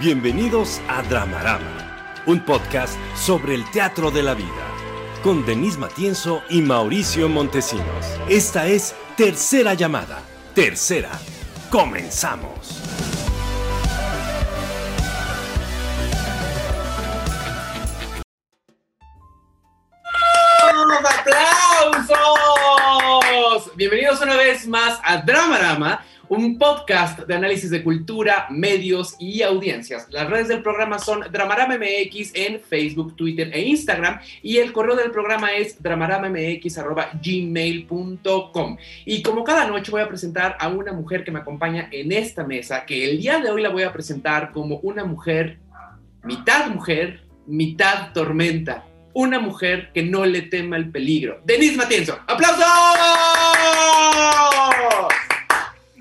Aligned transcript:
Bienvenidos 0.00 0.80
a 0.88 1.02
Dramarama, 1.02 2.22
un 2.24 2.42
podcast 2.42 2.98
sobre 3.14 3.54
el 3.54 3.70
teatro 3.70 4.10
de 4.10 4.22
la 4.22 4.32
vida, 4.32 4.48
con 5.22 5.44
Denise 5.44 5.76
Matienzo 5.76 6.42
y 6.48 6.62
Mauricio 6.62 7.28
Montesinos. 7.28 8.06
Esta 8.26 8.66
es 8.66 8.94
Tercera 9.18 9.74
Llamada. 9.74 10.22
Tercera. 10.54 11.10
Comenzamos. 11.68 12.80
¡Aplausos! 22.08 23.76
Bienvenidos 23.76 24.22
una 24.22 24.36
vez 24.36 24.66
más 24.66 24.98
a 25.04 25.18
Dramarama 25.18 26.02
un 26.30 26.56
podcast 26.58 27.20
de 27.26 27.34
análisis 27.34 27.70
de 27.70 27.82
cultura, 27.82 28.46
medios 28.50 29.16
y 29.18 29.42
audiencias. 29.42 30.06
Las 30.10 30.30
redes 30.30 30.46
del 30.46 30.62
programa 30.62 31.00
son 31.00 31.24
Dramarama 31.32 31.76
MX 31.76 32.30
en 32.34 32.60
Facebook, 32.60 33.16
Twitter 33.16 33.50
e 33.52 33.62
Instagram 33.62 34.20
y 34.40 34.58
el 34.58 34.72
correo 34.72 34.94
del 34.94 35.10
programa 35.10 35.50
es 35.52 35.82
dramaramamx.gmail.com. 35.82 38.76
Y 39.04 39.22
como 39.22 39.42
cada 39.42 39.66
noche 39.66 39.90
voy 39.90 40.02
a 40.02 40.08
presentar 40.08 40.56
a 40.60 40.68
una 40.68 40.92
mujer 40.92 41.24
que 41.24 41.32
me 41.32 41.40
acompaña 41.40 41.88
en 41.90 42.12
esta 42.12 42.44
mesa, 42.44 42.86
que 42.86 43.10
el 43.10 43.18
día 43.18 43.40
de 43.40 43.50
hoy 43.50 43.62
la 43.62 43.70
voy 43.70 43.82
a 43.82 43.92
presentar 43.92 44.52
como 44.52 44.76
una 44.84 45.04
mujer, 45.04 45.58
mitad 46.22 46.68
mujer, 46.68 47.24
mitad 47.46 48.12
tormenta. 48.12 48.84
Una 49.12 49.40
mujer 49.40 49.90
que 49.92 50.04
no 50.04 50.24
le 50.24 50.42
tema 50.42 50.76
el 50.76 50.92
peligro. 50.92 51.40
Denise 51.44 51.76
Matienzo. 51.76 52.16
¡Aplausos! 52.28 52.60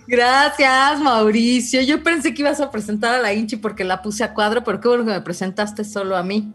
Gracias, 0.10 1.00
Mauricio. 1.02 1.84
Yo 1.84 2.02
pensé 2.02 2.34
que 2.34 2.42
ibas 2.42 2.60
a 2.60 2.72
presentar 2.72 3.14
a 3.14 3.20
la 3.20 3.32
Inchi 3.32 3.58
porque 3.58 3.84
la 3.84 4.02
puse 4.02 4.24
a 4.24 4.34
cuadro, 4.34 4.64
pero 4.64 4.80
qué 4.82 4.88
bueno 4.88 5.06
que 5.06 5.12
me 5.12 5.22
presentaste 5.22 5.84
solo 5.84 6.18
a 6.18 6.24
mí. 6.24 6.52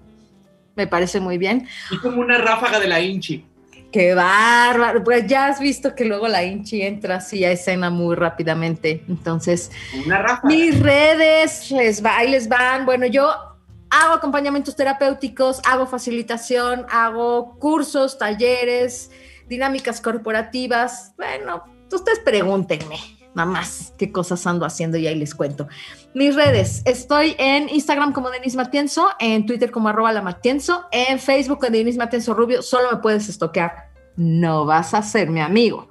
Me 0.74 0.88
parece 0.88 1.20
muy 1.20 1.38
bien. 1.38 1.68
Y 1.92 1.98
como 1.98 2.20
una 2.20 2.36
ráfaga 2.38 2.80
de 2.80 2.88
la 2.88 3.00
Inchi. 3.00 3.46
Qué 3.92 4.12
bárbaro. 4.12 5.04
Pues 5.04 5.28
ya 5.28 5.46
has 5.46 5.60
visto 5.60 5.94
que 5.94 6.04
luego 6.04 6.26
la 6.26 6.42
Inchi 6.42 6.82
entra 6.82 7.18
así 7.18 7.44
a 7.44 7.52
escena 7.52 7.90
muy 7.90 8.16
rápidamente. 8.16 9.04
Entonces, 9.08 9.70
una 10.04 10.20
ráfaga. 10.20 10.48
mis 10.48 10.80
redes, 10.80 11.70
les 11.70 12.04
va, 12.04 12.16
ahí 12.16 12.32
les 12.32 12.48
van. 12.48 12.84
Bueno, 12.84 13.06
yo 13.06 13.30
hago 13.88 14.14
acompañamientos 14.14 14.74
terapéuticos, 14.74 15.60
hago 15.64 15.86
facilitación, 15.86 16.86
hago 16.90 17.56
cursos, 17.60 18.18
talleres, 18.18 19.12
dinámicas 19.46 20.00
corporativas. 20.00 21.12
Bueno, 21.16 21.62
ustedes 21.92 22.18
pregúntenme 22.18 23.23
mamás, 23.34 23.92
qué 23.98 24.10
cosas 24.10 24.46
ando 24.46 24.64
haciendo 24.64 24.96
y 24.96 25.06
ahí 25.06 25.16
les 25.16 25.34
cuento. 25.34 25.68
Mis 26.14 26.34
redes, 26.34 26.82
estoy 26.84 27.34
en 27.38 27.68
Instagram 27.68 28.12
como 28.12 28.30
Denise 28.30 28.56
Matienzo, 28.56 29.08
en 29.18 29.46
Twitter 29.46 29.70
como 29.70 29.88
arroba 29.88 30.12
la 30.12 30.22
Matienzo, 30.22 30.86
en 30.92 31.18
Facebook 31.18 31.58
como 31.58 31.72
Denise 31.72 31.98
Matienzo 31.98 32.34
Rubio, 32.34 32.62
solo 32.62 32.90
me 32.90 32.98
puedes 32.98 33.28
estoquear, 33.28 33.90
no 34.16 34.64
vas 34.64 34.94
a 34.94 35.02
ser 35.02 35.30
mi 35.30 35.40
amigo. 35.40 35.88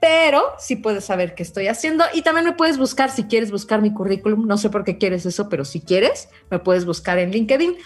Pero 0.00 0.42
sí 0.58 0.76
puedes 0.76 1.04
saber 1.04 1.34
qué 1.34 1.42
estoy 1.42 1.66
haciendo 1.66 2.04
y 2.14 2.22
también 2.22 2.46
me 2.46 2.52
puedes 2.52 2.78
buscar 2.78 3.10
si 3.10 3.24
quieres 3.24 3.50
buscar 3.50 3.82
mi 3.82 3.92
currículum. 3.92 4.46
No 4.46 4.56
sé 4.56 4.70
por 4.70 4.84
qué 4.84 4.96
quieres 4.96 5.26
eso, 5.26 5.48
pero 5.48 5.64
si 5.64 5.80
quieres, 5.80 6.28
me 6.50 6.60
puedes 6.60 6.84
buscar 6.84 7.18
en 7.18 7.32
LinkedIn 7.32 7.76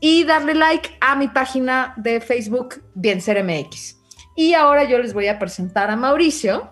y 0.00 0.24
darle 0.24 0.54
like 0.54 0.90
a 1.00 1.14
mi 1.14 1.28
página 1.28 1.94
de 1.96 2.20
Facebook 2.20 2.82
Bien 2.94 3.20
Ser 3.20 3.44
MX. 3.44 3.98
Y 4.34 4.54
ahora 4.54 4.84
yo 4.84 4.98
les 4.98 5.14
voy 5.14 5.28
a 5.28 5.38
presentar 5.38 5.90
a 5.90 5.96
Mauricio, 5.96 6.70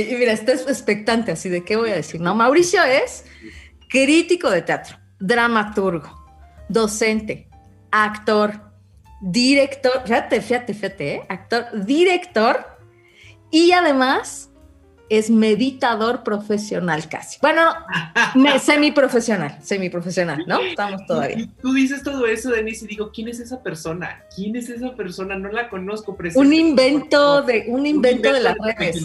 y 0.00 0.16
mira, 0.16 0.32
estás 0.32 0.62
expectante 0.62 1.32
así 1.32 1.48
de 1.48 1.64
qué 1.64 1.76
voy 1.76 1.90
a 1.90 1.94
decir. 1.94 2.20
No, 2.20 2.34
Mauricio 2.34 2.82
es 2.82 3.24
crítico 3.88 4.50
de 4.50 4.62
teatro, 4.62 4.96
dramaturgo, 5.20 6.26
docente, 6.68 7.48
actor, 7.90 8.60
director, 9.20 10.02
fíjate, 10.04 10.40
fíjate, 10.40 10.74
fíjate, 10.74 11.14
¿eh? 11.14 11.22
actor, 11.28 11.66
director 11.84 12.66
y 13.50 13.72
además 13.72 14.50
es 15.08 15.30
meditador 15.30 16.22
profesional 16.22 17.08
casi. 17.08 17.38
Bueno, 17.40 17.62
semiprofesional, 18.60 19.58
semiprofesional, 19.62 20.44
¿no? 20.46 20.60
Estamos 20.60 21.06
todavía. 21.06 21.48
Tú 21.60 21.72
dices 21.72 22.02
todo 22.02 22.26
eso, 22.26 22.50
Denise, 22.50 22.84
y 22.84 22.88
digo, 22.88 23.10
¿quién 23.12 23.28
es 23.28 23.40
esa 23.40 23.62
persona? 23.62 24.22
¿Quién 24.34 24.56
es 24.56 24.68
esa 24.68 24.94
persona? 24.94 25.36
No 25.36 25.50
la 25.50 25.68
conozco. 25.68 26.16
Un 26.34 26.52
invento 26.52 27.42
de, 27.42 27.64
un 27.68 27.86
invento, 27.86 28.32
de 28.32 28.40
las 28.40 28.56
redes. 28.58 29.04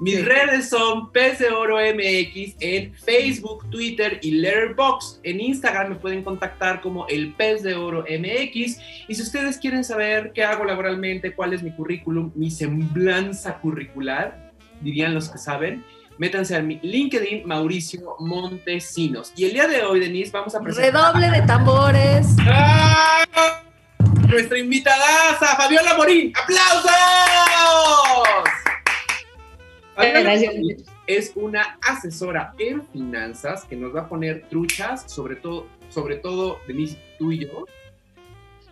Mis 0.00 0.24
redes 0.24 0.68
son 0.68 1.12
Pez 1.12 1.38
de 1.38 1.48
Oro 1.48 1.76
MX 1.76 2.56
en 2.60 2.94
Facebook, 2.94 3.68
Twitter 3.70 4.18
y 4.22 4.32
Letterboxd. 4.32 5.20
En 5.22 5.40
Instagram 5.40 5.90
me 5.90 5.94
pueden 5.96 6.22
contactar 6.22 6.80
como 6.80 7.06
el 7.08 7.34
Pez 7.34 7.62
de 7.62 7.74
Oro 7.74 8.02
MX. 8.02 8.78
Y 9.08 9.14
si 9.14 9.22
ustedes 9.22 9.58
quieren 9.58 9.84
saber 9.84 10.32
qué 10.32 10.44
hago 10.44 10.64
laboralmente, 10.64 11.34
cuál 11.34 11.52
es 11.52 11.62
mi 11.62 11.72
currículum, 11.72 12.32
mi 12.34 12.50
semblanza 12.50 13.58
curricular, 13.58 14.43
dirían 14.84 15.14
los 15.14 15.28
que 15.28 15.38
saben, 15.38 15.84
métanse 16.18 16.54
a 16.54 16.62
mi 16.62 16.78
LinkedIn 16.82 17.46
Mauricio 17.46 18.16
Montesinos. 18.20 19.32
Y 19.34 19.46
el 19.46 19.54
día 19.54 19.66
de 19.66 19.82
hoy, 19.82 19.98
Denise, 19.98 20.30
vamos 20.30 20.54
a 20.54 20.60
presentar... 20.60 20.92
Redoble 20.92 21.30
de 21.30 21.42
tambores. 21.46 22.36
¡Ah! 22.40 23.24
Nuestra 24.28 24.58
invitada, 24.58 25.34
Fabiola 25.40 25.94
Morín. 25.96 26.32
¡Aplausos! 26.40 26.92
Fabiola 29.94 30.34
es 31.06 31.32
una 31.34 31.78
asesora 31.82 32.54
en 32.58 32.86
finanzas 32.88 33.64
que 33.64 33.76
nos 33.76 33.94
va 33.94 34.02
a 34.02 34.08
poner 34.08 34.48
truchas, 34.48 35.04
sobre 35.10 35.36
todo, 35.36 35.66
sobre 35.90 36.16
todo, 36.16 36.58
Denise, 36.66 36.98
tú 37.18 37.32
y 37.32 37.46
yo, 37.46 37.66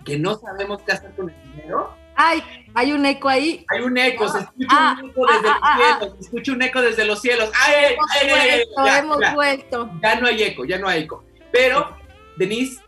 que 0.05 0.19
no 0.19 0.37
sabemos 0.37 0.83
qué 0.83 0.93
hacer 0.93 1.13
con 1.13 1.31
el 1.31 1.37
dinero 1.53 1.95
Ay, 2.15 2.43
hay 2.75 2.93
un 2.93 3.05
eco 3.07 3.29
ahí. 3.29 3.65
Hay 3.69 3.83
un 3.83 3.97
eco, 3.97 4.29
se 4.29 4.41
escucha 4.41 4.97
un 5.03 5.11
eco 5.11 5.23
desde 5.27 5.43
los 5.43 5.61
cielos, 5.77 6.15
se 6.19 6.21
escucha 6.21 6.53
un 6.53 6.63
eco 6.63 6.83
desde 6.83 7.05
los 7.05 7.21
cielos. 7.21 7.51
¡Ay, 7.61 7.97
ay, 8.25 8.63
ya, 8.85 8.99
hemos 8.99 9.19
vuelto. 9.35 9.91
Ya 10.03 10.21
no 10.21 10.27
hay 10.27 10.43
eco, 10.43 10.65
ya 10.65 10.79
no 10.79 10.89
hay 10.89 11.03
eco. 11.03 11.25
Pero, 11.51 11.97
Denise, 12.37 12.81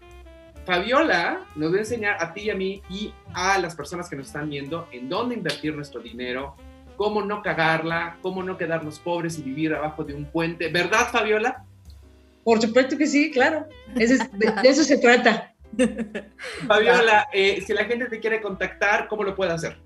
Fabiola 0.64 1.40
nos 1.54 1.72
va 1.72 1.76
a 1.76 1.80
enseñar 1.80 2.16
a 2.22 2.32
ti 2.32 2.42
y 2.42 2.50
a 2.50 2.54
mí 2.54 2.82
y 2.88 3.12
a 3.34 3.58
las 3.58 3.74
personas 3.74 4.08
que 4.08 4.16
nos 4.16 4.26
están 4.28 4.48
viendo 4.48 4.88
en 4.92 5.08
dónde 5.08 5.34
invertir 5.34 5.74
nuestro 5.74 6.00
dinero, 6.00 6.56
cómo 6.96 7.22
no 7.22 7.42
cagarla, 7.42 8.16
cómo 8.22 8.42
no 8.42 8.56
quedarnos 8.56 8.98
pobres 8.98 9.38
y 9.38 9.42
vivir 9.42 9.74
abajo 9.74 10.04
de 10.04 10.14
un 10.14 10.24
puente. 10.24 10.68
¿Verdad, 10.68 11.08
Fabiola? 11.10 11.64
Por 12.42 12.60
supuesto 12.60 12.96
que 12.96 13.06
sí, 13.06 13.30
claro. 13.30 13.66
de 13.94 14.68
eso 14.68 14.84
se 14.84 14.98
trata. 14.98 15.53
Fabiola, 16.66 17.28
eh, 17.32 17.62
si 17.66 17.72
la 17.72 17.84
gente 17.84 18.06
te 18.06 18.20
quiere 18.20 18.40
contactar, 18.40 19.08
¿cómo 19.08 19.24
lo 19.24 19.34
puede 19.34 19.50
hacer? 19.52 19.76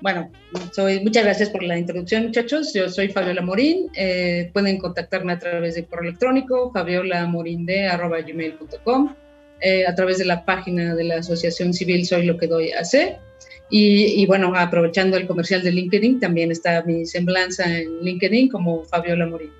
Bueno, 0.00 0.32
soy, 0.72 0.98
muchas 1.00 1.22
gracias 1.24 1.48
por 1.48 1.62
la 1.62 1.78
introducción, 1.78 2.26
muchachos. 2.26 2.74
Yo 2.74 2.90
soy 2.90 3.08
Fabiola 3.08 3.40
Morín. 3.40 3.90
Eh, 3.96 4.50
pueden 4.52 4.76
contactarme 4.78 5.32
a 5.32 5.38
través 5.38 5.76
de 5.76 5.86
correo 5.86 6.10
electrónico, 6.10 6.70
fabiolamorinde.gmail.com, 6.72 9.14
eh, 9.60 9.86
a 9.86 9.94
través 9.94 10.18
de 10.18 10.26
la 10.26 10.44
página 10.44 10.94
de 10.94 11.04
la 11.04 11.20
Asociación 11.20 11.72
Civil 11.72 12.04
Soy 12.04 12.26
lo 12.26 12.36
que 12.36 12.48
doy 12.48 12.72
a 12.72 12.80
hacer. 12.80 13.16
Y, 13.70 14.20
y, 14.22 14.26
bueno, 14.26 14.52
aprovechando 14.54 15.16
el 15.16 15.26
comercial 15.26 15.62
de 15.62 15.72
LinkedIn, 15.72 16.20
también 16.20 16.50
está 16.50 16.82
mi 16.82 17.06
semblanza 17.06 17.64
en 17.64 18.02
LinkedIn 18.02 18.50
como 18.50 18.84
Fabiola 18.84 19.26
Morín. 19.26 19.52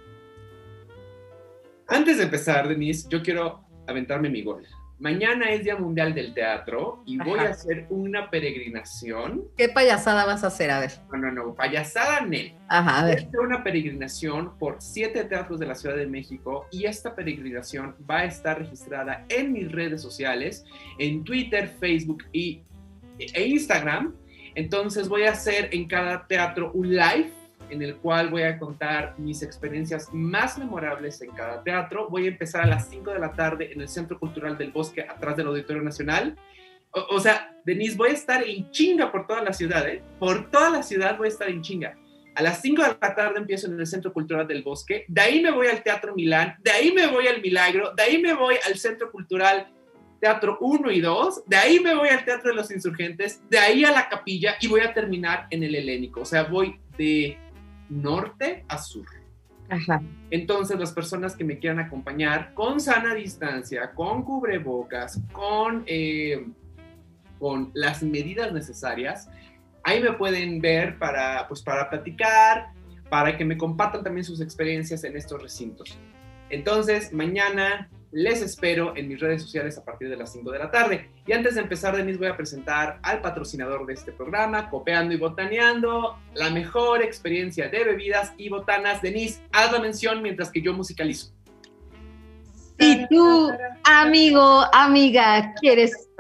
Antes 1.86 2.19
de 2.19 2.25
empezar, 2.25 2.69
Denise, 2.69 3.08
yo 3.08 3.22
quiero 3.22 3.64
aventarme 3.86 4.28
mi 4.28 4.42
gol. 4.42 4.66
Mañana 5.04 5.50
es 5.50 5.65
Día 5.65 5.76
Mundial 5.76 6.15
del 6.15 6.32
Teatro 6.32 7.03
y 7.04 7.19
voy 7.19 7.38
a 7.38 7.50
hacer 7.50 7.87
una 7.91 8.31
peregrinación. 8.31 9.44
¿Qué 9.54 9.69
payasada 9.69 10.25
vas 10.25 10.44
a 10.44 10.47
hacer? 10.47 10.70
A 10.70 10.81
ver. 10.81 10.92
No, 11.12 11.19
no, 11.19 11.31
no, 11.31 11.54
payasada 11.54 12.22
Nel. 12.22 12.54
Ajá, 12.69 13.00
a 13.00 13.04
ver. 13.04 13.16
Voy 13.16 13.25
a 13.25 13.28
hacer 13.28 13.41
una 13.41 13.62
peregrinación 13.62 14.59
por 14.59 14.76
siete 14.81 15.25
teatros 15.25 15.61
de 15.61 15.67
la 15.67 15.75
Ciudad 15.75 15.96
de 15.96 16.06
México 16.06 16.64
y 16.73 16.87
esta 16.87 17.14
peregrinación 17.14 17.94
va 18.11 18.20
a 18.20 18.25
estar 18.25 18.58
registrada 18.58 19.26
en 19.28 19.52
mis 19.52 19.70
redes 19.70 20.00
sociales, 20.00 20.64
en 20.99 21.23
Twitter, 21.23 21.69
Facebook 21.78 22.25
y, 22.32 22.62
e 23.19 23.46
Instagram. 23.46 24.14
Entonces 24.55 25.11
voy 25.11 25.25
a 25.25 25.32
hacer 25.32 25.69
en 25.73 25.87
cada 25.87 26.26
teatro 26.26 26.73
un 26.73 26.96
live 26.96 27.31
en 27.70 27.82
el 27.82 27.96
cual 27.96 28.31
voy 28.31 28.43
a 28.43 28.58
contar 28.58 29.14
mis 29.19 29.43
experiencias 29.43 30.08
más 30.12 30.58
memorables 30.58 31.20
en 31.22 31.31
cada 31.31 31.62
teatro. 31.62 32.08
Voy 32.08 32.26
a 32.26 32.28
empezar 32.28 32.62
a 32.62 32.66
las 32.66 32.88
5 32.88 33.12
de 33.12 33.19
la 33.19 33.32
tarde 33.32 33.72
en 33.72 33.81
el 33.81 33.88
Centro 33.88 34.19
Cultural 34.19 34.56
del 34.56 34.70
Bosque, 34.70 35.02
atrás 35.02 35.37
del 35.37 35.49
Auditorio 35.49 35.82
Nacional. 35.82 36.37
O, 36.90 37.19
sea, 37.19 37.56
Denise, 37.64 37.96
voy 37.96 38.11
a 38.11 38.12
estar 38.12 38.43
en 38.43 38.70
chinga 38.70 39.11
por 39.11 39.26
toda 39.26 39.43
la 39.43 39.52
ciudad, 39.52 39.88
¿eh? 39.88 40.02
Por 40.19 40.50
toda 40.50 40.70
la 40.70 40.82
ciudad 40.82 41.19
voy 41.19 41.26
a 41.26 41.31
estar 41.31 41.49
en 41.49 41.61
chinga. 41.61 41.96
A 42.37 42.43
las 42.43 42.61
5 42.62 42.82
de 42.82 42.88
la 42.88 43.14
tarde 43.14 43.38
empiezo 43.38 43.66
en 43.66 43.78
el 43.78 43.87
Centro 43.87 44.12
Cultural 44.12 44.46
del 44.46 44.62
Bosque, 44.62 45.05
de 45.08 45.20
ahí 45.20 45.40
me 45.40 45.50
voy 45.50 45.69
al 45.69 45.82
Teatro 45.82 46.14
Milán, 46.14 46.56
de 46.62 46.70
ahí 46.70 46.93
me 46.93 47.06
voy 47.06 47.28
al 47.28 47.40
Milagro, 47.40 47.93
de 47.96 48.02
ahí 48.02 48.19
me 48.19 48.34
voy 48.34 48.56
al 48.66 48.76
Centro 48.76 49.11
Cultural 49.11 49.72
Teatro 50.25 50.56
1 50.58 50.90
y 50.90 51.00
2, 51.02 51.44
de 51.46 51.56
ahí 51.56 51.81
me 51.81 51.94
voy 51.94 52.08
al 52.08 52.25
Teatro 52.25 52.49
de 52.49 52.56
los 52.56 52.70
Insurgentes, 52.70 53.43
de 53.50 53.58
ahí 53.58 53.84
a 53.84 53.93
la 53.93 54.08
capilla 54.08 54.56
y 54.58 54.69
voy 54.69 54.81
a 54.81 54.94
terminar 54.94 55.46
en 55.50 55.62
el 55.62 55.75
Helénico. 55.75 56.22
O 56.22 56.25
sea, 56.25 56.44
voy 56.44 56.81
de 56.96 57.37
norte 57.94 58.64
a 58.69 58.79
sur. 58.79 59.06
Ajá. 59.69 60.02
Entonces, 60.31 60.79
las 60.79 60.93
personas 60.93 61.37
que 61.37 61.44
me 61.44 61.58
quieran 61.58 61.79
acompañar 61.79 62.52
con 62.55 62.81
sana 62.81 63.14
distancia, 63.14 63.93
con 63.93 64.23
cubrebocas, 64.23 65.20
con, 65.32 65.85
eh, 65.87 66.46
con 67.38 67.70
las 67.75 68.02
medidas 68.02 68.52
necesarias, 68.52 69.31
ahí 69.82 70.02
me 70.02 70.12
pueden 70.12 70.61
ver 70.61 70.99
para, 70.99 71.46
pues, 71.49 71.62
para 71.62 71.88
platicar, 71.88 72.73
para 73.08 73.37
que 73.37 73.44
me 73.44 73.56
compartan 73.56 74.02
también 74.02 74.25
sus 74.25 74.40
experiencias 74.40 75.05
en 75.05 75.17
estos 75.17 75.40
recintos. 75.40 75.99
Entonces, 76.50 77.12
mañana 77.12 77.88
les 78.14 78.43
espero 78.43 78.96
en 78.96 79.08
mis 79.08 79.19
redes 79.19 79.43
sociales 79.43 79.76
a 79.76 79.84
partir 79.84 80.08
de 80.08 80.16
las 80.16 80.32
5 80.32 80.52
de 80.52 80.58
la 80.61 80.70
tarde. 80.70 81.11
Y 81.26 81.32
antes 81.32 81.56
de 81.56 81.62
empezar, 81.62 81.96
Denise, 81.96 82.19
voy 82.19 82.28
a 82.28 82.37
presentar 82.37 83.00
al 83.02 83.20
patrocinador 83.20 83.87
de 83.87 83.94
este 83.94 84.12
programa, 84.12 84.70
Copeando 84.70 85.12
y 85.12 85.19
Botaneando, 85.19 86.16
la 86.34 86.50
mejor 86.50 87.02
experiencia 87.02 87.69
de 87.69 87.82
bebidas 87.82 88.32
y 88.38 88.49
botanas. 88.50 89.02
Denise, 89.02 89.43
haz 89.50 89.72
la 89.72 89.81
mención 89.81 90.22
mientras 90.22 90.52
que 90.52 90.62
yo 90.62 90.72
musicalizo. 90.72 91.32
Si 92.79 93.06
tú, 93.09 93.53
amigo, 93.85 94.65
amiga, 94.73 95.55
quieres 95.61 96.11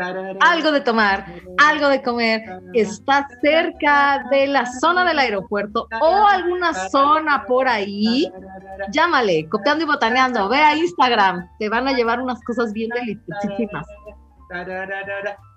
algo 0.40 0.70
de 0.70 0.80
tomar, 0.80 1.26
algo 1.58 1.88
de 1.88 2.02
comer, 2.02 2.42
estás 2.74 3.26
cerca 3.42 4.24
de 4.30 4.46
la 4.46 4.64
zona 4.66 5.04
del 5.04 5.18
aeropuerto 5.18 5.88
o 6.00 6.26
alguna 6.26 6.72
zona 6.90 7.44
por 7.46 7.68
ahí, 7.68 8.30
llámale, 8.90 9.48
copiando 9.48 9.84
y 9.84 9.86
botaneando, 9.88 10.48
ve 10.48 10.58
a 10.58 10.76
Instagram, 10.76 11.48
te 11.58 11.68
van 11.68 11.88
a 11.88 11.92
llevar 11.92 12.20
unas 12.20 12.40
cosas 12.44 12.72
bien 12.72 12.90
deliciosísimas. 12.90 13.86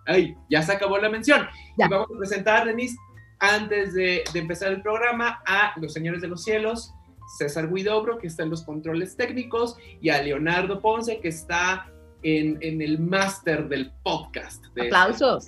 Ay, 0.08 0.36
ya 0.50 0.64
se 0.64 0.72
acabó 0.72 0.98
la 0.98 1.10
mención. 1.10 1.48
Ya. 1.78 1.88
Vamos 1.90 2.08
a 2.16 2.18
presentar, 2.18 2.66
Denise, 2.66 2.98
antes 3.40 3.94
de, 3.94 4.24
de 4.34 4.40
empezar 4.40 4.72
el 4.72 4.82
programa, 4.82 5.42
a 5.46 5.74
los 5.80 5.94
señores 5.94 6.22
de 6.22 6.28
los 6.28 6.44
cielos, 6.44 6.94
César 7.28 7.72
Guidobro, 7.72 8.18
que 8.18 8.28
está 8.28 8.44
en 8.44 8.50
los 8.50 8.64
controles 8.64 9.16
técnicos, 9.16 9.78
y 10.02 10.10
a 10.10 10.22
Leonardo 10.22 10.80
Ponce, 10.82 11.20
que 11.20 11.30
está 11.30 11.92
en, 12.24 12.58
en 12.62 12.82
el 12.82 13.00
máster 13.00 13.68
del 13.68 13.92
podcast. 14.04 14.66
de 14.74 14.88
Aplausos. 14.88 15.48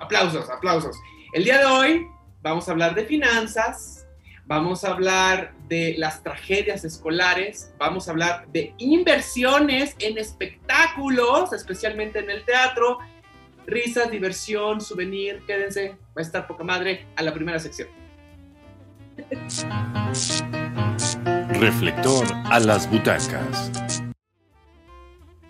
Aplausos, 0.00 0.50
aplausos. 0.50 0.96
El 1.32 1.44
día 1.44 1.58
de 1.58 1.64
hoy 1.64 2.06
vamos 2.42 2.68
a 2.68 2.72
hablar 2.72 2.94
de 2.94 3.04
finanzas, 3.04 4.06
vamos 4.46 4.84
a 4.84 4.92
hablar 4.92 5.54
de 5.68 5.94
las 5.98 6.22
tragedias 6.22 6.84
escolares, 6.84 7.72
vamos 7.78 8.08
a 8.08 8.10
hablar 8.10 8.46
de 8.48 8.74
inversiones 8.78 9.96
en 9.98 10.18
espectáculos, 10.18 11.52
especialmente 11.52 12.18
en 12.18 12.30
el 12.30 12.44
teatro, 12.44 12.98
risas, 13.66 14.10
diversión, 14.10 14.80
souvenir, 14.80 15.42
quédense, 15.46 15.96
va 16.16 16.20
a 16.20 16.22
estar 16.22 16.46
poca 16.46 16.64
madre 16.64 17.06
a 17.16 17.22
la 17.22 17.32
primera 17.32 17.58
sección. 17.58 17.88
Reflector 21.60 22.26
a 22.46 22.58
las 22.58 22.90
butacas. 22.90 23.70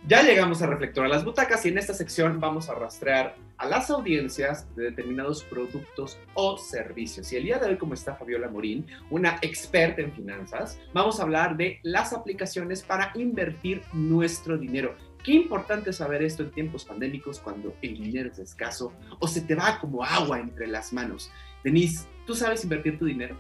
Ya 0.06 0.22
llegamos 0.22 0.60
a 0.60 0.66
Reflector 0.66 1.06
a 1.06 1.08
las 1.08 1.24
butacas 1.24 1.64
y 1.64 1.70
en 1.70 1.78
esta 1.78 1.94
sección 1.94 2.40
vamos 2.40 2.68
a 2.68 2.74
rastrear 2.74 3.36
a 3.56 3.66
las 3.66 3.88
audiencias 3.88 4.68
de 4.76 4.84
determinados 4.84 5.42
productos 5.44 6.18
o 6.34 6.58
servicios. 6.58 7.32
Y 7.32 7.36
el 7.36 7.44
día 7.44 7.58
de 7.58 7.70
hoy, 7.70 7.78
como 7.78 7.94
está 7.94 8.14
Fabiola 8.14 8.48
Morín, 8.48 8.86
una 9.08 9.38
experta 9.40 10.02
en 10.02 10.12
finanzas, 10.12 10.78
vamos 10.92 11.18
a 11.18 11.22
hablar 11.22 11.56
de 11.56 11.80
las 11.82 12.12
aplicaciones 12.12 12.82
para 12.82 13.10
invertir 13.14 13.80
nuestro 13.94 14.58
dinero. 14.58 14.94
Qué 15.24 15.32
importante 15.32 15.90
saber 15.94 16.22
esto 16.22 16.42
en 16.42 16.50
tiempos 16.50 16.84
pandémicos 16.84 17.40
cuando 17.40 17.74
el 17.80 17.94
dinero 17.94 18.30
es 18.30 18.38
escaso 18.38 18.92
o 19.20 19.26
se 19.26 19.40
te 19.40 19.54
va 19.54 19.78
como 19.80 20.04
agua 20.04 20.38
entre 20.38 20.66
las 20.66 20.92
manos. 20.92 21.32
Denise, 21.64 22.06
¿tú 22.26 22.34
sabes 22.34 22.62
invertir 22.62 22.98
tu 22.98 23.06
dinero? 23.06 23.36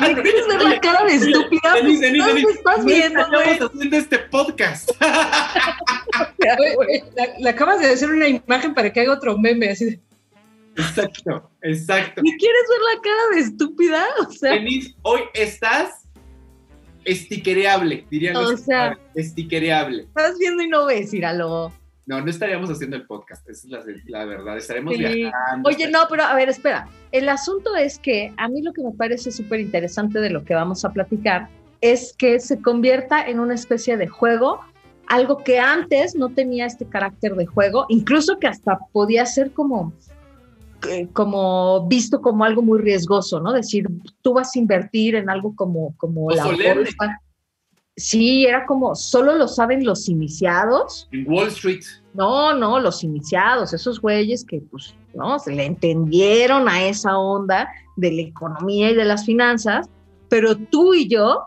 ¿Me 0.00 0.22
quieres 0.22 0.46
ver 0.48 0.62
la 0.62 0.80
cara 0.80 1.04
de 1.04 1.14
estúpida? 1.14 1.74
Denise, 1.74 2.06
Denise, 2.06 2.18
No 2.18 2.26
me 2.26 2.32
Denise, 2.34 2.52
estás 2.58 2.78
no 2.78 2.84
viendo, 2.84 3.28
güey. 3.28 3.50
estamos 3.50 3.72
haciendo 3.74 3.96
este 3.96 4.18
podcast. 4.18 4.90
Le 7.38 7.48
acabas 7.50 7.80
de 7.80 7.86
hacer 7.90 8.10
una 8.10 8.28
imagen 8.28 8.74
para 8.74 8.92
que 8.92 9.00
haga 9.00 9.12
otro 9.12 9.36
meme, 9.38 9.70
así 9.70 9.84
de, 9.86 10.00
Exacto, 10.78 11.50
exacto. 11.62 12.20
¿Me 12.22 12.36
quieres 12.36 12.62
ver 12.68 12.80
la 12.94 13.00
cara 13.00 13.22
de 13.34 13.40
estúpida? 13.40 14.04
O 14.26 14.30
sea, 14.30 14.52
Denise, 14.52 14.94
hoy 15.02 15.20
estás 15.32 16.02
estiquereable, 17.04 18.04
dirían 18.10 18.34
los 18.34 18.50
O 18.52 18.56
sea- 18.58 18.98
estiquereable. 19.14 20.02
estás 20.02 20.36
viendo 20.38 20.62
y 20.62 20.68
no 20.68 20.86
ves, 20.86 21.14
íralo. 21.14 21.72
No, 22.06 22.20
no 22.20 22.30
estaríamos 22.30 22.70
haciendo 22.70 22.96
el 22.96 23.04
podcast, 23.06 23.48
esa 23.48 23.66
es 23.80 24.04
la, 24.06 24.20
la 24.20 24.24
verdad. 24.24 24.56
Estaremos 24.56 24.94
Sí. 24.94 25.00
viajando. 25.02 25.68
Oye, 25.68 25.90
no, 25.90 26.00
pero 26.08 26.22
a 26.22 26.34
ver, 26.36 26.48
espera. 26.48 26.88
El 27.10 27.28
asunto 27.28 27.74
es 27.74 27.98
que 27.98 28.32
a 28.36 28.48
mí 28.48 28.62
lo 28.62 28.72
que 28.72 28.82
me 28.82 28.92
parece 28.92 29.32
súper 29.32 29.58
interesante 29.60 30.20
de 30.20 30.30
lo 30.30 30.44
que 30.44 30.54
vamos 30.54 30.84
a 30.84 30.90
platicar 30.92 31.48
es 31.80 32.14
que 32.16 32.38
se 32.40 32.62
convierta 32.62 33.26
en 33.26 33.40
una 33.40 33.54
especie 33.54 33.96
de 33.96 34.06
juego, 34.06 34.60
algo 35.08 35.38
que 35.38 35.58
antes 35.58 36.14
no 36.14 36.28
tenía 36.30 36.66
este 36.66 36.86
carácter 36.86 37.34
de 37.34 37.46
juego, 37.46 37.86
incluso 37.88 38.38
que 38.38 38.46
hasta 38.46 38.78
podía 38.92 39.26
ser 39.26 39.50
como, 39.52 39.92
eh, 40.88 41.08
como 41.12 41.86
visto 41.88 42.20
como 42.22 42.44
algo 42.44 42.62
muy 42.62 42.78
riesgoso, 42.80 43.40
¿no? 43.40 43.52
Decir, 43.52 43.86
tú 44.22 44.32
vas 44.34 44.54
a 44.54 44.58
invertir 44.58 45.16
en 45.16 45.28
algo 45.28 45.54
como, 45.56 45.94
como 45.96 46.26
O 46.26 46.30
la 46.30 46.44
solemne. 46.44 46.74
bolsa. 46.74 47.20
Sí, 47.96 48.44
era 48.44 48.66
como, 48.66 48.94
solo 48.94 49.34
lo 49.36 49.48
saben 49.48 49.84
los 49.84 50.08
iniciados. 50.08 51.08
En 51.12 51.26
Wall 51.26 51.48
Street. 51.48 51.82
No, 52.12 52.52
no, 52.52 52.78
los 52.78 53.02
iniciados, 53.02 53.72
esos 53.72 54.00
güeyes 54.00 54.44
que, 54.44 54.60
pues, 54.60 54.94
no, 55.14 55.38
se 55.38 55.54
le 55.54 55.64
entendieron 55.64 56.68
a 56.68 56.86
esa 56.86 57.18
onda 57.18 57.70
de 57.96 58.12
la 58.12 58.22
economía 58.22 58.90
y 58.90 58.94
de 58.94 59.04
las 59.04 59.24
finanzas, 59.24 59.88
pero 60.28 60.56
tú 60.56 60.92
y 60.92 61.08
yo 61.08 61.46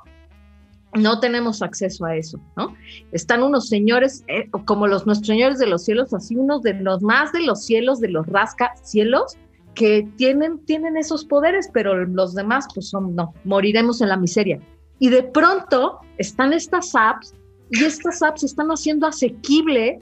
no 0.95 1.19
tenemos 1.19 1.61
acceso 1.61 2.05
a 2.05 2.15
eso, 2.15 2.39
¿no? 2.57 2.75
Están 3.11 3.43
unos 3.43 3.67
señores, 3.67 4.23
eh, 4.27 4.49
como 4.65 4.87
los 4.87 5.05
nuestros 5.05 5.27
señores 5.27 5.59
de 5.59 5.67
los 5.67 5.85
cielos, 5.85 6.15
así 6.15 6.35
unos 6.35 6.63
de 6.63 6.73
los 6.73 7.03
más 7.03 7.31
de 7.31 7.41
los 7.41 7.63
cielos, 7.63 7.99
de 7.99 8.09
los 8.09 8.25
rascacielos, 8.25 9.37
que 9.75 10.07
tienen, 10.17 10.65
tienen 10.65 10.97
esos 10.97 11.25
poderes, 11.25 11.69
pero 11.71 12.05
los 12.05 12.33
demás, 12.33 12.67
pues, 12.73 12.89
son, 12.89 13.15
no, 13.15 13.35
moriremos 13.43 14.01
en 14.01 14.09
la 14.09 14.17
miseria. 14.17 14.59
Y 14.99 15.09
de 15.09 15.23
pronto 15.23 15.99
están 16.17 16.53
estas 16.53 16.93
apps 16.95 17.33
y 17.71 17.83
estas 17.83 18.21
apps 18.21 18.43
están 18.43 18.69
haciendo 18.69 19.07
asequible 19.07 19.99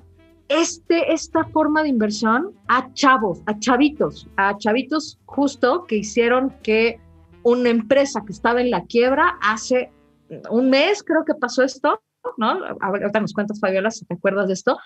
este, 0.49 1.13
esta 1.13 1.43
forma 1.45 1.83
de 1.83 1.89
inversión 1.89 2.53
a 2.67 2.91
chavos, 2.93 3.41
a 3.45 3.57
chavitos, 3.59 4.27
a 4.37 4.57
chavitos 4.57 5.19
justo 5.25 5.85
que 5.85 5.97
hicieron 5.97 6.53
que 6.63 6.99
una 7.43 7.69
empresa 7.69 8.23
que 8.25 8.33
estaba 8.33 8.61
en 8.61 8.71
la 8.71 8.85
quiebra 8.85 9.37
hace 9.41 9.91
un 10.49 10.69
mes, 10.69 11.03
creo 11.03 11.23
que 11.25 11.33
pasó 11.33 11.63
esto, 11.63 12.01
¿no? 12.37 12.59
Ahorita 12.81 13.19
nos 13.19 13.33
cuentas, 13.33 13.59
Fabiola, 13.59 13.91
si 13.91 14.05
te 14.05 14.15
acuerdas 14.15 14.47
de 14.47 14.53
esto. 14.53 14.77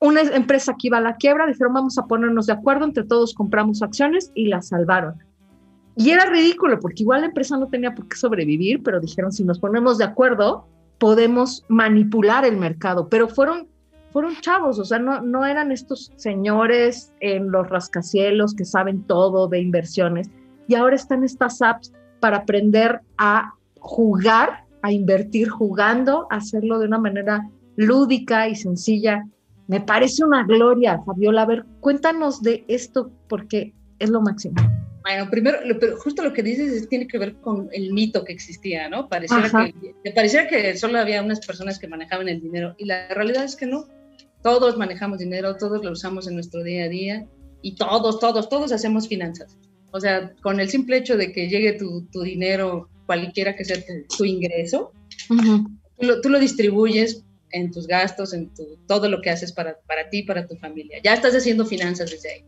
Una 0.00 0.20
empresa 0.20 0.74
que 0.78 0.88
iba 0.88 0.98
a 0.98 1.02
la 1.02 1.16
quiebra, 1.16 1.46
dijeron, 1.46 1.72
vamos 1.72 1.98
a 1.98 2.06
ponernos 2.06 2.46
de 2.46 2.52
acuerdo, 2.52 2.84
entre 2.84 3.04
todos 3.04 3.34
compramos 3.34 3.82
acciones 3.82 4.30
y 4.34 4.48
la 4.48 4.62
salvaron. 4.62 5.27
Y 5.98 6.10
era 6.10 6.26
ridículo, 6.26 6.78
porque 6.78 7.02
igual 7.02 7.22
la 7.22 7.26
empresa 7.26 7.58
no 7.58 7.66
tenía 7.66 7.92
por 7.92 8.08
qué 8.08 8.16
sobrevivir, 8.16 8.82
pero 8.84 9.00
dijeron, 9.00 9.32
si 9.32 9.42
nos 9.42 9.58
ponemos 9.58 9.98
de 9.98 10.04
acuerdo, 10.04 10.64
podemos 10.98 11.64
manipular 11.68 12.44
el 12.44 12.56
mercado. 12.56 13.08
Pero 13.08 13.28
fueron 13.28 13.66
fueron 14.12 14.36
chavos, 14.40 14.78
o 14.78 14.84
sea, 14.84 14.98
no, 14.98 15.20
no 15.20 15.44
eran 15.44 15.70
estos 15.70 16.12
señores 16.16 17.12
en 17.20 17.50
los 17.50 17.68
rascacielos 17.68 18.54
que 18.54 18.64
saben 18.64 19.02
todo 19.02 19.48
de 19.48 19.60
inversiones 19.60 20.30
y 20.66 20.76
ahora 20.76 20.96
están 20.96 21.24
estas 21.24 21.60
apps 21.60 21.92
para 22.20 22.38
aprender 22.38 23.00
a 23.18 23.52
jugar, 23.80 24.64
a 24.82 24.92
invertir 24.92 25.50
jugando, 25.50 26.26
hacerlo 26.30 26.78
de 26.78 26.86
una 26.86 26.98
manera 26.98 27.48
lúdica 27.76 28.48
y 28.48 28.54
sencilla. 28.54 29.24
Me 29.66 29.80
parece 29.80 30.24
una 30.24 30.44
gloria, 30.44 31.00
Fabiola. 31.04 31.42
A 31.42 31.46
ver, 31.46 31.66
cuéntanos 31.80 32.42
de 32.42 32.64
esto 32.68 33.10
porque 33.28 33.74
es 33.98 34.10
lo 34.10 34.20
máximo. 34.20 34.56
Bueno, 35.08 35.30
primero, 35.30 35.64
lo- 35.64 35.78
pero 35.78 35.96
justo 35.96 36.22
lo 36.22 36.32
que 36.34 36.42
dices 36.42 36.70
es- 36.72 36.88
tiene 36.88 37.06
que 37.06 37.16
ver 37.18 37.36
con 37.36 37.68
el 37.72 37.92
mito 37.94 38.24
que 38.24 38.32
existía, 38.32 38.88
¿no? 38.90 39.08
Pareciera 39.08 39.44
que, 39.72 39.94
que 40.04 40.10
pareciera 40.12 40.46
que 40.48 40.76
solo 40.76 40.98
había 40.98 41.22
unas 41.22 41.44
personas 41.46 41.78
que 41.78 41.88
manejaban 41.88 42.28
el 42.28 42.40
dinero 42.42 42.74
y 42.78 42.84
la 42.84 43.08
realidad 43.08 43.44
es 43.44 43.56
que 43.56 43.66
no. 43.66 43.86
Todos 44.42 44.76
manejamos 44.76 45.18
dinero, 45.18 45.56
todos 45.56 45.82
lo 45.84 45.92
usamos 45.92 46.28
en 46.28 46.34
nuestro 46.34 46.62
día 46.62 46.84
a 46.84 46.88
día 46.88 47.26
y 47.62 47.74
todos, 47.74 48.20
todos, 48.20 48.48
todos 48.48 48.70
hacemos 48.72 49.08
finanzas. 49.08 49.56
O 49.92 50.00
sea, 50.00 50.34
con 50.42 50.60
el 50.60 50.68
simple 50.68 50.98
hecho 50.98 51.16
de 51.16 51.32
que 51.32 51.48
llegue 51.48 51.72
tu, 51.72 52.06
tu 52.12 52.20
dinero, 52.22 52.88
cualquiera 53.06 53.56
que 53.56 53.64
sea 53.64 53.76
tu, 53.78 54.16
tu 54.18 54.24
ingreso, 54.26 54.92
tú 55.98 56.06
lo, 56.06 56.20
tú 56.20 56.28
lo 56.28 56.38
distribuyes 56.38 57.24
en 57.50 57.70
tus 57.70 57.86
gastos, 57.86 58.34
en 58.34 58.52
tu, 58.54 58.78
todo 58.86 59.08
lo 59.08 59.22
que 59.22 59.30
haces 59.30 59.52
para, 59.52 59.78
para 59.86 60.10
ti, 60.10 60.22
para 60.22 60.46
tu 60.46 60.54
familia. 60.56 60.98
Ya 61.02 61.14
estás 61.14 61.34
haciendo 61.34 61.64
finanzas 61.64 62.10
desde 62.10 62.30
ahí. 62.30 62.44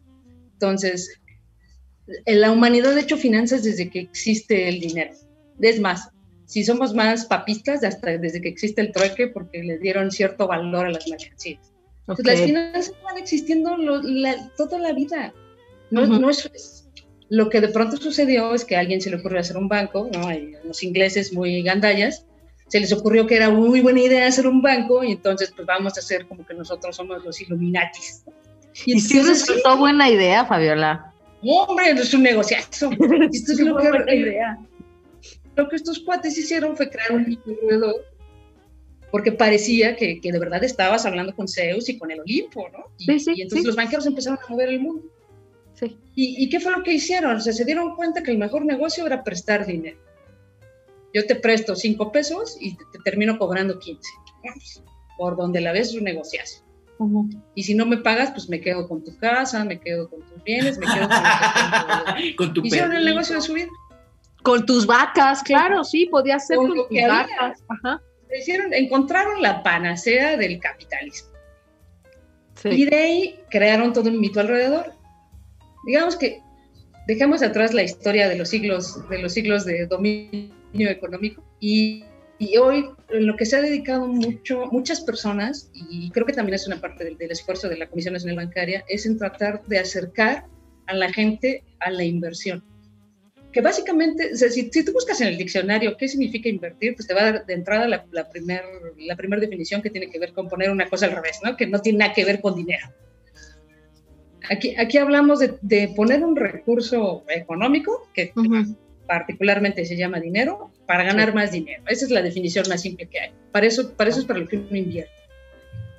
Entonces, 0.52 1.19
en 1.26 1.30
la 2.26 2.50
humanidad 2.50 2.95
ha 2.97 3.00
hecho 3.00 3.17
finanzas 3.17 3.62
desde 3.62 3.90
que 3.90 4.00
existe 4.00 4.69
el 4.69 4.81
dinero. 4.81 5.12
Es 5.61 5.81
más, 5.81 6.11
si 6.47 6.64
somos 6.64 6.95
más 6.95 7.26
papistas, 7.26 7.85
hasta 7.85 8.19
desde 8.19 8.40
que 8.40 8.49
existe 8.49 8.81
el 8.81 8.93
trueque, 8.93 9.29
porque 9.29 9.62
le 9.62 9.79
dieron 9.79 10.11
cierto 10.11 10.47
valor 10.47 10.87
a 10.87 10.90
las 10.90 11.07
mercancías. 11.09 11.73
Entonces, 12.00 12.25
Ok. 12.25 12.26
las 12.33 12.40
finanzas 12.40 12.95
van 13.05 13.19
existiendo 13.19 13.76
lo- 13.76 14.02
la- 14.02 14.50
toda 14.57 14.79
la 14.79 14.93
vida. 14.93 15.33
No, 15.90 16.02
Ujú. 16.02 16.19
no 16.21 16.31
es, 16.31 16.50
es- 16.55 16.76
Lo 17.33 17.49
que 17.49 17.61
de 17.61 17.69
pronto 17.69 17.97
sucedió 17.97 18.52
es 18.57 18.64
que 18.64 18.75
a 18.75 18.81
alguien 18.81 19.00
se 19.00 19.09
le 19.09 19.14
ocurrió 19.17 19.38
hacer 19.38 19.57
un 19.57 19.69
banco, 19.69 20.09
¿no? 20.12 20.26
Hay 20.26 20.55
los 20.64 20.83
ingleses 20.83 21.33
muy 21.33 21.62
gandallas, 21.62 22.26
se 22.67 22.81
les 22.81 22.93
ocurrió 22.93 23.29
que 23.29 23.37
era 23.37 23.50
muy 23.50 23.81
buena 23.81 24.00
idea 24.00 24.26
hacer 24.26 24.49
un 24.49 24.61
banco 24.62 25.05
y 25.05 25.12
entonces 25.12 25.52
pues 25.55 25.64
vamos 25.64 25.97
a 25.97 26.00
hacer 26.00 26.26
como 26.26 26.45
que 26.45 26.55
nosotros 26.55 26.97
somos 26.97 27.25
los 27.25 27.40
Illuminatis. 27.40 28.25
Y, 28.85 28.97
y 28.97 29.00
sí 29.00 29.21
resultó 29.23 29.76
buena 29.76 30.11
idea, 30.11 30.45
Fabiola. 30.45 31.10
Hombre, 31.43 31.91
es 31.91 32.15
un 32.15 32.23
negociazo. 32.23 32.91
Esto 33.33 33.53
es 33.53 33.61
lo 33.61 33.77
que, 33.77 33.89
buena 33.89 34.15
idea. 34.15 34.59
Lo 35.57 35.69
que 35.69 35.77
estos 35.77 35.99
cuates 36.01 36.39
hicieron 36.39 36.77
fue 36.77 36.89
crear 36.89 37.13
un 37.13 37.39
alrededor 37.47 38.11
porque 39.11 39.33
parecía 39.33 39.97
que, 39.97 40.21
que, 40.21 40.33
de 40.33 40.39
verdad 40.39 40.63
estabas 40.63 41.05
hablando 41.05 41.35
con 41.35 41.49
Zeus 41.49 41.89
y 41.89 41.99
con 41.99 42.11
el 42.11 42.21
Olimpo, 42.21 42.69
¿no? 42.71 42.87
Y, 42.99 43.07
sí, 43.07 43.21
sí, 43.21 43.33
y 43.37 43.43
entonces 43.43 43.63
sí. 43.63 43.67
los 43.67 43.77
banqueros 43.77 44.07
empezaron 44.07 44.39
a 44.39 44.49
mover 44.49 44.69
el 44.69 44.81
mundo. 44.81 45.03
Sí. 45.75 45.99
¿Y, 46.15 46.45
¿Y, 46.45 46.49
qué 46.49 46.61
fue 46.61 46.73
lo 46.73 46.83
que 46.83 46.93
hicieron? 46.93 47.37
O 47.37 47.41
sea, 47.41 47.53
se 47.53 47.65
dieron 47.65 47.97
cuenta 47.97 48.23
que 48.23 48.31
el 48.31 48.39
mejor 48.39 48.65
negocio 48.65 49.07
era 49.07 49.25
prestar 49.25 49.67
dinero. 49.67 49.99
Yo 51.13 51.27
te 51.27 51.35
presto 51.35 51.75
5 51.75 52.13
pesos 52.13 52.57
y 52.61 52.77
te, 52.77 52.85
te, 52.93 52.99
termino 53.05 53.37
cobrando 53.39 53.79
15. 53.79 54.01
Por 55.17 55.37
donde 55.37 55.61
la 55.61 55.73
ves 55.73 55.89
es 55.89 55.95
un 55.95 56.05
negociazo. 56.05 56.65
Uh 57.00 57.09
-huh. 57.09 57.42
Y 57.54 57.62
si 57.62 57.75
no 57.75 57.87
me 57.87 57.97
pagas, 57.97 58.30
pues 58.30 58.49
me 58.50 58.61
quedo 58.61 58.87
con 58.87 59.02
tu 59.02 59.16
casa, 59.16 59.64
me 59.64 59.80
quedo 59.80 60.11
con 60.11 60.21
tus 60.21 60.45
bienes, 60.45 60.76
me 60.78 60.87
quedo 60.87 61.09
con, 61.09 61.16
con 62.37 62.54
tu 62.54 62.61
Hicieron 62.66 62.92
el 62.92 63.07
negocio 63.07 63.37
de 63.37 63.42
su 63.42 63.54
vida. 63.54 63.69
Con 64.42 64.66
tus 64.66 64.87
vacas, 64.87 65.42
claro, 65.42 65.83
sí, 65.83 66.07
podía 66.07 66.38
ser 66.38 66.59
con, 66.59 66.69
con 66.69 66.88
tus 66.88 67.09
vacas. 67.09 67.62
Ajá. 67.69 68.02
Hicieron, 68.38 68.75
encontraron 68.75 69.40
la 69.40 69.62
panacea 69.62 70.37
del 70.37 70.61
capitalismo. 70.61 71.30
Sí. 72.57 72.69
Y 72.69 72.85
de 72.85 72.97
ahí 72.97 73.40
crearon 73.50 73.95
todo 73.95 74.11
un 74.11 74.21
mito 74.21 74.40
alrededor. 74.40 74.92
Digamos 75.87 76.16
que 76.16 76.42
dejamos 77.07 77.42
atrás 77.42 77.73
la 77.73 77.83
historia 77.83 78.28
de 78.28 78.37
los 78.37 78.50
siglos 78.50 79.09
de, 79.09 79.19
los 79.19 79.33
siglos 79.33 79.64
de 79.64 79.87
dominio 79.87 80.52
económico 80.73 81.42
y, 81.61 82.04
y 82.41 82.57
hoy 82.57 82.87
en 83.11 83.27
lo 83.27 83.37
que 83.37 83.45
se 83.45 83.57
ha 83.57 83.63
dedicado 83.63 84.09
mucho, 84.09 84.67
muchas 84.73 85.03
personas, 85.03 85.71
y 85.75 86.11
creo 86.11 86.27
que 86.27 86.33
también 86.33 86.55
es 86.55 86.67
una 86.67 86.81
parte 86.81 87.05
del, 87.05 87.17
del 87.19 87.31
esfuerzo 87.31 87.69
de 87.69 87.77
la 87.77 87.87
Comisión 87.87 88.15
Nacional 88.15 88.45
Bancaria, 88.45 88.83
es 88.89 89.07
en 89.07 89.19
tratar 89.19 89.63
de 89.67 89.79
acercar 89.79 90.47
a 90.87 90.95
la 90.95 91.13
gente 91.13 91.63
a 91.79 91.91
la 91.91 92.03
inversión 92.03 92.65
que 93.53 93.61
básicamente, 93.61 94.37
si, 94.37 94.71
si, 94.71 94.85
tú 94.85 94.93
buscas 94.93 95.21
en 95.21 95.29
el 95.29 95.37
diccionario 95.37 95.97
qué 95.97 96.09
significa 96.09 96.49
invertir, 96.49 96.95
pues 96.95 97.07
te 97.07 97.15
va 97.15 97.21
a 97.23 97.33
dar 97.33 97.47
de 97.47 97.55
entrada 97.55 97.89
la, 97.89 98.07
la 98.13 98.29
primera 98.31 98.63
la 98.99 99.17
primer 99.17 99.41
definición 99.41 99.83
que 99.83 99.91
tiene 99.91 100.09
que 100.09 100.19
ver 100.19 100.33
con 100.33 100.49
poner 100.49 100.71
una 100.71 100.89
cosa 100.89 101.07
al 101.07 101.13
revés, 101.13 101.41
¿no? 101.45 101.57
Que 101.57 101.67
no 101.67 101.81
tiene 101.81 101.99
nada 101.99 102.15
que 102.15 102.25
ver 102.25 102.41
con 102.41 102.55
dinero. 102.55 102.87
Aquí, 104.49 104.75
aquí 104.77 104.99
hablamos 104.99 105.41
de, 105.41 105.59
de 105.63 105.93
poner 105.97 106.25
un 106.25 106.37
recurso 106.37 107.25
económico, 107.29 108.09
que 108.15 108.33
uh 108.37 108.41
-huh. 108.41 108.77
Particularmente 109.11 109.85
se 109.85 109.97
llama 109.97 110.21
dinero, 110.21 110.71
para 110.87 111.02
ganar 111.02 111.31
sí. 111.31 111.35
más 111.35 111.50
dinero. 111.50 111.83
Esa 111.88 112.05
es 112.05 112.12
la 112.12 112.23
definición 112.23 112.64
más 112.69 112.83
simple 112.83 113.07
que 113.07 113.19
hay. 113.19 113.31
Para 113.50 113.67
eso, 113.67 113.93
para 113.97 114.09
eso 114.09 114.21
es 114.21 114.25
para 114.25 114.38
lo 114.38 114.47
que 114.47 114.59
uno 114.59 114.76
invierte. 114.76 115.11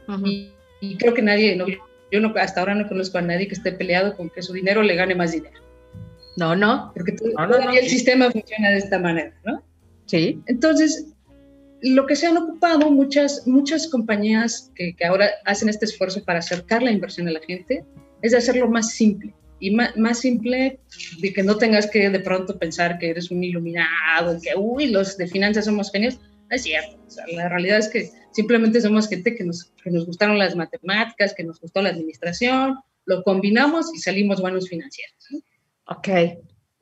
Uh 0.07 0.13
-huh. 0.13 0.27
y, 0.29 0.53
y, 0.79 0.95
creo 0.95 1.13
que 1.13 1.21
nadie, 1.21 1.57
no, 1.57 1.65
yo 1.67 2.21
no, 2.21 2.33
hasta 2.37 2.61
ahora 2.61 2.73
no 2.73 2.87
conozco 2.87 3.17
a 3.17 3.21
nadie 3.21 3.49
que 3.49 3.55
esté 3.55 3.73
peleado 3.73 4.15
con 4.15 4.29
que 4.29 4.41
su 4.41 4.53
dinero 4.53 4.81
le 4.81 4.95
gane 4.95 5.13
más 5.13 5.33
dinero. 5.33 5.59
No, 6.37 6.55
no. 6.55 6.93
Porque 6.95 7.11
todavía 7.11 7.57
no, 7.57 7.65
no, 7.65 7.77
el 7.77 7.89
sistema 7.89 8.31
funciona 8.31 8.69
de 8.69 8.77
esta 8.77 8.97
manera, 8.97 9.33
¿no? 9.43 9.61
Sí. 10.05 10.41
Entonces, 10.45 11.07
lo 11.81 12.05
que 12.05 12.15
se 12.15 12.27
han 12.27 12.37
ocupado 12.37 12.89
muchas, 12.91 13.45
muchas 13.45 13.89
compañías 13.89 14.71
que, 14.73 14.95
que, 14.95 15.03
ahora 15.03 15.31
hacen 15.43 15.67
este 15.67 15.83
esfuerzo 15.83 16.23
para 16.23 16.39
acercar 16.39 16.81
la 16.81 16.91
inversión 16.91 17.27
a 17.27 17.31
la 17.31 17.41
gente 17.41 17.83
es 18.21 18.31
de 18.31 18.37
hacerlo 18.37 18.69
más 18.69 18.91
simple. 18.91 19.33
Y 19.61 19.71
más, 19.71 19.95
más, 19.95 20.19
simple 20.19 20.79
de 21.19 21.31
que 21.31 21.43
no 21.43 21.55
tengas 21.57 21.89
que 21.89 22.09
de 22.09 22.19
pronto 22.19 22.57
pensar 22.57 22.97
que 22.97 23.11
eres 23.11 23.31
un 23.31 23.43
iluminado, 23.43 24.37
que, 24.41 24.55
uy, 24.57 24.87
los 24.87 25.15
de 25.17 25.27
finanzas 25.27 25.65
somos 25.65 25.91
genios. 25.91 26.19
No 26.49 26.55
es 26.55 26.63
cierto. 26.63 26.99
O 27.07 27.09
sea, 27.09 27.25
la 27.27 27.47
realidad 27.47 27.77
es 27.77 27.87
que 27.87 28.09
simplemente 28.33 28.81
somos 28.81 29.07
gente 29.07 29.35
que 29.35 29.43
nos, 29.43 29.71
que 29.83 29.91
nos 29.91 30.05
gustaron 30.07 30.39
las 30.39 30.55
matemáticas, 30.55 31.33
que 31.33 31.43
nos 31.43 31.61
gustó 31.61 31.81
la 31.81 31.89
administración, 31.89 32.79
lo 33.05 33.23
combinamos 33.23 33.93
y 33.93 33.99
salimos 33.99 34.41
buenos 34.41 34.67
financieros. 34.67 35.15
¿no? 35.29 35.39
Ok. 35.95 36.09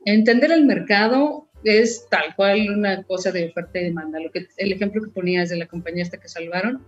Entender 0.06 0.52
el 0.52 0.66
mercado 0.66 1.50
es 1.64 2.08
tal 2.10 2.36
cual 2.36 2.70
una 2.70 3.04
cosa 3.04 3.32
de 3.32 3.50
oferta 3.50 3.80
y 3.80 3.84
demanda. 3.84 4.20
Lo 4.20 4.32
que, 4.32 4.48
el 4.58 4.72
ejemplo 4.72 5.04
que 5.04 5.12
ponías 5.12 5.50
de 5.50 5.58
la 5.58 5.68
compañía 5.68 6.04
esta 6.04 6.20
que 6.20 6.30
salvaron, 6.30 6.86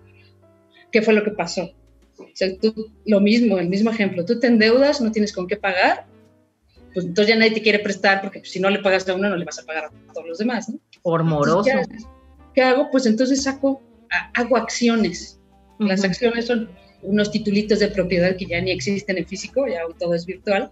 ¿qué 0.92 1.02
fue 1.02 1.14
lo 1.14 1.24
que 1.24 1.32
pasó? 1.32 1.76
O 2.24 2.36
sea, 2.36 2.50
tú, 2.58 2.74
lo 3.06 3.20
mismo, 3.20 3.58
el 3.58 3.70
mismo 3.70 3.92
ejemplo, 3.92 4.26
tú 4.26 4.40
te 4.40 4.48
endeudas, 4.48 5.02
no 5.02 5.12
tienes 5.12 5.34
con 5.34 5.48
qué 5.48 5.58
pagar, 5.58 6.06
pues 6.94 7.06
entonces 7.06 7.34
ya 7.34 7.40
nadie 7.40 7.52
te 7.52 7.62
quiere 7.62 7.80
prestar 7.80 8.22
porque 8.22 8.40
pues, 8.40 8.52
si 8.52 8.60
no 8.60 8.70
le 8.70 8.80
pagas 8.80 9.08
a 9.08 9.14
uno 9.14 9.30
no 9.30 9.38
le 9.38 9.46
vas 9.46 9.60
a 9.60 9.66
pagar 9.66 9.86
a 9.86 10.14
todos 10.14 10.28
los 10.28 10.38
demás, 10.38 10.70
¿no? 10.70 10.80
Por 11.02 11.24
moroso. 11.24 11.70
Entonces, 11.70 12.06
¿qué, 12.06 12.10
¿qué, 12.56 12.62
hago? 12.64 12.90
Pues 12.92 13.06
entonces 13.06 13.44
saco, 13.44 13.82
hago 14.34 14.58
acciones. 14.58 15.40
Uh 15.80 15.84
-huh. 15.84 15.88
Las 15.88 16.04
acciones 16.04 16.48
son 16.48 16.70
unos 17.04 17.32
titulitos 17.32 17.80
de 17.80 17.88
propiedad 17.88 18.36
que 18.36 18.46
ya 18.46 18.62
ni 18.62 18.72
existen 18.72 19.18
en 19.18 19.26
físico, 19.26 19.68
ya 19.68 19.82
todo 20.00 20.14
es 20.14 20.26
virtual, 20.26 20.72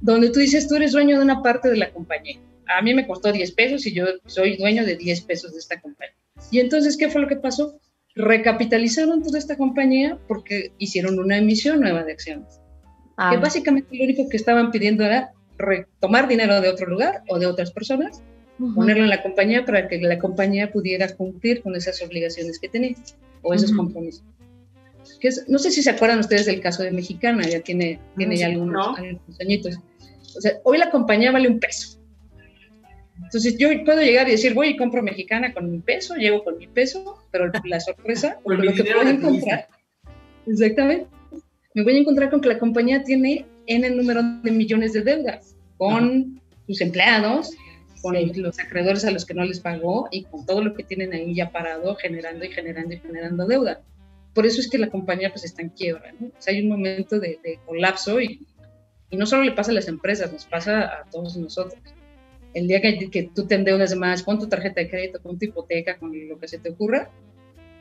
donde 0.00 0.30
tú 0.30 0.40
dices, 0.40 0.68
tú 0.68 0.76
eres 0.76 0.92
dueño 0.92 1.18
de 1.18 1.24
una 1.24 1.42
parte 1.42 1.68
de 1.68 1.76
la 1.76 1.90
compañía. 1.92 2.40
A 2.66 2.82
mí 2.82 2.94
me 2.94 3.06
costó 3.06 3.32
10 3.32 3.52
pesos 3.52 3.86
y 3.86 3.92
yo 3.92 4.06
soy 4.26 4.56
dueño 4.56 4.84
de 4.86 4.96
10 4.96 5.22
pesos 5.22 5.52
de 5.52 5.58
esta 5.58 5.80
compañía. 5.80 6.14
Y 6.50 6.60
entonces, 6.60 6.96
¿qué 6.96 7.10
fue 7.10 7.20
lo 7.20 7.28
que 7.28 7.36
pasó? 7.36 7.78
Recapitalizaron 8.16 9.22
toda 9.22 9.38
esta 9.38 9.56
compañía 9.56 10.18
porque 10.26 10.72
hicieron 10.78 11.18
una 11.18 11.38
emisión 11.38 11.80
nueva 11.80 12.04
de 12.04 12.12
acciones. 12.12 12.60
Ah. 13.16 13.30
Que 13.30 13.36
básicamente 13.38 13.96
lo 13.96 14.04
único 14.04 14.28
que 14.28 14.36
estaban 14.36 14.70
pidiendo 14.70 15.04
era 15.04 15.32
tomar 16.00 16.26
dinero 16.26 16.60
de 16.60 16.68
otro 16.68 16.86
lugar 16.86 17.22
o 17.28 17.38
de 17.38 17.46
otras 17.46 17.70
personas, 17.70 18.22
uh 18.58 18.64
-huh. 18.64 18.74
ponerlo 18.74 19.04
en 19.04 19.10
la 19.10 19.22
compañía 19.22 19.64
para 19.64 19.88
que 19.88 20.00
la 20.00 20.18
compañía 20.18 20.72
pudiera 20.72 21.14
cumplir 21.14 21.62
con 21.62 21.76
esas 21.76 22.00
obligaciones 22.02 22.58
que 22.58 22.68
tenía 22.68 22.96
o 23.42 23.54
esos 23.54 23.70
uh 23.70 23.74
-huh. 23.74 23.76
compromisos. 23.76 24.24
Que 25.20 25.28
es, 25.28 25.44
no 25.48 25.58
sé 25.58 25.70
si 25.70 25.82
se 25.82 25.90
acuerdan 25.90 26.20
ustedes 26.20 26.46
del 26.46 26.60
caso 26.60 26.82
de 26.82 26.90
Mexicana, 26.90 27.42
ya 27.46 27.60
tiene, 27.60 28.00
tiene 28.16 28.36
ya 28.36 28.46
algunos, 28.46 28.74
no. 28.74 28.96
algunos 28.96 29.40
añitos. 29.40 29.78
O 30.36 30.40
sea, 30.40 30.52
hoy 30.64 30.78
la 30.78 30.90
compañía 30.90 31.30
vale 31.30 31.48
un 31.48 31.60
peso. 31.60 31.99
Entonces 33.30 33.56
yo 33.58 33.68
puedo 33.84 34.00
llegar 34.02 34.26
y 34.26 34.32
decir, 34.32 34.54
voy 34.54 34.70
y 34.70 34.76
compro 34.76 35.04
mexicana 35.04 35.54
con 35.54 35.70
mi 35.70 35.78
peso, 35.78 36.16
llego 36.16 36.42
con 36.42 36.58
mi 36.58 36.66
peso, 36.66 37.16
pero 37.30 37.48
la 37.62 37.78
sorpresa, 37.78 38.40
lo 38.44 38.74
que 38.74 38.82
puedo 38.82 39.08
encontrar, 39.08 39.68
exactamente, 40.48 41.06
me 41.74 41.84
voy 41.84 41.94
a 41.94 41.98
encontrar 41.98 42.28
con 42.28 42.40
que 42.40 42.48
la 42.48 42.58
compañía 42.58 43.04
tiene 43.04 43.46
N 43.68 43.88
número 43.90 44.20
de 44.42 44.50
millones 44.50 44.94
de 44.94 45.02
deudas 45.02 45.54
con 45.78 46.38
Ajá. 46.38 46.42
sus 46.66 46.80
empleados, 46.80 47.52
con 48.02 48.16
sí. 48.16 48.32
los 48.40 48.58
acreedores 48.58 49.04
a 49.04 49.12
los 49.12 49.24
que 49.24 49.34
no 49.34 49.44
les 49.44 49.60
pagó 49.60 50.08
y 50.10 50.24
con 50.24 50.44
todo 50.44 50.64
lo 50.64 50.74
que 50.74 50.82
tienen 50.82 51.12
ahí 51.12 51.32
ya 51.32 51.52
parado, 51.52 51.94
generando 51.94 52.44
y 52.44 52.48
generando 52.50 52.94
y 52.94 52.98
generando 52.98 53.46
deuda. 53.46 53.80
Por 54.34 54.44
eso 54.44 54.60
es 54.60 54.68
que 54.68 54.78
la 54.78 54.90
compañía 54.90 55.30
pues 55.30 55.44
está 55.44 55.62
en 55.62 55.68
quiebra, 55.68 56.12
¿no? 56.18 56.26
O 56.26 56.42
sea, 56.42 56.52
hay 56.52 56.62
un 56.62 56.68
momento 56.68 57.20
de, 57.20 57.38
de 57.44 57.60
colapso 57.64 58.20
y, 58.20 58.44
y 59.08 59.16
no 59.16 59.24
solo 59.24 59.44
le 59.44 59.52
pasa 59.52 59.70
a 59.70 59.74
las 59.74 59.86
empresas, 59.86 60.32
nos 60.32 60.46
pasa 60.46 60.86
a 60.86 61.04
todos 61.12 61.36
nosotros 61.36 61.80
el 62.54 62.66
día 62.66 62.80
que, 62.80 63.10
que, 63.10 63.30
tú 63.34 63.46
te 63.46 63.54
endeudas 63.54 63.94
más 63.94 64.22
con 64.22 64.38
tu 64.38 64.48
tarjeta 64.48 64.80
de 64.80 64.90
crédito, 64.90 65.22
con 65.22 65.38
tu 65.38 65.46
hipoteca, 65.46 65.98
con 65.98 66.12
lo 66.28 66.38
que 66.38 66.48
se 66.48 66.58
te 66.58 66.70
ocurra, 66.70 67.10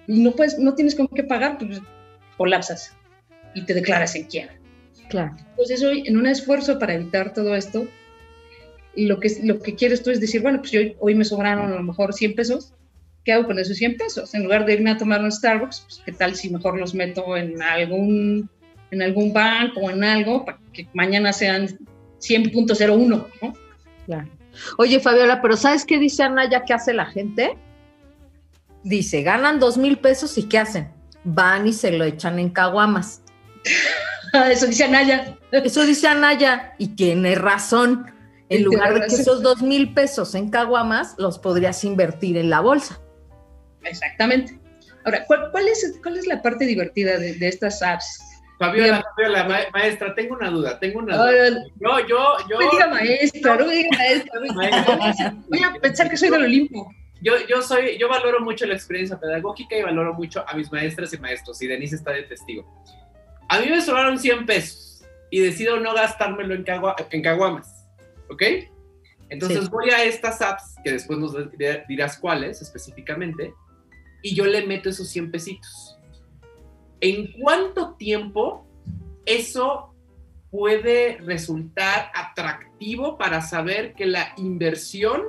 y 0.08 0.22
no, 0.22 0.32
puedes, 0.32 0.58
no 0.60 0.74
tienes 0.76 0.96
con 0.96 1.08
qué 1.08 1.24
pagar, 1.24 1.58
pues 1.58 1.82
colapsas 2.38 2.96
y 3.54 3.66
te 3.66 3.74
declaras 3.74 4.16
en 4.16 4.24
quiebra. 4.24 4.56
Claro. 5.10 5.36
Entonces 5.52 5.84
hoy, 5.84 6.04
en 6.06 6.18
un 6.18 6.28
esfuerzo 6.28 6.80
para 6.80 6.94
evitar 6.94 7.34
todo 7.34 7.56
esto, 7.56 7.88
lo 8.96 9.20
que, 9.20 9.30
lo 9.44 9.60
que 9.60 9.76
quieres 9.76 10.04
tú 10.04 10.12
es 10.12 10.20
decir, 10.20 10.42
bueno, 10.42 10.60
pues 10.60 10.72
yo, 10.72 10.82
hoy 11.00 11.16
me 11.16 11.26
sobraron 11.26 11.72
a 11.72 11.76
lo 11.76 11.84
mejor 11.84 12.14
100 12.14 12.36
pesos, 12.36 12.74
¿qué 13.24 13.34
hago 13.34 13.46
con 13.46 13.60
esos 13.60 13.78
100 13.78 13.98
pesos? 13.98 14.34
En 14.34 14.44
lugar 14.44 14.66
de 14.66 14.74
irme 14.74 14.92
a 14.92 14.98
tomar 14.98 15.22
un 15.22 15.32
Starbucks, 15.32 15.82
pues 15.82 16.02
qué 16.06 16.12
tal 16.12 16.36
si 16.36 16.50
mejor 16.50 16.80
los 16.80 16.94
meto 16.94 17.36
en 17.38 17.62
algún, 17.62 18.50
en 18.92 19.02
algún 19.02 19.34
banco 19.34 19.82
o 19.82 19.90
en 19.90 20.04
algo 20.04 20.46
para 20.46 20.60
que 20.74 20.88
mañana 20.94 21.34
sean 21.34 21.68
100.01, 22.20 23.08
¿no? 23.42 23.54
Claro. 24.06 24.39
Oye, 24.78 25.00
Fabiola, 25.00 25.42
pero 25.42 25.58
¿sabes 25.58 25.86
qué 25.86 26.00
dice 26.00 26.24
Anaya 26.24 26.64
que 26.66 26.74
hace 26.74 26.94
la 26.94 27.06
gente? 27.06 27.58
Dice, 28.84 29.24
ganan 29.24 29.60
dos 29.60 29.78
mil 29.78 29.98
pesos 29.98 30.38
y 30.38 30.44
¿qué 30.44 30.60
hacen? 30.60 30.92
Van 31.24 31.68
y 31.68 31.74
se 31.74 31.92
lo 31.92 32.06
echan 32.06 32.40
en 32.40 32.50
caguamas. 32.50 33.22
Eso 34.52 34.68
dice 34.68 34.84
Anaya. 34.86 35.38
Eso 35.52 35.86
dice 35.86 36.08
Anaya 36.08 36.74
y 36.78 36.90
tiene 36.90 37.36
razón. 37.36 38.14
En 38.50 38.64
lugar 38.64 38.96
de 38.96 39.02
que 39.02 39.16
esos 39.16 39.44
dos 39.44 39.62
mil 39.62 39.94
pesos 39.94 40.34
en 40.34 40.50
caguamas, 40.50 41.14
los 41.20 41.38
podrías 41.38 41.84
invertir 41.84 42.36
en 42.36 42.50
la 42.50 42.62
bolsa. 42.62 43.00
Exactamente. 43.84 44.60
Ahora, 45.06 45.24
¿cuál, 45.28 45.52
cuál, 45.52 45.68
es, 45.68 45.94
cuál 46.02 46.18
es, 46.18 46.26
la 46.26 46.42
parte 46.42 46.66
divertida 46.66 47.18
de, 47.18 47.36
de 47.36 47.48
estas 47.48 47.82
apps? 47.84 48.29
Fabiola, 48.60 49.02
Fabiola 49.16 49.44
ma 49.46 49.60
maestra, 49.74 50.14
tengo 50.14 50.36
una 50.36 50.50
duda, 50.50 50.78
tengo 50.80 51.00
una 51.00 51.16
duda. 51.16 51.50
No, 51.80 52.00
yo, 52.02 52.08
yo, 52.08 52.48
yo. 52.50 52.60
No 52.60 52.72
diga 52.72 52.88
maestra, 52.88 53.56
no 53.56 53.70
diga 53.70 53.90
maestra. 53.98 54.42
maestra. 54.98 55.36
Voy 55.50 55.64
a 55.64 55.74
pensar 55.82 56.10
que 56.10 56.18
soy 56.18 56.30
del 56.30 56.44
Olimpo. 56.44 56.94
Yo, 57.22 57.34
yo 57.48 57.62
soy, 57.62 57.98
yo 57.98 58.08
valoro 58.10 58.42
mucho 58.42 58.66
la 58.66 58.74
experiencia 58.74 59.20
pedagógica 59.20 59.78
y 59.78 59.82
valoro 59.84 60.14
mucho 60.14 60.44
a 60.48 60.54
mis 60.56 60.72
maestras 60.72 61.14
y 61.14 61.18
maestros, 61.18 61.62
y 61.62 61.68
Denise 61.68 61.96
está 61.96 62.12
de 62.12 62.24
testigo. 62.24 62.66
A 63.48 63.60
mí 63.60 63.68
me 63.70 63.82
sobraron 63.82 64.20
100 64.20 64.46
pesos 64.46 65.04
y 65.32 65.40
decido 65.40 65.80
no 65.80 65.94
gastármelo 65.94 66.54
en, 66.54 66.64
cagua, 66.64 66.96
en 67.10 67.22
caguamas. 67.22 67.88
¿Ok? 68.30 68.44
Entonces 69.30 69.64
Sí. 69.66 69.70
voy 69.70 69.90
a 69.90 70.04
estas 70.04 70.42
apps, 70.42 70.76
que 70.84 70.92
después 70.94 71.20
nos 71.20 71.34
dirás 71.88 72.18
cuáles 72.18 72.62
específicamente, 72.62 73.54
y 74.22 74.36
yo 74.36 74.46
le 74.46 74.66
meto 74.66 74.90
esos 74.90 75.08
100 75.10 75.32
pesitos. 75.32 75.99
¿En 77.02 77.32
cuánto 77.34 77.96
tiempo 77.96 78.66
eso 79.26 79.94
puede 80.52 81.18
resultar 81.18 82.12
atractivo 82.14 83.18
para 83.18 83.42
saber 83.42 83.94
que 83.94 84.06
la 84.06 84.34
inversión 84.38 85.22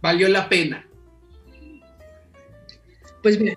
valió 0.00 0.28
la 0.28 0.48
pena? 0.48 0.86
Pues 3.22 3.40
mira, 3.40 3.56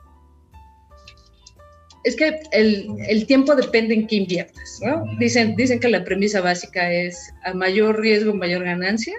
es 2.03 2.15
que 2.15 2.39
el, 2.53 2.87
el 3.09 3.27
tiempo 3.27 3.53
depende 3.53 3.93
en 3.93 4.07
qué 4.07 4.15
inviertas, 4.15 4.79
¿no? 4.81 5.03
Dicen, 5.19 5.57
dicen 5.57 5.79
que 5.79 5.89
la 5.89 6.05
premisa 6.05 6.39
básica 6.39 6.89
es 6.89 7.33
a 7.43 7.53
mayor 7.53 7.99
riesgo, 7.99 8.33
mayor 8.33 8.63
ganancia, 8.63 9.13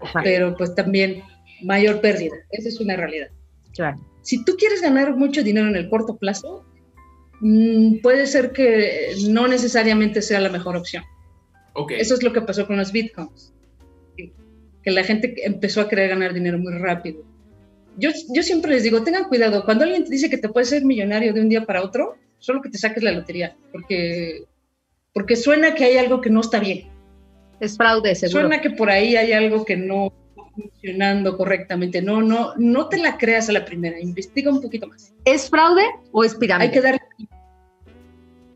Ajá, 0.00 0.20
pero 0.22 0.54
pues 0.54 0.74
también 0.74 1.22
mayor 1.62 2.02
pérdida. 2.02 2.36
Esa 2.50 2.68
es 2.68 2.78
una 2.78 2.96
realidad. 2.96 3.28
claro. 3.74 4.09
Si 4.22 4.44
tú 4.44 4.56
quieres 4.56 4.82
ganar 4.82 5.16
mucho 5.16 5.42
dinero 5.42 5.68
en 5.68 5.76
el 5.76 5.88
corto 5.88 6.16
plazo, 6.16 6.64
mm, 7.40 7.98
puede 8.02 8.26
ser 8.26 8.52
que 8.52 9.14
no 9.28 9.48
necesariamente 9.48 10.22
sea 10.22 10.40
la 10.40 10.48
mejor 10.48 10.76
opción. 10.76 11.04
Ok. 11.74 11.92
Eso 11.92 12.14
es 12.14 12.22
lo 12.22 12.32
que 12.32 12.42
pasó 12.42 12.66
con 12.66 12.76
los 12.76 12.92
bitcoins. 12.92 13.54
Que 14.82 14.90
la 14.90 15.04
gente 15.04 15.34
empezó 15.44 15.80
a 15.80 15.88
querer 15.88 16.08
ganar 16.08 16.32
dinero 16.32 16.58
muy 16.58 16.72
rápido. 16.72 17.22
Yo, 17.96 18.10
yo 18.34 18.42
siempre 18.42 18.72
les 18.72 18.82
digo, 18.82 19.02
tengan 19.02 19.24
cuidado, 19.24 19.64
cuando 19.64 19.84
alguien 19.84 20.04
te 20.04 20.10
dice 20.10 20.30
que 20.30 20.38
te 20.38 20.48
puedes 20.48 20.70
ser 20.70 20.84
millonario 20.84 21.32
de 21.32 21.40
un 21.40 21.48
día 21.48 21.66
para 21.66 21.82
otro, 21.82 22.16
solo 22.38 22.62
que 22.62 22.70
te 22.70 22.78
saques 22.78 23.02
la 23.02 23.12
lotería, 23.12 23.56
porque, 23.72 24.44
porque 25.12 25.36
suena 25.36 25.74
que 25.74 25.84
hay 25.84 25.96
algo 25.98 26.20
que 26.20 26.30
no 26.30 26.40
está 26.40 26.60
bien. 26.60 26.88
Es 27.60 27.76
fraude, 27.76 28.14
seguro. 28.14 28.40
Suena 28.40 28.60
que 28.60 28.70
por 28.70 28.90
ahí 28.90 29.16
hay 29.16 29.32
algo 29.32 29.64
que 29.64 29.76
no 29.76 30.12
funcionando 30.60 31.36
correctamente. 31.36 32.02
No, 32.02 32.22
no, 32.22 32.54
no 32.56 32.88
te 32.88 32.98
la 32.98 33.18
creas 33.18 33.48
a 33.48 33.52
la 33.52 33.64
primera, 33.64 33.98
investiga 34.00 34.50
un 34.50 34.60
poquito 34.60 34.86
más. 34.86 35.12
¿Es 35.24 35.48
fraude 35.48 35.84
o 36.12 36.24
es 36.24 36.34
pirámide? 36.34 36.68
Hay 36.68 36.72
que 36.72 36.80
darle 36.80 37.00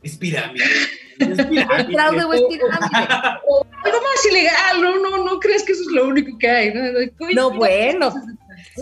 Es 0.03 0.17
pirámide. 0.17 0.65
Es 1.19 1.47
pirámide. 1.47 1.83
¿Es 1.83 1.87
fraude 1.87 2.25
o 2.25 2.33
es 2.33 2.43
pirámide? 2.49 2.97
algo 3.85 3.99
más 4.01 4.27
ilegal, 4.31 4.81
no, 4.81 4.99
no, 5.01 5.25
no 5.25 5.41
crees 5.41 5.63
que 5.63 5.73
eso 5.73 5.83
es 5.83 5.89
lo 5.89 6.09
único 6.09 6.37
que 6.39 6.49
hay. 6.49 6.73
No, 6.75 6.91
No, 7.35 7.57
bueno. 7.57 8.13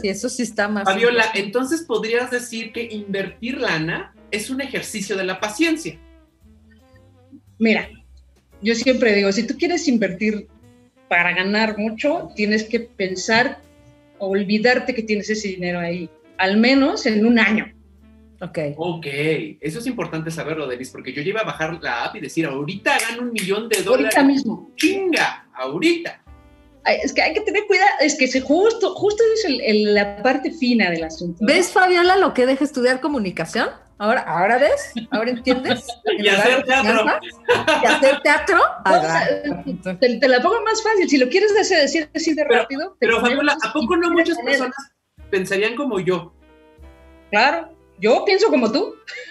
Sí, 0.00 0.08
eso 0.08 0.28
sí 0.28 0.42
está 0.42 0.68
más. 0.68 0.84
Fabiola, 0.84 1.26
entonces 1.34 1.82
podrías 1.82 2.30
decir 2.30 2.72
que 2.72 2.82
invertir 2.90 3.60
lana 3.60 4.14
es 4.30 4.48
un 4.48 4.60
ejercicio 4.60 5.16
de 5.16 5.24
la 5.24 5.38
paciencia. 5.38 5.98
Mira, 7.58 7.88
yo 8.62 8.74
siempre 8.74 9.14
digo, 9.14 9.30
si 9.32 9.46
tú 9.46 9.56
quieres 9.58 9.86
invertir 9.88 10.48
para 11.12 11.34
ganar 11.34 11.76
mucho, 11.76 12.30
tienes 12.34 12.64
que 12.64 12.80
pensar 12.80 13.58
o 14.18 14.28
olvidarte 14.30 14.94
que 14.94 15.02
tienes 15.02 15.28
ese 15.28 15.48
dinero 15.48 15.78
ahí, 15.78 16.08
al 16.38 16.56
menos 16.56 17.04
en 17.04 17.26
un 17.26 17.38
año. 17.38 17.70
Ok. 18.40 18.58
Ok, 18.78 19.06
eso 19.60 19.80
es 19.80 19.86
importante 19.86 20.30
saberlo, 20.30 20.66
Denise, 20.66 20.90
porque 20.90 21.12
yo 21.12 21.20
iba 21.20 21.40
a 21.42 21.44
bajar 21.44 21.78
la 21.82 22.04
app 22.04 22.16
y 22.16 22.20
decir, 22.20 22.46
ahorita 22.46 22.98
gano 22.98 23.24
un 23.24 23.32
millón 23.32 23.68
de 23.68 23.82
dólares. 23.82 24.16
Ahorita 24.16 24.22
mismo. 24.24 24.70
Chinga, 24.76 25.46
ahorita. 25.54 26.18
Ay, 26.84 26.96
Es 27.04 27.12
que 27.12 27.20
hay 27.20 27.34
que 27.34 27.42
tener 27.42 27.64
cuidado, 27.66 27.90
es 28.00 28.16
que 28.16 28.26
se 28.26 28.40
justo, 28.40 28.94
justo 28.94 29.22
es 29.34 29.44
el- 29.44 29.60
el- 29.60 29.94
la 29.94 30.22
parte 30.22 30.50
fina 30.50 30.90
del 30.90 31.04
asunto. 31.04 31.36
¿no? 31.42 31.46
¿Ves, 31.46 31.72
Fabiola, 31.72 32.16
lo 32.16 32.32
que 32.32 32.46
deja 32.46 32.64
estudiar 32.64 33.02
comunicación? 33.02 33.68
Ahora, 34.02 34.22
¿ahora 34.22 34.58
ves? 34.58 34.92
¿Ahora 35.12 35.30
entiendes? 35.30 35.86
Y 36.18 36.26
hacer 36.26 36.64
teatro. 36.64 37.04
¿Y 37.82 37.86
hacer 37.86 38.20
teatro? 38.22 38.58
Te, 40.00 40.18
te 40.18 40.28
la 40.28 40.40
pongo 40.42 40.60
más 40.62 40.82
fácil, 40.82 41.08
si 41.08 41.18
lo 41.18 41.28
quieres 41.28 41.54
decir, 41.54 41.76
decir 41.78 42.10
así 42.12 42.34
de 42.34 42.44
Pero- 42.44 42.62
rápido. 42.62 42.96
Pero 42.98 43.20
Fabiola, 43.20 43.56
¿a 43.62 43.72
poco 43.72 43.96
no 43.96 44.10
muchas 44.10 44.36
personas 44.44 44.74
pensarían 45.30 45.76
como 45.76 46.00
yo? 46.00 46.34
Claro, 47.30 47.72
yo 48.00 48.24
pienso 48.24 48.48
como 48.48 48.72
tú, 48.72 48.92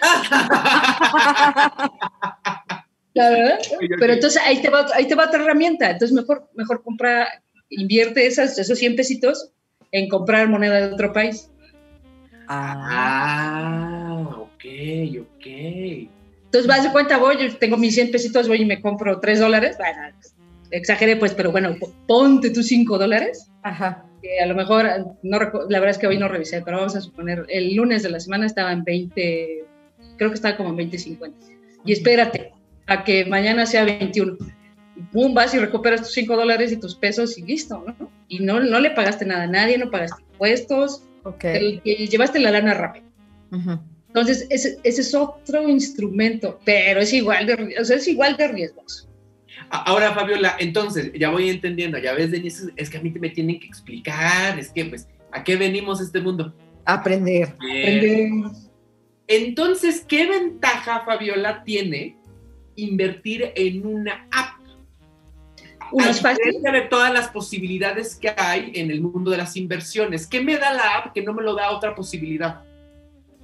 la 3.14 3.28
verdad. 3.28 3.58
Pero 3.98 4.12
entonces 4.14 4.40
ahí 4.42 4.62
te 4.62 4.70
va, 4.70 4.86
ahí 4.94 5.06
te 5.06 5.14
va 5.14 5.26
otra 5.26 5.42
herramienta. 5.42 5.90
Entonces 5.90 6.14
mejor, 6.14 6.48
mejor 6.54 6.82
compra, 6.82 7.28
invierte 7.68 8.26
esas, 8.26 8.58
esos 8.58 8.78
100 8.78 8.96
pesitos 8.96 9.50
en 9.90 10.08
comprar 10.08 10.48
moneda 10.48 10.80
de 10.80 10.94
otro 10.94 11.12
país. 11.12 11.50
Ah, 12.48 12.88
Ah, 12.90 13.91
ok, 14.64 15.20
ok. 15.22 15.46
Entonces 16.44 16.66
vas 16.68 16.82
de 16.84 16.92
cuenta, 16.92 17.18
voy, 17.18 17.36
yo 17.38 17.56
tengo 17.56 17.76
mis 17.76 17.94
100 17.94 18.10
pesitos, 18.10 18.46
voy 18.48 18.62
y 18.62 18.64
me 18.66 18.80
compro 18.80 19.18
3 19.20 19.40
dólares. 19.40 19.76
Bueno, 19.78 20.02
exageré 20.70 21.16
pues, 21.16 21.32
pero 21.34 21.50
bueno, 21.50 21.74
ponte 22.06 22.50
tus 22.50 22.66
5 22.68 22.98
dólares. 22.98 23.50
ajá. 23.62 24.04
Que 24.22 24.38
a 24.40 24.46
lo 24.46 24.54
mejor, 24.54 24.86
no, 25.24 25.38
la 25.68 25.80
verdad 25.80 25.90
es 25.90 25.98
que 25.98 26.06
hoy 26.06 26.16
no 26.16 26.28
revisé, 26.28 26.62
pero 26.62 26.76
vamos 26.76 26.94
a 26.94 27.00
suponer, 27.00 27.44
el 27.48 27.74
lunes 27.74 28.04
de 28.04 28.10
la 28.10 28.20
semana 28.20 28.46
estaba 28.46 28.70
en 28.70 28.84
20, 28.84 29.64
creo 30.16 30.30
que 30.30 30.34
estaba 30.36 30.56
como 30.56 30.68
en 30.70 30.76
20.50. 30.90 31.32
Y 31.84 31.92
espérate 31.92 32.52
a 32.86 33.02
que 33.02 33.24
mañana 33.24 33.66
sea 33.66 33.84
21. 33.84 34.36
Y 34.96 35.00
pum, 35.10 35.34
vas 35.34 35.52
y 35.54 35.58
recuperas 35.58 36.02
tus 36.02 36.12
5 36.12 36.36
dólares 36.36 36.70
y 36.70 36.76
tus 36.78 36.94
pesos 36.94 37.36
y 37.36 37.42
listo, 37.42 37.82
¿no? 37.84 37.96
Y 38.28 38.38
no, 38.38 38.60
no 38.60 38.78
le 38.78 38.92
pagaste 38.92 39.24
nada 39.24 39.42
a 39.42 39.46
nadie, 39.48 39.76
no 39.76 39.90
pagaste 39.90 40.22
impuestos, 40.30 41.02
Ok. 41.24 41.40
te- 41.40 41.80
y 41.82 42.06
llevaste 42.06 42.38
la 42.38 42.52
lana 42.52 42.74
rápido. 42.74 43.06
Ujú. 43.50 43.80
Entonces, 44.14 44.46
ese, 44.50 44.78
ese 44.82 45.00
es 45.00 45.14
otro 45.14 45.66
instrumento, 45.66 46.60
pero 46.66 47.00
es 47.00 47.14
igual 47.14 47.46
de, 47.46 47.76
o 47.80 47.84
sea, 47.84 47.96
es 47.96 48.06
igual 48.06 48.36
de 48.36 48.48
riesgoso. 48.48 49.08
Ahora, 49.70 50.12
Fabiola, 50.12 50.54
entonces, 50.58 51.10
ya 51.18 51.30
voy 51.30 51.48
entendiendo, 51.48 51.96
ya 51.96 52.12
ves, 52.12 52.30
Denise, 52.30 52.72
es 52.76 52.90
que 52.90 52.98
a 52.98 53.00
mí 53.00 53.10
me 53.10 53.30
tienen 53.30 53.58
que 53.58 53.66
explicar, 53.66 54.58
es 54.58 54.70
que, 54.70 54.84
pues, 54.84 55.08
¿a 55.30 55.42
qué 55.42 55.56
venimos 55.56 55.98
a 55.98 56.02
este 56.02 56.20
mundo? 56.20 56.54
Aprender. 56.84 57.54
Aprendemos. 57.54 58.68
Entonces, 59.26 60.04
¿qué 60.06 60.26
ventaja, 60.26 61.00
Fabiola, 61.06 61.64
tiene 61.64 62.18
invertir 62.76 63.50
en 63.54 63.86
una 63.86 64.28
app? 64.30 64.60
Uno 65.90 66.04
A 66.04 66.10
es 66.10 66.20
fácil, 66.20 66.60
de 66.60 66.80
todas 66.82 67.14
las 67.14 67.28
posibilidades 67.28 68.16
que 68.16 68.34
hay 68.36 68.72
en 68.74 68.90
el 68.90 69.00
mundo 69.00 69.30
de 69.30 69.38
las 69.38 69.56
inversiones. 69.56 70.26
¿Qué 70.26 70.42
me 70.42 70.58
da 70.58 70.74
la 70.74 70.96
app 70.98 71.14
que 71.14 71.22
no 71.22 71.32
me 71.32 71.42
lo 71.42 71.54
da 71.54 71.70
otra 71.70 71.94
posibilidad? 71.94 72.62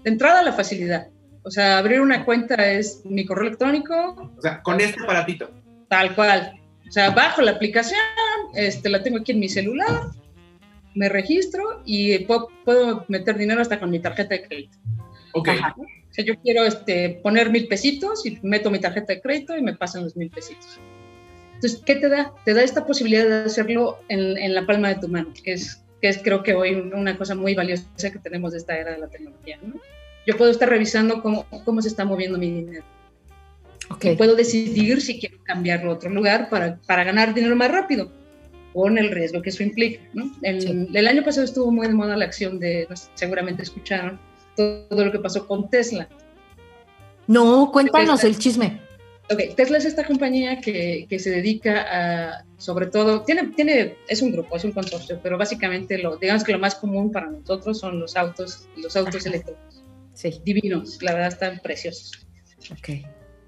De 0.05 0.11
entrada 0.11 0.43
la 0.43 0.53
facilidad. 0.53 1.09
O 1.43 1.51
sea, 1.51 1.79
abrir 1.79 2.01
una 2.01 2.25
cuenta 2.25 2.71
es 2.71 3.03
mi 3.05 3.25
correo 3.25 3.47
electrónico, 3.47 4.33
O 4.37 4.41
sea, 4.43 4.63
con 4.63 4.81
este 4.81 5.03
aparatito. 5.03 5.51
tal 5.89 6.15
cual. 6.15 6.61
O 6.87 6.91
sea, 6.91 7.11
bajo 7.11 7.43
la 7.43 7.53
aplicación, 7.53 7.99
este, 8.55 8.89
la 8.89 9.03
tengo 9.03 9.19
aquí 9.19 9.33
en 9.33 9.41
mi 9.41 9.49
celular, 9.49 10.03
me 10.95 11.09
registro 11.09 11.83
y 11.85 12.19
puedo, 12.21 12.49
puedo 12.65 13.05
meter 13.09 13.37
dinero 13.39 13.61
hasta 13.61 13.79
con 13.79 13.91
mi 13.91 14.01
tarjeta 14.01 14.35
de 14.35 14.43
crédito. 14.47 14.79
Ok. 15.33 15.49
Ajá. 15.49 15.75
O 15.79 16.13
sea, 16.15 16.25
yo 16.25 16.35
quiero 16.43 16.65
este, 16.65 17.21
poner 17.23 17.51
mil 17.51 17.69
pesitos 17.69 18.25
y 18.27 18.39
meto 18.43 18.71
mi 18.71 18.81
tarjeta 18.81 19.13
de 19.15 19.21
crédito 19.21 19.57
y 19.57 19.63
me 19.63 19.75
pasan 19.77 20.05
los 20.05 20.17
mil 20.17 20.31
pesitos. 20.31 20.81
Entonces, 21.55 21.83
¿qué 21.85 21.97
te 21.97 22.09
da? 22.09 22.33
Te 22.45 22.55
da 22.55 22.63
esta 22.63 22.87
posibilidad 22.87 23.27
de 23.29 23.45
hacerlo 23.45 23.99
en, 24.09 24.37
en 24.39 24.55
la 24.55 24.65
palma 24.65 24.89
de 24.89 24.97
tu 24.97 25.09
mano, 25.09 25.33
que 25.45 25.53
es, 25.55 25.85
que 26.01 26.09
es 26.09 26.19
creo 26.19 26.43
que 26.43 26.55
hoy 26.55 26.75
una 26.75 27.17
cosa 27.17 27.35
muy 27.35 27.55
valiosa 27.55 27.85
que 28.01 28.19
tenemos 28.19 28.53
de 28.53 28.59
esta 28.59 28.77
era 28.77 28.93
de 28.93 28.99
la 28.99 29.09
tecnología. 29.09 29.59
¿no? 29.63 29.75
Yo 30.27 30.37
puedo 30.37 30.51
estar 30.51 30.69
revisando 30.69 31.23
cómo, 31.23 31.47
cómo 31.65 31.83
se 31.83 31.89
está 31.89 32.05
moviendo 32.05 32.39
mi 32.39 32.51
dinero. 32.51 32.85
Ok. 33.91 34.05
Y 34.05 34.17
puedo 34.17 34.37
decidir 34.37 35.01
si 35.01 35.19
quiero 35.19 35.39
cambiarlo 35.45 35.91
a 35.91 35.95
otro 35.95 36.11
lugar 36.11 36.49
para, 36.51 36.77
para 36.87 37.05
ganar 37.05 37.35
dinero 37.35 37.57
más 37.57 37.71
rápido, 37.71 38.13
con 38.75 38.99
el 38.99 39.11
riesgo 39.11 39.41
que 39.43 39.49
eso 39.51 39.63
implica. 39.63 40.01
¿no? 40.13 40.31
El, 40.43 40.61
Sí. 40.61 40.89
el 40.93 41.09
año 41.09 41.25
pasado 41.25 41.45
estuvo 41.45 41.71
muy 41.73 41.87
de 41.87 41.95
moda 41.95 42.17
la 42.17 42.27
acción 42.27 42.59
de, 42.59 42.87
seguramente 43.15 43.63
escucharon, 43.63 44.21
todo 44.57 45.05
lo 45.05 45.11
que 45.11 45.19
pasó 45.19 45.47
con 45.47 45.71
Tesla. 45.71 46.09
No, 47.27 47.71
cuéntanos 47.73 48.25
el 48.25 48.39
chisme. 48.39 48.81
Ok, 49.31 49.55
Tesla 49.57 49.77
es 49.79 49.85
esta 49.85 50.05
compañía 50.05 50.61
que, 50.61 51.07
que 51.09 51.19
se 51.19 51.31
dedica 51.31 51.85
a, 51.91 52.45
sobre 52.57 52.87
todo, 52.87 53.23
tiene, 53.25 53.49
tiene, 53.49 53.97
es 54.09 54.23
un 54.23 54.33
grupo, 54.33 54.57
es 54.57 54.64
un 54.64 54.73
consorcio, 54.73 55.21
pero 55.23 55.37
básicamente 55.37 55.99
lo, 55.99 56.17
digamos 56.17 56.45
que 56.45 56.53
lo 56.53 56.59
más 56.59 56.75
común 56.77 57.12
para 57.12 57.31
nosotros 57.31 57.79
son 57.79 58.01
los 58.01 58.17
autos, 58.17 58.69
los 58.77 58.97
autos 58.97 59.17
Ajá. 59.17 59.29
eléctricos, 59.29 59.85
Sí. 60.14 60.41
divinos, 60.45 61.03
la 61.03 61.12
verdad 61.12 61.29
están 61.29 61.59
preciosos. 61.61 62.27
Ok. 62.73 62.88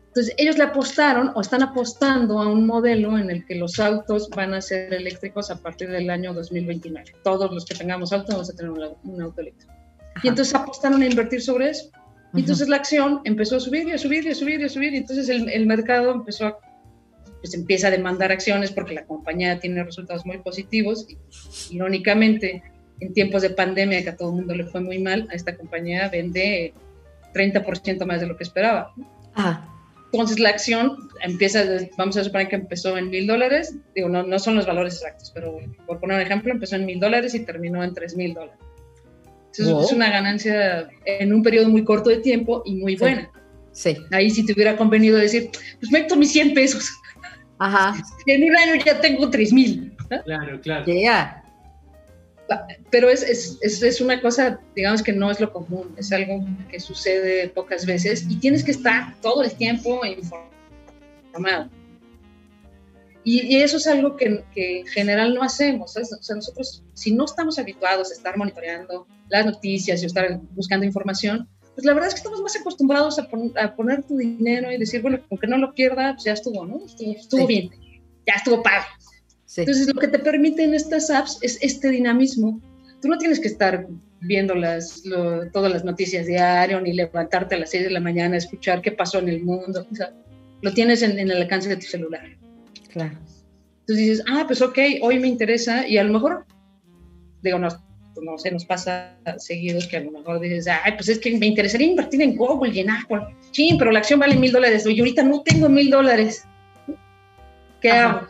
Entonces, 0.09 0.35
ellos 0.38 0.59
le 0.59 0.64
apostaron 0.64 1.31
o 1.35 1.40
están 1.40 1.62
apostando 1.62 2.40
a 2.40 2.49
un 2.49 2.66
modelo 2.66 3.16
en 3.16 3.31
el 3.31 3.47
que 3.47 3.55
los 3.55 3.79
autos 3.79 4.29
van 4.31 4.53
a 4.55 4.61
ser 4.61 4.93
eléctricos 4.93 5.51
a 5.51 5.62
partir 5.62 5.88
del 5.88 6.11
año 6.11 6.35
2029. 6.35 7.12
Todos 7.23 7.53
los 7.53 7.64
que 7.64 7.77
tengamos 7.77 8.12
auto 8.12 8.33
vamos 8.33 8.51
a 8.51 8.57
tener 8.57 8.73
un, 8.73 8.97
un 9.05 9.23
auto 9.23 9.40
eléctrico. 9.40 9.73
Ajá. 9.73 10.21
Y 10.25 10.29
entonces 10.29 10.55
apostaron 10.55 11.01
a 11.03 11.07
invertir 11.07 11.40
sobre 11.40 11.71
eso. 11.71 11.90
Y 12.35 12.40
entonces 12.40 12.69
la 12.69 12.77
acción 12.77 13.21
empezó 13.25 13.57
a 13.57 13.61
subir 13.61 13.88
y 13.88 13.93
a 13.93 13.99
subir 13.99 14.25
y 14.25 14.31
a 14.31 14.35
subir 14.35 14.61
y 14.61 14.64
a 14.64 14.69
subir. 14.69 14.95
Y 14.95 14.99
entonces 14.99 15.29
el, 15.29 15.49
el 15.49 15.66
mercado 15.66 16.12
empezó 16.12 16.47
a, 16.47 16.59
pues 17.40 17.55
empieza 17.55 17.88
a 17.88 17.90
demandar 17.90 18.31
acciones 18.31 18.71
porque 18.71 18.95
la 18.95 19.05
compañía 19.05 19.59
tiene 19.59 19.83
resultados 19.83 20.25
muy 20.25 20.38
positivos. 20.38 21.07
Y, 21.09 21.19
irónicamente, 21.75 22.62
en 23.01 23.14
tiempos 23.14 23.43
de 23.43 23.51
pandemia 23.51 24.03
que 24.03 24.11
a 24.11 24.16
todo 24.16 24.31
el 24.31 24.37
mundo 24.37 24.55
le 24.55 24.64
fue 24.64 24.81
muy 24.81 24.99
mal, 24.99 25.27
a 25.31 25.35
esta 25.35 25.57
compañía 25.57 26.09
vende 26.09 26.75
30% 27.35 28.05
más 28.07 28.21
de 28.21 28.27
lo 28.27 28.37
que 28.37 28.45
esperaba. 28.45 28.93
Ah, 29.35 29.66
Entonces 30.12 30.38
la 30.38 30.51
acción 30.51 31.09
empieza, 31.23 31.64
vamos 31.97 32.16
a 32.16 32.25
suponer 32.25 32.49
que 32.49 32.57
empezó 32.57 32.99
en 32.99 33.11
mil 33.11 33.27
dólares, 33.27 33.75
digo, 33.95 34.09
no, 34.09 34.23
no 34.23 34.38
son 34.38 34.57
los 34.57 34.66
valores 34.66 34.95
exactos, 34.95 35.31
pero 35.35 35.59
por 35.87 36.01
poner 36.01 36.16
un 36.16 36.23
ejemplo, 36.23 36.53
empezó 36.53 36.77
en 36.77 36.85
mil 36.85 37.01
dólares 37.01 37.35
y 37.35 37.40
terminó 37.40 37.83
en 37.83 37.95
tres 37.95 38.16
mil 38.16 38.35
dólares. 38.35 38.60
Entonces 39.59 39.87
es 39.87 39.93
una 39.93 40.11
ganancia 40.11 40.89
en 41.05 41.33
un 41.33 41.43
periodo 41.43 41.69
muy 41.69 41.85
corto 41.85 42.11
de 42.11 42.19
tiempo 42.19 42.63
y 42.65 42.77
muy 42.77 42.97
buena. 42.97 43.31
Sí. 43.73 43.97
Ahí 44.13 44.31
si 44.31 44.45
te 44.45 44.53
hubiera 44.53 44.77
convenido 44.77 45.17
decir, 45.17 45.51
pues 45.79 45.91
meto 45.91 46.17
mis 46.17 46.33
100 46.33 46.55
pesos. 46.55 46.91
Ajá. 47.59 47.95
Y 48.27 48.33
en 48.33 48.45
un 48.45 48.57
año 48.57 48.83
ya 48.85 49.01
tengo 49.01 49.29
tres 49.31 49.53
mil. 49.53 49.93
Claro, 50.25 50.61
claro. 50.61 50.85
Yeah. 50.87 51.43
Pero 52.91 53.09
es, 53.09 53.23
es, 53.23 53.59
es, 53.63 53.81
es, 53.81 54.01
una 54.01 54.21
cosa, 54.21 54.59
digamos 54.75 55.05
que 55.05 55.13
no 55.13 55.31
es 55.31 55.39
lo 55.39 55.53
común, 55.53 55.95
es 55.97 56.11
algo 56.11 56.45
que 56.69 56.81
sucede 56.81 57.49
pocas 57.49 57.87
veces 57.87 58.27
y 58.29 58.37
tienes 58.37 58.65
que 58.65 58.73
estar 58.73 59.15
todo 59.21 59.45
el 59.45 59.53
tiempo 59.53 60.01
informado. 60.05 61.71
Y, 63.24 63.54
y 63.54 63.62
eso 63.62 63.76
es 63.76 63.87
algo 63.87 64.16
que, 64.16 64.44
que, 64.54 64.80
en 64.80 64.87
general 64.87 65.35
no 65.35 65.42
hacemos. 65.42 65.92
¿sabes? 65.92 66.12
O 66.12 66.22
sea, 66.22 66.37
nosotros, 66.37 66.83
si 66.94 67.12
no 67.12 67.24
estamos 67.24 67.59
habituados 67.59 68.11
a 68.11 68.14
estar 68.14 68.37
monitoreando 68.37 69.06
las 69.28 69.46
noticias 69.46 70.02
y 70.02 70.06
estar 70.06 70.40
buscando 70.52 70.87
información, 70.87 71.48
pues 71.74 71.85
la 71.85 71.94
verdad 71.94 72.09
es 72.09 72.14
que 72.14 72.18
estamos 72.18 72.42
más 72.42 72.56
acostumbrados 72.56 73.18
a, 73.18 73.28
pon, 73.28 73.52
a 73.56 73.74
poner 73.74 74.02
tu 74.02 74.16
dinero 74.16 74.72
y 74.72 74.78
decir, 74.78 75.02
bueno, 75.02 75.20
aunque 75.30 75.46
no 75.46 75.56
lo 75.59 75.72
pierda, 75.74 76.14
pues 76.14 76.24
ya 76.24 76.33
estuvo, 76.33 76.66
¿no? 76.66 76.85
Estuvo, 76.85 77.12
estuvo 77.12 77.40
sí. 77.40 77.46
bien, 77.46 77.70
ya 78.26 78.35
estuvo 78.37 78.62
padre. 78.62 78.87
Sí. 79.46 79.62
Entonces, 79.62 79.92
lo 79.92 80.00
que 80.00 80.09
te 80.09 80.18
permiten 80.18 80.74
estas 80.74 81.11
apps 81.11 81.38
es 81.42 81.59
este 81.61 81.88
dinamismo. 81.88 82.61
Tú 83.00 83.09
no 83.09 83.18
tienes 83.18 83.40
que 83.40 83.48
estar 83.48 83.87
viendo 84.20 84.54
las, 84.54 85.04
lo, 85.04 85.50
todas 85.50 85.72
las 85.72 85.85
noticias 85.85 86.26
diario, 86.26 86.80
ni 86.80 86.92
levantarte 86.92 87.54
a 87.54 87.59
las 87.59 87.70
6 87.70 87.85
de 87.85 87.90
la 87.90 88.00
mañana 88.00 88.35
a 88.35 88.38
escuchar 88.38 88.83
qué 88.83 88.92
pasó 88.92 89.18
en 89.18 89.28
el 89.28 89.42
mundo. 89.42 89.87
O 89.90 89.94
sea, 89.94 90.12
lo 90.61 90.74
tienes 90.74 91.02
en, 91.02 91.18
en, 91.18 91.30
el 91.30 91.42
alcance 91.42 91.68
de 91.68 91.76
tu 91.76 91.87
celular. 91.87 92.22
Claro. 92.92 93.16
Entonces 93.81 93.96
dices, 93.96 94.24
ah, 94.31 94.44
pues 94.46 94.62
ok, 94.62 94.79
hoy 95.03 95.18
me 95.18 95.29
interesa, 95.29 95.87
y 95.87 95.98
a 95.98 96.05
lo 96.05 96.12
mejor, 96.12 96.46
digo, 97.42 97.59
no, 97.59 97.68
no 98.22 98.38
sé, 98.38 98.50
nos 98.50 98.64
pasa 98.64 99.16
seguidos 99.38 99.87
que 99.87 99.96
a 99.96 100.00
lo 100.00 100.11
mejor 100.11 100.40
dices, 100.40 100.66
ay, 100.68 100.92
pues 100.92 101.09
es 101.09 101.18
que 101.18 101.37
me 101.37 101.46
interesaría 101.46 101.88
invertir 101.88 102.22
en 102.22 102.37
Google 102.37 102.72
y 102.72 102.81
en 102.81 102.90
Apple. 102.90 103.20
Sí, 103.53 103.76
pero 103.79 103.90
la 103.90 104.00
acción 104.00 104.20
vale 104.20 104.37
mil 104.37 104.53
dólares. 104.53 104.85
Y 104.87 104.98
ahorita 104.98 105.22
no 105.22 105.42
tengo 105.42 105.68
mil 105.68 105.90
dólares. 105.90 106.44
¿Qué 107.81 107.90
Ajá. 107.90 108.11
hago? 108.11 108.29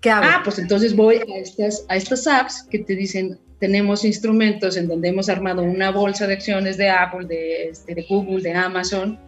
¿Qué 0.00 0.10
hago? 0.10 0.26
Ah, 0.28 0.40
pues 0.42 0.58
entonces 0.58 0.96
voy 0.96 1.16
a 1.16 1.38
estas, 1.38 1.84
a 1.88 1.96
estas 1.96 2.26
apps 2.26 2.66
que 2.70 2.78
te 2.78 2.96
dicen, 2.96 3.38
tenemos 3.58 4.04
instrumentos 4.04 4.76
en 4.76 4.88
donde 4.88 5.08
hemos 5.08 5.28
armado 5.28 5.62
una 5.62 5.90
bolsa 5.90 6.26
de 6.26 6.34
acciones 6.34 6.78
de 6.78 6.88
Apple, 6.88 7.26
de, 7.26 7.68
este, 7.68 7.94
de 7.94 8.06
Google, 8.08 8.42
de 8.42 8.54
Amazon, 8.54 9.18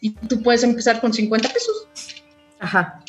y 0.00 0.10
tú 0.10 0.42
puedes 0.42 0.64
empezar 0.64 1.00
con 1.00 1.12
50 1.12 1.48
pesos. 1.50 1.88
Ajá. 2.58 3.02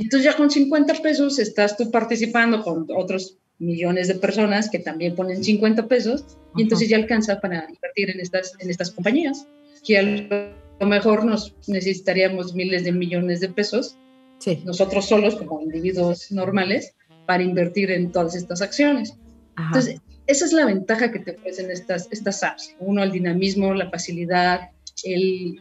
Y 0.00 0.04
entonces 0.04 0.32
ya 0.32 0.34
con 0.34 0.50
50 0.50 0.94
pesos 1.02 1.38
estás 1.38 1.76
tú 1.76 1.90
participando 1.90 2.62
con 2.62 2.86
otros 2.96 3.36
millones 3.58 4.08
de 4.08 4.14
personas 4.14 4.70
que 4.70 4.78
también 4.78 5.14
ponen 5.14 5.44
50 5.44 5.88
pesos 5.88 6.24
y 6.56 6.62
entonces 6.62 6.88
ya 6.88 6.96
alcanza 6.96 7.38
para 7.38 7.66
invertir 7.68 8.08
en 8.08 8.18
estas, 8.18 8.54
en 8.60 8.70
estas 8.70 8.92
compañías, 8.92 9.46
que 9.86 9.98
a 9.98 10.02
lo 10.80 10.86
mejor 10.86 11.26
nos 11.26 11.54
necesitaríamos 11.66 12.54
miles 12.54 12.84
de 12.84 12.92
millones 12.92 13.40
de 13.40 13.50
pesos, 13.50 13.98
sí. 14.38 14.62
nosotros 14.64 15.04
solos 15.06 15.36
como 15.36 15.60
individuos 15.60 16.32
normales, 16.32 16.94
para 17.26 17.42
invertir 17.42 17.90
en 17.90 18.10
todas 18.10 18.34
estas 18.34 18.62
acciones. 18.62 19.18
Ajá. 19.56 19.66
Entonces, 19.66 20.00
esa 20.26 20.46
es 20.46 20.52
la 20.54 20.64
ventaja 20.64 21.12
que 21.12 21.18
te 21.18 21.32
ofrecen 21.32 21.70
estas, 21.70 22.08
estas 22.10 22.42
apps. 22.42 22.74
Uno, 22.78 23.02
el 23.02 23.12
dinamismo, 23.12 23.74
la 23.74 23.90
facilidad, 23.90 24.70
el... 25.04 25.60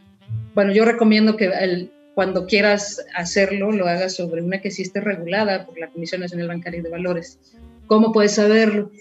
Bueno, 0.56 0.71
yo 0.71 0.86
recomiendo 0.86 1.36
que 1.36 1.47
el, 1.47 1.91
cuando 2.19 2.47
quieras 2.47 3.05
hacerlo, 3.15 3.71
lo 3.71 3.88
hagas 3.88 4.17
sobre 4.17 4.41
una 4.41 4.60
que 4.60 4.71
sí 4.71 4.82
esté 4.82 4.99
regulada 4.99 5.65
por 5.65 5.79
la 5.79 5.88
Comisión 5.88 6.19
Nacional 6.19 6.49
Bancaria 6.49 6.82
de 6.82 6.89
Valores. 6.89 7.39
¿Cómo 7.88 8.12
puedes 8.12 8.34
saberlo? 8.34 8.91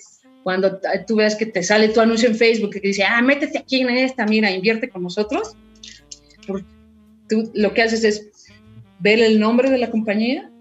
Cuando 0.45 0.79
tú 1.05 1.17
veas 1.17 1.35
que 1.35 1.47
te 1.47 1.65
sale 1.65 1.89
tu 1.89 2.01
anuncio 2.01 2.29
en 2.29 2.37
Facebook 2.37 2.75
que 2.75 2.79
dice, 2.79 3.03
ah, 3.03 3.21
métete 3.21 3.59
aquí 3.59 3.81
en 3.81 3.89
esta, 3.89 4.25
mira, 4.25 4.53
invierte 4.53 4.89
con 4.89 5.03
nosotros. 5.03 5.57
Tú 7.29 7.51
lo 7.55 7.75
que 7.75 7.83
haces 7.83 8.05
es 8.05 8.31
ver 9.01 9.19
el 9.19 9.41
nombre 9.41 9.69
de 9.69 9.79
la 9.79 9.91
compañía 9.91 10.53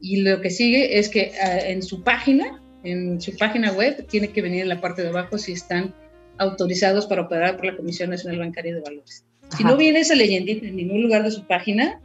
y 0.00 0.22
lo 0.22 0.40
que 0.40 0.48
sigue 0.48 0.98
es 0.98 1.10
que 1.10 1.32
uh, 1.44 1.70
en 1.70 1.82
su 1.82 2.02
página, 2.02 2.62
en 2.84 3.20
su 3.20 3.36
página 3.36 3.70
web, 3.72 4.06
tiene 4.06 4.28
que 4.28 4.40
venir 4.40 4.62
en 4.62 4.70
la 4.70 4.80
parte 4.80 5.02
de 5.02 5.10
abajo 5.10 5.36
si 5.36 5.52
están 5.52 5.94
autorizados 6.38 7.04
para 7.04 7.20
operar 7.20 7.56
por 7.56 7.66
la 7.66 7.76
Comisión 7.76 8.08
Nacional 8.08 8.38
Bancaria 8.38 8.76
de 8.76 8.80
Valores. 8.80 9.26
Si 9.56 9.64
no 9.64 9.76
viene 9.76 10.00
esa 10.00 10.14
leyendita 10.14 10.66
en 10.66 10.76
ningún 10.76 11.02
lugar 11.02 11.22
de 11.22 11.30
su 11.30 11.44
página 11.46 12.00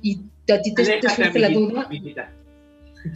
y 0.00 0.18
a 0.50 0.60
ti 0.60 0.74
te, 0.74 0.84
te 0.84 1.08
surge 1.08 1.38
la 1.38 1.50
duda. 1.50 1.82
Amiguita. 1.82 2.32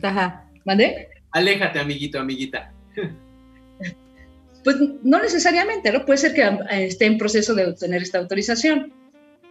Ajá. 0.02 0.44
¿Mande? 0.64 1.08
Aléjate, 1.32 1.78
amiguito, 1.78 2.18
amiguita. 2.18 2.72
Pues 4.64 4.76
no 5.02 5.22
necesariamente, 5.22 5.92
¿no? 5.92 6.04
Puede 6.04 6.18
ser 6.18 6.34
que 6.34 6.44
esté 6.70 7.06
en 7.06 7.18
proceso 7.18 7.54
de 7.54 7.66
obtener 7.66 8.02
esta 8.02 8.18
autorización. 8.18 8.92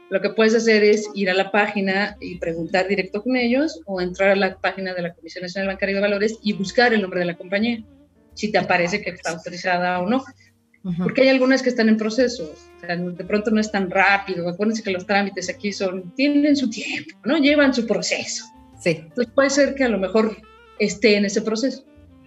Lo 0.10 0.22
que 0.22 0.30
puedes 0.30 0.54
hacer 0.54 0.84
es 0.84 1.10
ir 1.16 1.30
a 1.30 1.34
la 1.34 1.52
página 1.52 2.18
y 2.20 2.38
preguntar 2.38 2.88
directo 2.88 3.24
con 3.24 3.36
ellos 3.36 3.82
o 3.86 4.02
entrar 4.02 4.32
a 4.32 4.36
la 4.36 4.58
página 4.58 4.94
de 4.94 5.02
la 5.02 5.14
Comisión 5.14 5.44
Nacional 5.44 5.70
Bancaria 5.70 5.96
de 5.96 6.02
Valores 6.02 6.38
y 6.44 6.54
buscar 6.54 6.94
el 6.94 7.02
nombre 7.02 7.22
de 7.22 7.26
la 7.28 7.36
compañía, 7.36 7.82
si 8.34 8.52
te 8.52 8.58
aparece 8.58 9.02
que 9.02 9.12
está 9.12 9.32
autorizada 9.32 10.00
o 10.00 10.10
no. 10.10 10.24
Porque 11.02 11.24
hay 11.24 11.30
algunas 11.30 11.64
que 11.64 11.70
están 11.70 11.90
en 11.90 11.98
proceso, 11.98 12.44
o 12.44 12.80
sea, 12.80 12.96
de 12.96 13.24
pronto 13.24 13.50
no 13.50 13.60
es 13.60 13.72
tan 13.72 13.90
rápido. 13.90 14.48
Acuérdense 14.48 14.84
que 14.84 14.92
los 14.92 15.08
trámites 15.08 15.50
aquí 15.50 15.74
son, 15.74 16.12
tienen 16.16 16.56
su 16.56 16.70
tiempo, 16.70 17.18
¿no? 17.24 17.38
Llevan 17.38 17.74
su 17.74 17.88
proceso. 17.88 18.46
Sí. 18.80 18.92
Entonces 19.02 19.34
puede 19.34 19.50
ser 19.50 19.74
que 19.74 19.84
a 19.84 19.90
lo 19.90 19.98
mejor 19.98 20.38
esté 20.78 21.18
en 21.18 21.26
ese 21.26 21.42
proceso. 21.42 21.84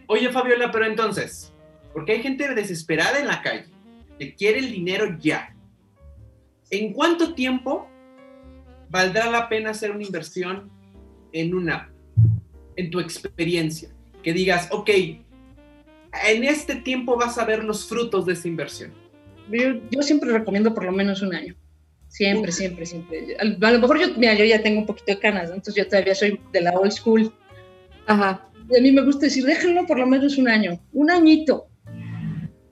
Oye, 0.08 0.30
Fabiola, 0.32 0.72
pero 0.72 0.86
entonces, 0.86 1.52
porque 1.92 2.12
hay 2.12 2.22
gente 2.22 2.52
desesperada 2.54 3.20
en 3.20 3.28
la 3.28 3.42
calle 3.42 3.66
que 4.18 4.34
quiere 4.34 4.58
el 4.58 4.72
dinero 4.72 5.16
ya. 5.20 5.54
¿En 6.70 6.92
cuánto 6.92 7.34
tiempo 7.34 7.88
valdrá 8.90 9.30
la 9.30 9.48
pena 9.48 9.70
hacer 9.70 9.92
una 9.92 10.02
inversión 10.02 10.68
en 11.32 11.54
una, 11.54 11.92
en 12.74 12.90
tu 12.90 12.98
experiencia? 12.98 13.90
Que 14.22 14.32
digas, 14.32 14.68
ok, 14.72 14.90
en 16.26 16.44
este 16.44 16.76
tiempo 16.76 17.16
vas 17.16 17.38
a 17.38 17.44
ver 17.44 17.64
los 17.64 17.86
frutos 17.86 18.26
de 18.26 18.32
esa 18.32 18.48
inversión. 18.48 18.92
Yo, 19.50 19.80
yo 19.90 20.02
siempre 20.02 20.30
recomiendo 20.30 20.74
por 20.74 20.84
lo 20.84 20.92
menos 20.92 21.22
un 21.22 21.34
año. 21.34 21.54
Siempre, 22.08 22.52
siempre, 22.52 22.86
siempre. 22.86 23.36
A 23.38 23.44
lo 23.44 23.78
mejor 23.78 24.00
yo, 24.00 24.08
mira, 24.16 24.34
yo 24.34 24.44
ya 24.44 24.62
tengo 24.62 24.80
un 24.80 24.86
poquito 24.86 25.12
de 25.12 25.18
canas, 25.18 25.48
¿no? 25.48 25.56
entonces 25.56 25.74
yo 25.74 25.88
todavía 25.88 26.14
soy 26.14 26.40
de 26.52 26.60
la 26.62 26.72
old 26.72 26.92
school. 26.92 27.32
Ajá. 28.06 28.48
Y 28.70 28.78
a 28.78 28.82
mí 28.82 28.92
me 28.92 29.02
gusta 29.02 29.26
decir, 29.26 29.44
déjenlo 29.44 29.86
por 29.86 29.98
lo 29.98 30.06
menos 30.06 30.36
un 30.38 30.48
año, 30.48 30.80
un 30.92 31.10
añito, 31.10 31.68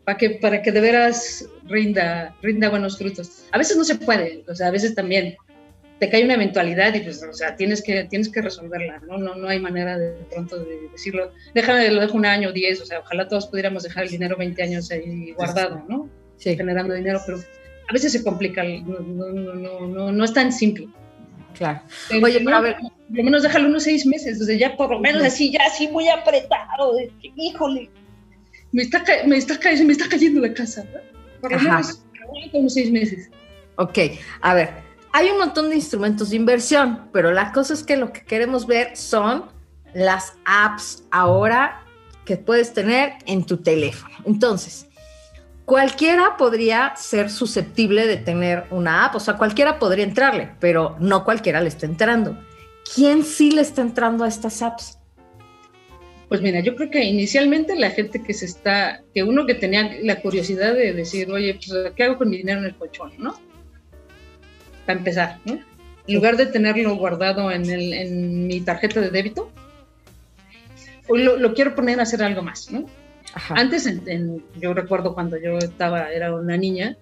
para 0.04 0.18
que, 0.18 0.30
para 0.30 0.62
que 0.62 0.72
de 0.72 0.80
veras 0.80 1.48
rinda, 1.64 2.35
rinda 2.42 2.68
buenos 2.68 2.98
frutos. 2.98 3.46
A 3.52 3.59
veces 3.59 3.76
no 3.76 3.85
se 3.85 3.96
puede, 3.96 4.44
o 4.48 4.54
sea, 4.54 4.68
a 4.68 4.70
veces 4.70 4.94
también 4.94 5.37
te 5.98 6.11
cae 6.11 6.24
una 6.24 6.35
eventualidad 6.35 6.94
y 6.94 7.00
pues, 7.00 7.22
o 7.22 7.32
sea, 7.32 7.56
tienes 7.56 7.82
que, 7.82 8.04
tienes 8.04 8.28
que 8.28 8.42
resolverla, 8.42 9.00
¿no? 9.06 9.16
No, 9.18 9.35
no 9.35 9.48
hay 9.48 9.61
manera 9.61 9.96
de, 9.98 10.12
de 10.12 10.24
pronto 10.24 10.59
de 10.59 10.88
decirlo, 10.92 11.32
déjame, 11.54 11.90
lo 11.90 12.00
dejo 12.00 12.16
un 12.16 12.26
año, 12.26 12.52
diez, 12.52 12.80
o 12.80 12.87
sea, 12.87 13.00
ojalá 13.00 13.28
todos 13.28 13.46
pudiéramos 13.46 13.82
dejar 13.82 14.04
el 14.04 14.11
dinero 14.11 14.37
20 14.37 14.62
años 14.62 14.90
ahí 14.90 15.32
guardado, 15.32 15.85
¿no? 15.88 16.09
Sí. 16.37 16.54
Generando 16.56 16.94
dinero, 16.94 17.20
pero 17.24 17.38
a 17.88 17.92
veces 17.92 18.12
se 18.12 18.22
complica, 18.22 18.62
no, 18.62 19.00
no, 19.00 19.32
no, 19.32 19.87
no, 19.87 20.12
no 20.12 20.24
es 20.24 20.32
tan 20.32 20.52
simple. 20.52 20.88
Claro. 21.56 21.80
Pero 22.11 22.26
Oye, 22.26 22.40
pero 22.44 22.56
a 22.56 22.61
ver, 22.61 22.76
por 22.76 23.16
lo 23.16 23.22
menos 23.22 23.42
déjalo 23.42 23.68
unos 23.68 23.85
seis 23.85 24.04
meses, 24.04 24.40
o 24.40 24.44
sea, 24.44 24.56
ya 24.56 24.76
por 24.76 24.90
lo 24.90 25.00
menos 25.00 25.22
así, 25.22 25.50
ya 25.50 25.61
así 25.66 25.88
muy 25.88 26.09
apretado, 26.09 26.94
de 26.94 27.11
que, 27.22 27.32
híjole, 27.37 27.88
me 28.72 28.82
está, 28.82 29.02
me, 29.26 29.38
está, 29.38 29.59
me 29.82 29.92
está 29.92 30.09
cayendo 30.09 30.40
la 30.40 30.52
casa, 30.52 30.85
¿no? 30.92 31.00
Por 31.40 31.52
lo 31.52 31.59
menos 31.59 32.02
unos 32.52 32.74
seis 32.74 32.90
meses. 32.90 33.30
Ok, 33.76 33.98
a 34.40 34.54
ver, 34.54 34.86
hay 35.16 35.31
un 35.31 35.38
montón 35.38 35.70
de 35.70 35.76
instrumentos 35.76 36.29
de 36.29 36.37
inversión, 36.37 37.09
pero 37.11 37.33
la 37.33 37.50
cosa 37.50 37.72
es 37.72 37.83
que 37.83 37.96
lo 37.96 38.12
que 38.12 38.22
queremos 38.22 38.66
ver 38.66 38.94
son 38.98 39.46
las 39.94 40.35
apps 40.44 41.05
ahora 41.11 41.83
que 42.26 42.37
puedes 42.37 42.74
tener 42.74 43.14
en 43.24 43.46
tu 43.46 43.57
teléfono. 43.57 44.14
Entonces, 44.26 44.87
cualquiera 45.64 46.37
podría 46.37 46.94
ser 46.96 47.31
susceptible 47.31 48.07
de 48.07 48.18
tener 48.18 48.66
una 48.70 49.07
app, 49.07 49.14
o 49.14 49.20
sea, 49.20 49.38
cualquiera 49.38 49.79
podría 49.79 50.05
entrarle, 50.05 50.50
pero 50.61 50.96
no 51.00 51.24
cualquiera 51.24 51.62
le 51.62 51.68
está 51.68 51.87
entrando. 51.87 52.38
¿Quién 52.94 53.24
sí 53.24 53.52
le 53.52 53.62
está 53.62 53.81
entrando 53.81 54.22
a 54.22 54.29
estas 54.29 54.61
apps? 54.61 54.98
Pues 56.29 56.42
mira, 56.42 56.61
yo 56.61 56.76
creo 56.76 56.90
que 56.90 57.02
inicialmente 57.02 57.74
la 57.74 57.88
gente 57.88 58.22
que 58.22 58.35
se 58.35 58.44
está, 58.44 59.00
que 59.14 59.22
uno 59.22 59.46
que 59.46 59.55
tenía 59.55 59.96
la 60.02 60.20
curiosidad 60.20 60.74
de 60.74 60.92
decir, 60.92 61.31
oye, 61.31 61.55
pues, 61.55 61.94
¿qué 61.96 62.05
hago 62.05 62.18
con 62.18 62.29
mi 62.29 62.37
dinero 62.37 62.59
en 62.59 62.66
el 62.66 62.76
colchón, 62.76 63.12
no? 63.16 63.45
Para 64.87 64.99
empezar, 64.99 65.38
¿no? 65.44 65.59
En 66.07 66.14
lugar 66.14 66.37
de 66.37 66.46
tenerlo 66.46 66.94
guardado 66.96 67.51
en, 67.51 67.68
el, 67.68 67.92
en 67.92 68.46
mi 68.46 68.61
tarjeta 68.61 69.01
de 69.01 69.11
débito, 69.11 69.51
lo, 71.09 71.37
lo, 71.37 71.55
quiero 71.55 71.75
poner 71.75 71.99
a 71.99 72.05
hacer 72.05 72.22
algo 72.22 72.42
más, 72.42 72.70
¿no? 72.70 72.87
Ajá. 73.35 73.55
Antes, 73.57 73.87
en, 73.87 74.03
en, 74.07 74.44
yo 74.61 74.72
recuerdo 74.72 75.14
cuando 75.14 75.37
yo 75.37 75.59
estaba, 75.59 76.12
era 76.12 76.35
una 76.35 76.57
niña, 76.57 76.96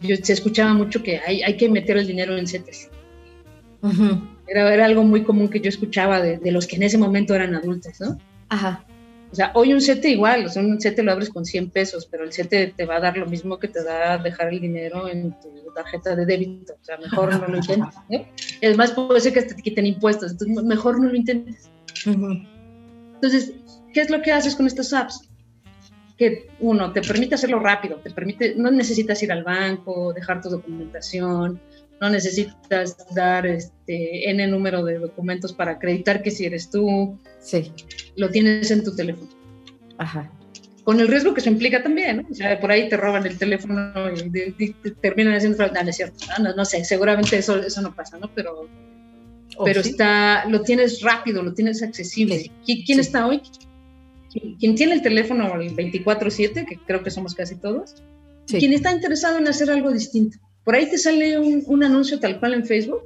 yo, 0.00 0.16
se 0.16 0.32
escuchaba 0.32 0.72
mucho 0.72 1.02
que 1.02 1.18
hay, 1.18 1.42
hay 1.42 1.56
que 1.56 1.68
meter 1.68 1.96
el 1.96 2.06
dinero 2.06 2.36
en 2.36 2.46
CETES. 2.46 2.90
era, 4.46 4.72
era, 4.72 4.84
algo 4.84 5.02
muy 5.02 5.24
común 5.24 5.48
que 5.48 5.60
yo 5.60 5.68
escuchaba 5.68 6.20
de, 6.20 6.38
de, 6.38 6.52
los 6.52 6.66
que 6.66 6.76
en 6.76 6.84
ese 6.84 6.98
momento 6.98 7.34
eran 7.34 7.54
adultos, 7.54 8.00
¿no? 8.00 8.18
Ajá. 8.48 8.84
O 9.34 9.36
sea, 9.36 9.50
hoy 9.56 9.72
un 9.72 9.80
CETE 9.80 10.10
igual, 10.10 10.46
o 10.46 10.48
sea, 10.48 10.62
un 10.62 10.80
CETE 10.80 11.02
lo 11.02 11.10
abres 11.10 11.28
con 11.28 11.44
100 11.44 11.70
pesos, 11.70 12.06
pero 12.08 12.22
el 12.22 12.32
CETE 12.32 12.68
te 12.68 12.86
va 12.86 12.98
a 12.98 13.00
dar 13.00 13.16
lo 13.16 13.26
mismo 13.26 13.58
que 13.58 13.66
te 13.66 13.82
da 13.82 14.16
dejar 14.16 14.50
el 14.50 14.60
dinero 14.60 15.08
en 15.08 15.32
tu 15.40 15.50
tarjeta 15.74 16.14
de 16.14 16.24
débito. 16.24 16.74
O 16.74 16.84
sea, 16.84 16.98
mejor 16.98 17.40
no 17.40 17.48
lo 17.48 17.56
intentes. 17.56 17.96
¿no? 18.08 18.24
Es 18.60 18.76
más, 18.76 18.92
puede 18.92 19.20
ser 19.20 19.32
que 19.32 19.42
te 19.42 19.60
quiten 19.60 19.86
impuestos, 19.86 20.30
entonces 20.30 20.62
mejor 20.62 21.00
no 21.00 21.08
lo 21.08 21.16
intentes. 21.16 21.68
Entonces, 22.06 23.54
¿qué 23.92 24.02
es 24.02 24.08
lo 24.08 24.22
que 24.22 24.30
haces 24.30 24.54
con 24.54 24.68
estas 24.68 24.92
apps? 24.92 25.28
Que 26.16 26.46
uno, 26.60 26.92
te 26.92 27.02
permite 27.02 27.34
hacerlo 27.34 27.58
rápido, 27.58 27.96
te 27.96 28.12
permite, 28.12 28.54
no 28.54 28.70
necesitas 28.70 29.20
ir 29.24 29.32
al 29.32 29.42
banco, 29.42 30.12
dejar 30.12 30.42
tu 30.42 30.48
documentación, 30.48 31.60
no 32.00 32.08
necesitas 32.08 32.96
dar 33.16 33.46
este 33.46 34.30
n 34.30 34.46
número 34.46 34.84
de 34.84 35.00
documentos 35.00 35.52
para 35.52 35.72
acreditar 35.72 36.22
que 36.22 36.30
si 36.30 36.46
eres 36.46 36.70
tú. 36.70 37.18
Sí. 37.40 37.72
Lo 38.16 38.30
tienes 38.30 38.70
en 38.70 38.84
tu 38.84 38.94
teléfono. 38.94 39.28
Ajá. 39.98 40.30
Con 40.84 41.00
el 41.00 41.08
riesgo 41.08 41.32
que 41.32 41.40
se 41.40 41.48
implica 41.48 41.82
también, 41.82 42.18
¿no? 42.18 42.28
O 42.30 42.34
sea, 42.34 42.60
por 42.60 42.70
ahí 42.70 42.88
te 42.90 42.96
roban 42.96 43.26
el 43.26 43.38
teléfono 43.38 43.92
y, 44.12 44.72
te 44.72 44.90
terminan 44.90 45.34
haciendo 45.34 45.56
fraude. 45.56 45.74
No, 45.74 45.82
no, 45.82 45.90
es 45.90 45.96
cierto. 45.96 46.24
No, 46.40 46.54
no, 46.54 46.64
sé, 46.64 46.84
seguramente 46.84 47.38
eso, 47.38 47.58
eso 47.58 47.80
no 47.80 47.94
pasa, 47.94 48.18
¿no? 48.18 48.30
Pero, 48.34 48.68
oh, 49.56 49.64
pero 49.64 49.82
¿sí? 49.82 49.90
está, 49.90 50.44
lo 50.46 50.60
tienes 50.60 51.00
rápido, 51.00 51.42
lo 51.42 51.54
tienes 51.54 51.82
accesible. 51.82 52.50
¿Quién 52.66 52.84
sí. 52.84 53.00
está 53.00 53.26
hoy? 53.26 53.40
Quien 54.58 54.74
tiene 54.74 54.94
el 54.94 55.02
teléfono 55.02 55.58
el 55.58 55.74
24/7, 55.74 56.66
que 56.66 56.76
creo 56.86 57.02
que 57.02 57.10
somos 57.10 57.34
casi 57.34 57.54
todos, 57.56 57.94
quien 58.46 58.72
está 58.72 58.92
interesado 58.92 59.38
en 59.38 59.48
hacer 59.48 59.70
algo 59.70 59.90
distinto. 59.90 60.38
Por 60.64 60.74
ahí 60.74 60.90
te 60.90 60.98
sale 60.98 61.38
un, 61.38 61.62
un, 61.66 61.84
anuncio 61.84 62.18
tal 62.18 62.40
cual 62.40 62.54
en 62.54 62.66
Facebook 62.66 63.02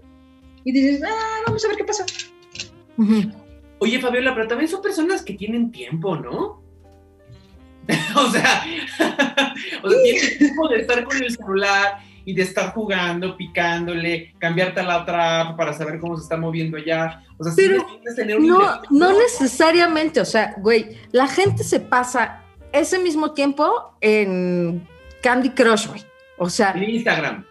y 0.64 0.73
dices, 0.73 1.03
ah, 1.05 1.42
vamos 1.47 1.64
a 1.64 1.68
ver 1.68 1.77
qué 1.77 1.85
pasa. 1.85 2.07
Uh 2.97 3.05
-huh. 3.05 3.33
Oye, 3.81 4.01
Fabiola, 4.01 4.35
pero 4.35 4.49
también 4.49 4.69
son 4.69 4.83
personas 4.83 5.23
que 5.23 5.35
tienen 5.35 5.71
tiempo, 5.71 6.17
¿no? 6.17 6.62
o 8.17 8.31
sea, 8.31 8.64
o 9.83 9.91
sea 9.91 10.03
tienen 10.03 10.38
tiempo 10.38 10.69
de 10.69 10.81
estar 10.81 11.05
con 11.05 11.17
el 11.23 11.31
celular 11.31 11.99
y 12.25 12.35
de 12.35 12.43
estar 12.43 12.75
jugando, 12.75 13.37
picándole, 13.37 14.35
cambiarte 14.38 14.81
a 14.81 14.83
la 14.83 14.99
otra 14.99 15.41
app 15.41 15.57
para 15.57 15.73
saber 15.73 15.99
cómo 15.99 16.17
se 16.17 16.25
está 16.25 16.37
moviendo 16.37 16.77
allá. 16.77 17.23
O 17.38 17.45
sea, 17.45 17.55
pero 17.57 17.87
sí 17.88 18.14
tener 18.17 18.38
un 18.38 18.47
no, 18.47 18.83
no 18.91 19.19
necesariamente, 19.19 20.21
o 20.21 20.27
sea, 20.27 20.55
güey, 20.59 20.99
la 21.11 21.27
gente 21.27 21.64
se 21.64 21.81
pasa 21.81 22.43
ese 22.73 22.99
mismo 22.99 23.33
tiempo 23.33 23.95
en 24.03 24.87
Candy 25.23 25.51
Crush, 25.51 25.87
güey. 25.87 26.05
O 26.37 26.51
sea, 26.51 26.73
en 26.73 26.91
Instagram. 26.91 27.47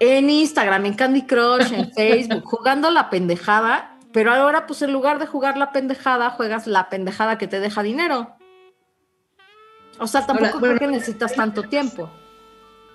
En 0.00 0.30
Instagram, 0.30 0.86
en 0.86 0.94
Candy 0.94 1.22
Crush, 1.22 1.72
en 1.72 1.90
Facebook, 1.94 2.42
jugando 2.44 2.90
la 2.90 3.10
pendejada, 3.10 3.97
pero 4.12 4.32
ahora 4.32 4.66
pues 4.66 4.82
en 4.82 4.92
lugar 4.92 5.18
de 5.18 5.26
jugar 5.26 5.56
la 5.56 5.72
pendejada, 5.72 6.30
juegas 6.30 6.66
la 6.66 6.88
pendejada 6.88 7.38
que 7.38 7.48
te 7.48 7.60
deja 7.60 7.82
dinero. 7.82 8.36
O 9.98 10.06
sea, 10.06 10.26
tampoco 10.26 10.58
ahora, 10.58 10.76
creo 10.76 10.78
que 10.78 10.96
necesitas 10.96 11.34
tanto 11.34 11.64
tiempo. 11.64 12.10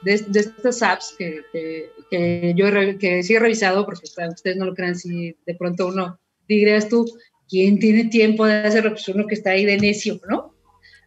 De, 0.04 0.17
de 0.17 0.39
estas 0.39 0.82
apps 0.82 1.15
que, 1.17 1.41
que, 1.52 1.91
que 2.10 2.54
yo 2.56 2.65
que 2.99 3.23
sí 3.23 3.36
he 3.36 3.39
revisado, 3.39 3.86
porque 3.86 4.06
ustedes 4.06 4.58
no 4.58 4.65
lo 4.65 4.73
crean, 4.73 4.95
si 4.95 5.36
de 5.45 5.56
pronto 5.56 5.88
uno 5.88 6.19
dirías 6.47 6.89
tú, 6.89 7.06
¿quién 7.49 7.80
tiene 7.80 8.06
tiempo 8.06 8.45
de 8.45 8.56
hacerlo? 8.56 8.91
Pues 8.91 9.08
uno 9.10 9.28
que 9.28 9.36
está 9.36 9.52
ahí 9.52 9.65
de 9.65 9.78
necio, 9.78 10.19
¿no? 10.30 10.54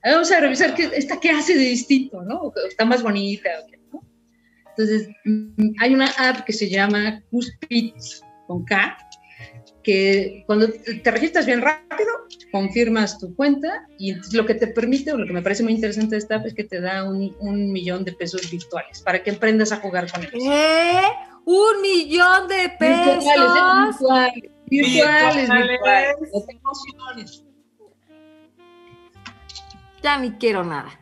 Vamos 0.05 0.31
a 0.31 0.40
revisar 0.40 0.75
qué, 0.75 0.90
esta 0.95 1.19
qué 1.19 1.31
hace 1.31 1.55
de 1.55 1.64
distinto, 1.64 2.23
¿no? 2.23 2.53
Está 2.69 2.85
más 2.85 3.03
bonita, 3.03 3.51
¿no? 3.92 4.03
Entonces, 4.71 5.09
hay 5.81 5.95
una 5.95 6.07
app 6.19 6.45
que 6.45 6.53
se 6.53 6.69
llama 6.69 7.23
Cuspits 7.31 8.23
con 8.47 8.64
K, 8.64 8.97
que 9.87 10.42
cuando 10.46 10.66
te 10.68 11.11
registras 11.12 11.46
bien 11.46 11.62
rápido, 11.62 12.11
confirmas 12.51 13.20
tu 13.20 13.37
cuenta 13.37 13.87
y 14.01 14.16
lo 14.35 14.44
que 14.44 14.57
te 14.57 14.66
permite, 14.66 15.12
o 15.12 15.16
lo 15.16 15.29
que 15.29 15.33
me 15.33 15.42
parece 15.42 15.62
muy 15.62 15.75
interesante 15.75 16.16
de 16.16 16.18
esta 16.18 16.37
app 16.37 16.46
es 16.46 16.55
que 16.55 16.64
te 16.64 16.81
da 16.81 17.05
un, 17.05 17.37
un 17.38 17.70
millón 17.70 18.05
de 18.05 18.12
pesos 18.12 18.51
virtuales 18.51 19.01
para 19.03 19.22
que 19.22 19.31
aprendas 19.31 19.70
a 19.70 19.77
jugar 19.77 20.11
con 20.11 20.25
ellos. 20.25 20.42
¿Eh? 20.44 21.03
¿Un 21.44 21.83
millón 21.83 22.49
de 22.49 22.68
pesos? 22.81 23.25
Virtuales, 23.25 23.96
¿eh? 24.01 24.53
virtuales, 24.66 25.49
virtuales, 25.49 25.68
virtuales. 25.68 26.16
No 26.33 26.40
te 26.42 26.53
emociones. 26.53 27.44
Ya 30.03 30.18
ni 30.18 30.33
quiero 30.33 30.64
nada. 30.64 31.01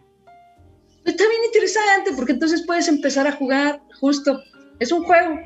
Está 1.07 1.25
bien 1.27 1.44
interesante 1.47 2.12
porque 2.14 2.33
entonces 2.33 2.64
puedes 2.66 2.87
empezar 2.88 3.27
a 3.27 3.33
jugar 3.33 3.81
justo. 3.99 4.42
Es 4.79 4.92
un 4.92 5.05
juego. 5.05 5.40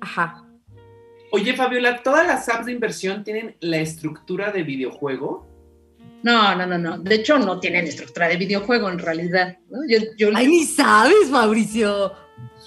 Ajá. 0.00 0.45
Oye, 1.30 1.54
Fabiola, 1.54 2.02
¿todas 2.02 2.26
las 2.26 2.48
apps 2.48 2.66
de 2.66 2.72
inversión 2.72 3.24
tienen 3.24 3.56
la 3.60 3.78
estructura 3.78 4.52
de 4.52 4.62
videojuego? 4.62 5.46
No, 6.22 6.54
no, 6.56 6.66
no, 6.66 6.78
no. 6.78 6.98
De 6.98 7.16
hecho, 7.16 7.38
no 7.38 7.60
tienen 7.60 7.86
estructura 7.86 8.28
de 8.28 8.36
videojuego 8.36 8.90
en 8.90 8.98
realidad. 8.98 9.58
¿no? 9.68 9.78
Yo, 9.88 9.98
yo, 10.16 10.30
Ay, 10.34 10.48
ni 10.48 10.64
sabes, 10.64 11.30
Mauricio. 11.30 12.12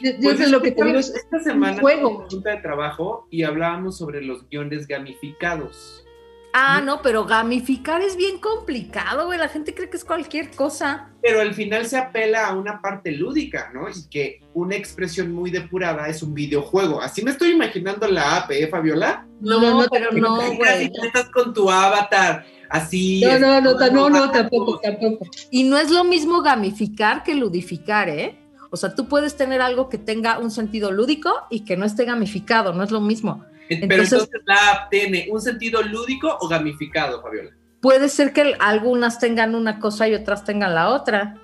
Yo, 0.01 0.11
yo 0.19 0.47
lo 0.47 0.61
que 0.61 0.71
te 0.71 0.83
digo 0.83 0.97
es 0.97 1.09
esta 1.13 1.39
semana 1.39 1.73
un 1.73 1.79
juego. 1.79 2.27
junta 2.29 2.51
de 2.51 2.57
trabajo 2.57 3.27
y 3.29 3.43
hablábamos 3.43 3.97
sobre 3.97 4.21
los 4.21 4.47
guiones 4.49 4.87
gamificados. 4.87 6.05
Ah, 6.53 6.81
no, 6.83 7.01
pero 7.01 7.25
gamificar 7.25 8.01
es 8.01 8.15
bien 8.15 8.39
complicado, 8.39 9.27
güey. 9.27 9.37
La 9.37 9.49
gente 9.49 9.75
cree 9.75 9.89
que 9.89 9.97
es 9.97 10.03
cualquier 10.03 10.49
cosa. 10.51 11.09
Pero 11.21 11.41
al 11.41 11.53
final 11.53 11.85
se 11.85 11.97
apela 11.97 12.47
a 12.47 12.55
una 12.55 12.81
parte 12.81 13.11
lúdica, 13.11 13.71
¿no? 13.73 13.87
Y 13.87 14.09
que 14.09 14.41
una 14.53 14.75
expresión 14.75 15.31
muy 15.31 15.51
depurada 15.51 16.07
es 16.07 16.23
un 16.23 16.33
videojuego. 16.33 17.01
Así 17.01 17.23
me 17.23 17.31
estoy 17.31 17.51
imaginando 17.51 18.07
la 18.07 18.37
app, 18.37 18.51
¿eh, 18.51 18.67
Fabiola? 18.67 19.27
No, 19.41 19.61
no, 19.61 19.81
no 19.81 19.87
pero 19.91 20.11
no, 20.11 20.37
güey. 20.55 20.91
Estás 21.03 21.29
con 21.29 21.53
tu 21.53 21.69
avatar, 21.69 22.45
así. 22.69 23.21
No, 23.23 23.37
no, 23.37 23.61
no, 23.61 23.89
no, 23.91 24.09
no, 24.09 24.31
tampoco, 24.31 24.79
tampoco. 24.79 25.27
Y 25.51 25.63
no 25.63 25.77
es 25.77 25.91
lo 25.91 26.03
mismo 26.03 26.41
gamificar 26.41 27.23
que 27.23 27.35
ludificar, 27.35 28.09
¿eh? 28.09 28.39
O 28.71 28.77
sea, 28.77 28.95
tú 28.95 29.07
puedes 29.07 29.35
tener 29.35 29.61
algo 29.61 29.89
que 29.89 29.97
tenga 29.97 30.39
un 30.39 30.51
sentido 30.51 30.91
lúdico 30.91 31.31
y 31.49 31.61
que 31.61 31.77
no 31.77 31.85
esté 31.85 32.05
gamificado, 32.05 32.73
no 32.73 32.83
es 32.83 32.91
lo 32.91 33.01
mismo. 33.01 33.45
Pero 33.69 33.83
entonces, 33.83 34.13
entonces 34.13 34.41
la 34.45 34.71
app 34.71 34.89
tiene 34.89 35.27
un 35.31 35.39
sentido 35.39 35.83
lúdico 35.83 36.35
o 36.41 36.47
gamificado, 36.47 37.21
Fabiola. 37.21 37.51
Puede 37.81 38.09
ser 38.09 38.33
que 38.33 38.55
algunas 38.59 39.19
tengan 39.19 39.53
una 39.53 39.79
cosa 39.79 40.07
y 40.07 40.15
otras 40.15 40.43
tengan 40.43 40.73
la 40.73 40.89
otra. 40.89 41.37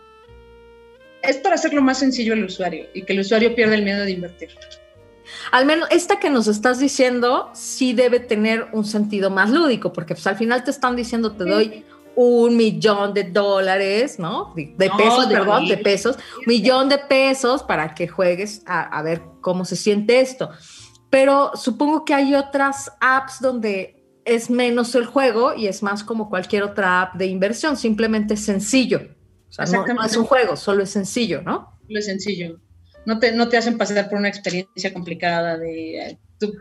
Es 1.22 1.38
para 1.38 1.56
hacerlo 1.56 1.82
más 1.82 2.00
sencillo 2.00 2.34
al 2.34 2.44
usuario 2.44 2.88
y 2.94 3.04
que 3.04 3.14
el 3.14 3.20
usuario 3.20 3.54
pierda 3.54 3.76
el 3.76 3.84
miedo 3.84 4.04
de 4.04 4.12
invertir. 4.12 4.50
Al 5.52 5.66
menos 5.66 5.88
esta 5.92 6.20
que 6.20 6.30
nos 6.30 6.48
estás 6.48 6.80
diciendo 6.80 7.52
sí 7.54 7.94
debe 7.94 8.20
tener 8.20 8.68
un 8.74 8.86
sentido 8.86 9.30
más 9.30 9.52
lúdico, 9.52 9.94
porque 9.94 10.16
pues 10.16 10.26
al 10.28 10.36
final 10.36 10.64
te 10.64 10.72
están 10.72 10.96
diciendo 10.96 11.32
te 11.32 11.46
doy 11.46 11.86
un 12.16 12.58
millón 12.58 13.14
de 13.14 13.24
dólares, 13.24 14.20
¿no? 14.20 14.54
De, 14.56 14.74
de 14.78 14.88
no, 14.88 14.98
pesos, 14.98 15.30
de 15.30 15.36
perdón, 15.36 15.68
de 15.68 15.78
pesos, 15.78 16.18
millón 16.46 16.90
de 16.90 16.98
pesos 16.98 17.64
para 17.64 17.94
que 17.94 18.08
juegues 18.08 18.64
a, 18.66 18.82
a 18.82 19.02
ver 19.04 19.22
cómo 19.42 19.66
se 19.66 19.76
siente 19.76 20.20
esto 20.20 20.50
pero 21.16 21.52
supongo 21.56 22.04
que 22.04 22.14
hay 22.14 22.36
otras 22.36 22.92
apps 23.00 23.40
donde 23.40 24.04
es 24.26 24.50
menos 24.50 24.96
el 24.96 25.06
juego 25.06 25.56
y 25.56 25.68
es 25.68 25.82
más 25.82 26.04
como 26.04 26.30
cualquier 26.30 26.64
otra 26.64 27.04
app 27.04 27.16
de 27.16 27.26
inversión, 27.28 27.78
simplemente 27.78 28.34
es 28.34 28.44
sencillo. 28.44 29.16
O 29.48 29.54
sea, 29.54 29.64
no, 29.64 29.88
no, 29.94 30.04
es 30.04 30.18
un 30.18 30.26
juego, 30.26 30.58
solo 30.58 30.84
es 30.84 30.90
sencillo, 30.90 31.42
¿no? 31.42 31.80
Solo 31.88 32.00
es 32.00 32.06
sencillo. 32.08 32.60
No 33.06 33.18
te, 33.20 33.32
no 33.32 33.48
te 33.48 33.56
hacen 33.56 33.78
pasar 33.78 34.10
por 34.10 34.20
una 34.20 34.28
experiencia 34.28 34.94
complicada 34.94 35.58
de... 35.58 36.20
Tú, 36.38 36.54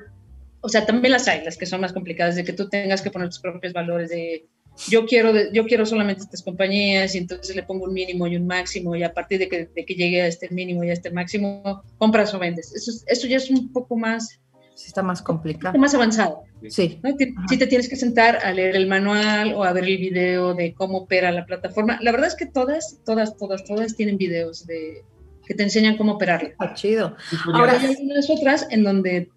o 0.61 0.69
sea, 0.69 0.87
también 0.87 1.11
las 1.11 1.27
hay, 1.27 1.45
las 1.45 1.57
que 1.57 1.67
son 1.67 1.81
más 1.81 1.93
complicadas, 1.93 2.37
de 2.37 2.45
que 2.45 2.53
tú 2.53 2.69
tengas 2.69 3.03
que 3.03 3.11
poner 3.11 3.31
tus 3.31 3.41
propios 3.41 3.73
valores 3.73 4.11
de 4.11 4.47
yo 4.89 5.05
quiero, 5.05 5.33
yo 5.53 5.67
quiero 5.67 5.85
solamente 5.85 6.23
estas 6.23 6.45
compañías 6.45 7.13
y 7.17 7.19
entonces 7.19 7.57
le 7.57 7.65
pongo 7.65 7.87
un 7.87 7.93
mínimo 7.93 8.29
y 8.29 8.37
un 8.37 8.47
máximo 8.47 8.95
y 8.95 9.03
a 9.03 9.13
partir 9.13 9.41
de 9.41 9.49
que, 9.49 9.67
de 9.67 9.85
que 9.85 9.95
llegue 9.95 10.23
a 10.23 10.29
este 10.29 10.49
mínimo 10.51 10.85
y 10.85 10.91
a 10.91 10.93
este 10.93 11.11
máximo, 11.11 11.83
compras 11.99 12.33
o 12.35 12.39
vendes. 12.39 12.73
Eso, 12.73 12.93
eso 13.09 13.27
ya 13.27 13.39
es 13.39 13.51
un 13.51 13.73
poco 13.73 13.97
más 13.97 14.41
sí 14.75 14.89
está 14.89 15.03
más 15.03 15.23
complicado. 15.23 15.79
Más 15.79 15.95
avanzado. 15.95 16.45
Sí. 16.69 17.01
¿no? 17.03 17.11
Sí 17.49 17.59
te 17.59 17.67
tienes 17.67 17.89
que 17.89 17.97
sentar 17.97 18.39
a 18.45 18.53
leer 18.53 18.77
el 18.77 18.87
manual 18.87 19.55
o 19.55 19.65
a 19.65 19.73
ver 19.73 19.85
el 19.85 19.99
video 19.99 20.55
de 20.55 20.75
cómo 20.75 20.99
opera 20.99 21.31
la 21.31 21.47
plataforma. 21.47 21.99
La 22.01 22.13
verdad 22.13 22.29
es 22.29 22.35
que 22.35 22.47
todas, 22.47 23.01
todas, 23.05 23.37
todas, 23.37 23.65
todas 23.65 23.97
tienen 23.97 24.17
videos 24.17 24.67
de 24.67 25.05
que 25.47 25.55
te 25.55 25.63
enseñan 25.63 25.97
cómo 25.97 26.13
operarla. 26.13 26.55
Ah, 26.59 26.75
chido. 26.75 27.17
Ahora 27.53 27.79
hay 27.79 27.97
unas 28.01 28.31
otras 28.31 28.67
en 28.71 28.83
donde 28.83 29.31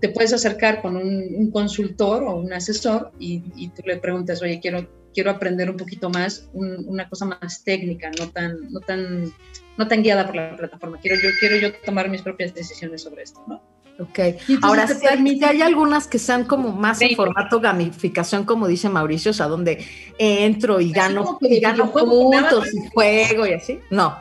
te 0.00 0.10
puedes 0.10 0.32
acercar 0.32 0.82
con 0.82 0.96
un, 0.96 1.34
un 1.34 1.50
consultor 1.50 2.22
o 2.22 2.36
un 2.36 2.52
asesor 2.52 3.12
y, 3.18 3.42
y, 3.56 3.68
tú 3.68 3.82
le 3.84 3.96
preguntas, 3.96 4.40
oye, 4.42 4.60
quiero, 4.60 4.88
quiero 5.12 5.30
aprender 5.30 5.70
un 5.70 5.76
poquito 5.76 6.10
más, 6.10 6.48
un, 6.52 6.84
una 6.86 7.08
cosa 7.08 7.24
más 7.24 7.64
técnica, 7.64 8.10
no 8.16 8.28
tan, 8.28 8.70
no, 8.70 8.80
tan, 8.80 9.32
no 9.76 9.88
tan 9.88 10.02
guiada 10.02 10.26
por 10.26 10.36
la 10.36 10.56
plataforma. 10.56 11.00
Quiero 11.00 11.16
yo, 11.16 11.30
quiero 11.40 11.56
yo 11.56 11.72
tomar 11.84 12.08
mis 12.08 12.22
propias 12.22 12.54
decisiones 12.54 13.02
sobre 13.02 13.24
esto, 13.24 13.42
¿no? 13.48 13.62
Ok, 14.00 14.18
ahora 14.62 14.86
sí 14.86 15.04
hay, 15.08 15.42
hay, 15.42 15.60
algunas 15.62 16.06
que 16.06 16.20
sean 16.20 16.44
como 16.44 16.70
más 16.70 17.00
en 17.02 17.16
formato 17.16 17.58
gamificación, 17.58 18.44
como 18.44 18.68
dice 18.68 18.88
Mauricio, 18.88 19.32
o 19.32 19.34
sea, 19.34 19.46
donde 19.46 19.84
entro 20.18 20.80
y 20.80 20.92
gano, 20.92 21.36
y 21.40 21.58
gano 21.58 21.90
puntos 21.92 22.72
y 22.72 22.88
juego 22.94 23.44
y 23.46 23.54
así. 23.54 23.80
No. 23.90 24.16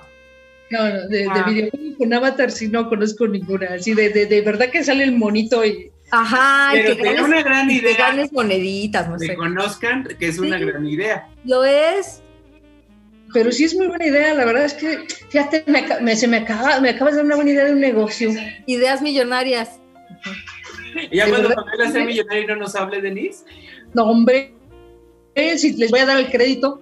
No, 0.71 0.79
no, 0.89 1.07
de, 1.07 1.27
Ah. 1.29 1.43
de 1.45 1.53
videojuegos 1.53 1.97
con 1.97 2.13
Avatar 2.13 2.51
sí 2.51 2.67
no 2.69 2.89
conozco 2.89 3.27
ninguna. 3.27 3.67
Así 3.75 3.93
de, 3.93 4.09
de, 4.09 4.25
de 4.25 4.41
verdad 4.41 4.69
que 4.71 4.83
sale 4.83 5.03
el 5.03 5.15
monito 5.15 5.63
y. 5.63 5.91
Ajá, 6.11 6.71
y 6.73 6.81
Pero 6.81 6.95
que 6.97 7.03
ganes, 7.03 7.21
una 7.21 7.43
gran 7.43 7.69
y 7.69 7.79
que 7.79 7.91
idea 7.91 7.97
ganes 8.09 8.33
moneditas, 8.33 9.09
no 9.09 9.17
que 9.17 9.27
sé. 9.27 9.35
conozcan 9.35 10.07
que 10.19 10.27
es 10.27 10.39
una 10.39 10.57
Sí. 10.57 10.65
gran 10.65 10.87
idea. 10.87 11.27
Lo 11.45 11.63
es. 11.63 12.21
Pero 13.33 13.51
sí 13.51 13.65
es 13.65 13.75
muy 13.75 13.87
buena 13.87 14.05
idea, 14.05 14.33
la 14.33 14.45
verdad 14.45 14.65
es 14.65 14.73
que, 14.73 15.05
fíjate, 15.29 15.63
me, 16.01 16.15
se 16.15 16.27
me 16.27 16.37
acaba, 16.37 16.79
me 16.79 16.91
acabas 16.91 17.13
de 17.13 17.17
dar 17.17 17.25
una 17.25 17.35
buena 17.35 17.51
idea 17.51 17.65
de 17.65 17.73
un 17.73 17.79
negocio. 17.79 18.31
Ideas 18.65 19.01
millonarias. 19.01 19.79
Y 21.11 21.17
ya 21.17 21.25
¿De 21.25 21.31
cuando? 21.31 21.49
Pamela 21.49 21.91
sea 21.91 22.05
millonaria 22.05 22.43
y 22.43 22.47
no 22.47 22.55
nos 22.55 22.75
hable, 22.75 23.01
Denise. 23.01 23.43
No, 23.93 24.05
hombre, 24.05 24.53
eh, 25.35 25.57
si 25.57 25.73
les 25.73 25.91
voy 25.91 25.99
a 25.99 26.05
dar 26.05 26.19
el 26.19 26.29
crédito. 26.29 26.81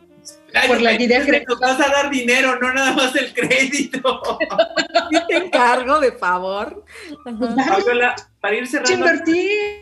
Por 0.68 0.82
la 0.82 0.94
idea 0.94 1.24
que 1.26 1.44
Nos 1.48 1.60
vas 1.60 1.80
a 1.82 1.92
dar 1.92 2.10
dinero, 2.10 2.58
no 2.60 2.74
nada 2.74 2.94
más 2.94 3.14
el 3.16 3.34
crédito. 3.34 4.00
Yo 5.12 5.28
te 5.28 5.36
encargo, 5.36 6.00
de 6.00 6.14
favor. 6.14 6.84
Pues, 7.24 7.36
Fabiola, 7.68 8.16
para 8.40 8.56
ir 8.56 8.66
cerrando. 8.66 8.94
invertir. 8.94 9.82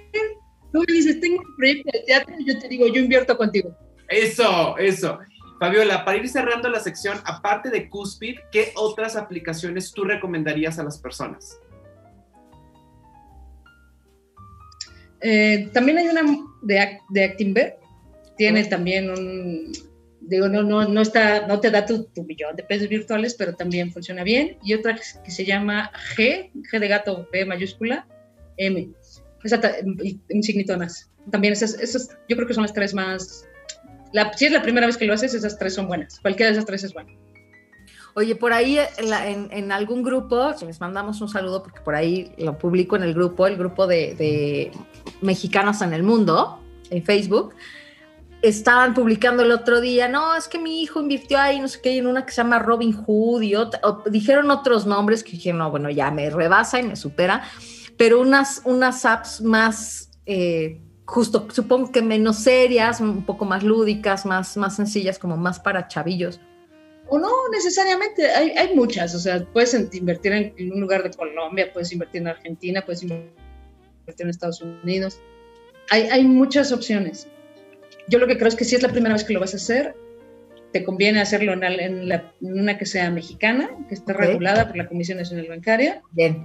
Tú 0.74 0.84
dices, 0.88 1.20
tengo 1.20 1.40
un 1.40 1.56
proyecto 1.56 1.92
de 1.94 2.00
teatro, 2.08 2.36
yo 2.40 2.58
te 2.60 2.68
digo, 2.68 2.88
yo 2.88 3.00
invierto 3.00 3.38
contigo. 3.38 3.78
Eso, 4.08 4.76
eso. 4.80 5.20
Fabiola, 5.64 6.04
para 6.04 6.18
ir 6.18 6.28
cerrando 6.28 6.68
la 6.68 6.82
sección, 6.82 7.20
aparte 7.24 7.70
de 7.70 7.88
Cuspid, 7.88 8.36
¿qué 8.52 8.74
otras 8.76 9.16
aplicaciones 9.16 9.94
tú 9.94 10.04
recomendarías 10.04 10.78
a 10.78 10.84
las 10.84 10.98
personas? 10.98 11.58
Eh, 15.22 15.70
también 15.72 16.00
hay 16.00 16.10
una 16.10 16.24
de, 16.64 17.00
de 17.12 17.24
Actinver, 17.24 17.80
tiene 18.36 18.66
también 18.66 19.10
un, 19.10 19.72
digo, 20.20 20.50
no, 20.50 20.64
no, 20.64 20.86
no, 20.86 21.02
está, 21.02 21.48
no 21.48 21.62
te 21.62 21.72
da 21.72 21.86
tu, 21.86 22.08
tu 22.08 22.26
millón 22.26 22.58
de 22.58 22.64
pesos 22.64 22.90
virtuales, 22.90 23.34
pero 23.34 23.56
también 23.56 23.90
funciona 23.94 24.26
bien. 24.26 24.58
Y 24.66 24.74
otra 24.74 24.98
que, 25.24 25.32
se 25.32 25.46
llama 25.46 25.92
G, 26.18 26.52
G 26.70 26.78
de 26.78 26.88
gato, 26.90 27.30
B 27.32 27.46
mayúscula, 27.46 28.06
M. 28.58 28.90
Esa 29.46 29.62
y 30.04 30.20
un 30.30 30.44
signito 30.44 30.78
más. 30.78 31.10
También 31.32 31.54
esas, 31.54 31.80
esas, 31.80 32.10
yo 32.28 32.36
creo 32.36 32.50
que 32.50 32.54
son 32.54 32.64
las 32.64 32.74
tres 32.74 32.94
más... 32.94 33.48
Si 34.36 34.46
es 34.46 34.52
la 34.52 34.62
primera 34.62 34.86
vez 34.88 34.98
que 34.98 35.06
lo 35.06 35.14
haces, 35.14 35.34
esas 35.34 35.58
tres 35.58 35.74
son 35.74 35.88
buenas. 35.88 36.20
Cualquiera 36.20 36.52
de 36.52 36.54
esas 36.58 36.66
tres 36.66 36.84
es 36.84 36.94
buena. 36.94 37.12
Oye, 38.16 38.36
por 38.36 38.54
ahí 38.54 38.78
en, 38.98 39.10
la- 39.10 39.28
en- 39.28 39.72
algún 39.72 40.04
grupo, 40.04 40.54
si 40.54 40.66
les 40.68 40.80
mandamos 40.80 41.20
un 41.22 41.30
saludo, 41.30 41.64
porque 41.64 41.80
por 41.82 41.96
ahí 41.96 42.32
lo 42.38 42.58
publico 42.60 42.96
en 42.96 43.02
el 43.04 43.14
grupo, 43.16 43.48
el 43.48 43.58
grupo 43.58 43.88
de, 43.88 44.14
de 44.14 44.72
mexicanos 45.22 45.82
en 45.82 45.94
el 45.94 46.04
mundo, 46.04 46.60
en 46.92 47.04
Facebook, 47.04 47.56
estaban 48.44 48.94
publicando 48.94 49.42
el 49.42 49.52
otro 49.52 49.82
día, 49.82 50.08
no, 50.10 50.36
es 50.36 50.48
que 50.48 50.60
mi 50.60 50.84
hijo 50.84 51.00
invirtió 51.02 51.40
ahí, 51.40 51.60
no 51.60 51.68
sé 51.68 51.80
qué, 51.82 51.98
en 51.98 52.06
una 52.06 52.24
que 52.26 52.32
se 52.34 52.38
llama 52.44 52.60
Robin 52.60 52.92
Hood 52.94 53.42
y 53.42 53.56
otra- 53.56 53.82
dijeron 54.12 54.52
otros 54.52 54.86
nombres 54.86 55.24
que 55.24 55.32
dije, 55.32 55.52
no, 55.54 55.72
bueno, 55.72 55.90
ya 55.90 56.12
me 56.12 56.30
rebasa 56.30 56.80
y 56.80 56.84
me 56.84 56.96
supera, 56.96 57.42
pero 57.98 58.22
unas, 58.22 58.62
unas 58.66 59.06
apps 59.06 59.42
más, 59.42 60.12
eh, 60.28 60.80
justo, 61.06 61.48
supongo 61.52 61.92
que 61.92 62.02
menos 62.02 62.38
serias, 62.40 63.02
un 63.02 63.24
poco 63.26 63.46
más 63.46 63.64
lúdicas, 63.64 64.26
más, 64.26 64.58
más 64.58 64.76
sencillas, 64.76 65.20
como 65.20 65.38
más 65.38 65.60
para 65.60 65.88
chavillos. 65.88 66.40
O 67.10 67.20
no 67.20 67.30
necesariamente, 67.52 68.28
hay, 68.32 68.52
hay 68.52 68.76
muchas, 68.76 69.14
o 69.14 69.20
sea, 69.20 69.46
puedes 69.54 69.74
invertir 69.94 70.32
en, 70.32 70.54
en 70.58 70.72
un 70.74 70.82
lugar 70.82 71.04
de 71.04 71.12
Colombia, 71.12 71.72
puedes 71.74 71.92
invertir 71.92 72.22
en 72.22 72.30
Argentina, 72.30 72.82
puedes 72.86 73.04
invertir 73.04 73.32
en 74.20 74.30
Estados 74.30 74.62
Unidos. 74.62 75.20
Hay, 75.90 76.04
hay 76.04 76.24
muchas 76.24 76.72
opciones. 76.72 77.28
Yo 78.08 78.20
lo 78.20 78.28
que 78.28 78.38
creo 78.38 78.48
es 78.48 78.56
que 78.56 78.64
si 78.66 78.76
es 78.76 78.82
la 78.82 78.90
primera 78.90 79.14
vez 79.14 79.24
que 79.26 79.34
lo 79.34 79.40
vas 79.42 79.54
a 79.54 79.58
hacer, 79.58 79.96
te 80.72 80.84
conviene 80.84 81.20
hacerlo 81.22 81.54
en, 81.54 81.64
al- 81.64 81.80
en 81.80 82.10
la- 82.10 82.34
en 82.42 82.60
una 82.60 82.78
que 82.78 82.86
sea 82.86 83.12
mexicana, 83.12 83.70
que 83.88 83.96
esté 83.96 84.14
Ok. 84.14 84.20
regulada 84.20 84.68
por 84.68 84.78
la 84.78 84.88
Comisión 84.88 85.18
Nacional 85.20 85.48
Bancaria. 85.50 86.02
Bien, 86.12 86.44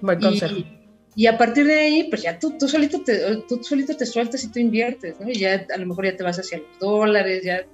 buen 0.00 0.18
consejo. 0.18 0.56
Y, 0.56 0.81
y 1.14 1.26
a 1.26 1.36
partir 1.36 1.66
de 1.66 1.78
ahí, 1.78 2.04
pues 2.04 2.22
ya 2.22 2.38
tú, 2.38 2.56
tú, 2.58 2.68
solito 2.68 3.02
te, 3.02 3.18
tú 3.48 3.62
solito 3.62 3.96
te 3.96 4.06
sueltas 4.06 4.42
y 4.44 4.48
tú 4.50 4.58
inviertes, 4.58 5.20
¿no? 5.20 5.28
Y 5.30 5.34
ya 5.34 5.66
a 5.72 5.76
lo 5.76 5.86
mejor 5.86 6.06
ya 6.06 6.16
te 6.16 6.22
vas 6.24 6.38
hacia 6.38 6.58
los 6.58 6.78
dólares, 6.78 7.42
ya, 7.44 7.66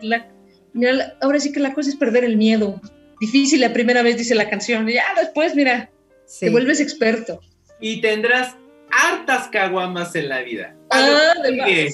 la- 0.00 0.28
mira, 0.72 1.16
ahora 1.20 1.40
sí 1.40 1.50
que 1.52 1.60
la 1.60 1.74
cosa 1.74 1.90
es 1.90 1.96
perder 1.96 2.24
el 2.24 2.36
miedo. 2.36 2.80
Difícil 3.20 3.60
la 3.60 3.72
primera 3.72 4.02
vez, 4.02 4.16
dice 4.16 4.34
la 4.34 4.48
canción, 4.48 4.86
ya 4.88 5.04
después, 5.20 5.54
mira, 5.54 5.90
Sí. 6.26 6.46
te 6.46 6.50
vuelves 6.50 6.80
experto. 6.80 7.40
Y 7.80 8.00
tendrás 8.00 8.54
hartas 8.90 9.48
caguamas 9.48 10.14
en 10.14 10.28
la 10.28 10.40
vida. 10.42 10.74
Ah, 10.90 11.34
de. 11.42 11.92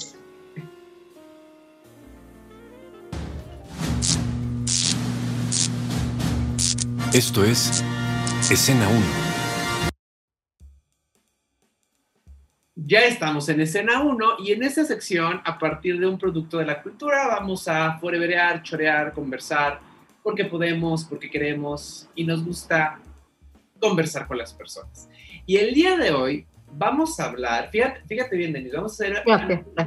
Esto 7.13 7.45
es 7.45 7.83
Escena 8.51 8.89
1. 8.89 9.30
Ya 12.87 13.01
estamos 13.01 13.49
en 13.51 13.61
escena 13.61 14.01
1 14.03 14.37
y 14.39 14.53
en 14.53 14.63
esta 14.63 14.85
sección, 14.85 15.43
a 15.45 15.59
partir 15.59 16.01
de 16.01 16.07
un 16.07 16.19
producto 16.19 16.59
de 16.59 16.65
la 16.65 16.83
cultura, 16.83 17.27
vamos 17.27 17.69
a 17.69 17.99
foreverear, 17.99 18.63
chorear, 18.63 19.13
conversar, 19.13 19.81
porque 20.23 20.47
podemos, 20.47 21.05
porque 21.05 21.29
queremos 21.29 22.09
y 22.15 22.25
nos 22.25 22.43
gusta 22.43 22.99
conversar 23.79 24.27
con 24.27 24.39
las 24.39 24.55
personas. 24.55 25.11
Y 25.45 25.59
el 25.59 25.75
día 25.75 25.97
de 25.99 26.11
hoy 26.11 26.47
vamos 26.73 27.21
a 27.21 27.27
hablar, 27.27 27.69
fíjate, 27.71 28.01
fíjate 28.07 28.37
bien, 28.37 28.53
Denis, 28.53 28.73
vamos 28.73 28.93
a 28.93 29.05
hacer 29.05 29.25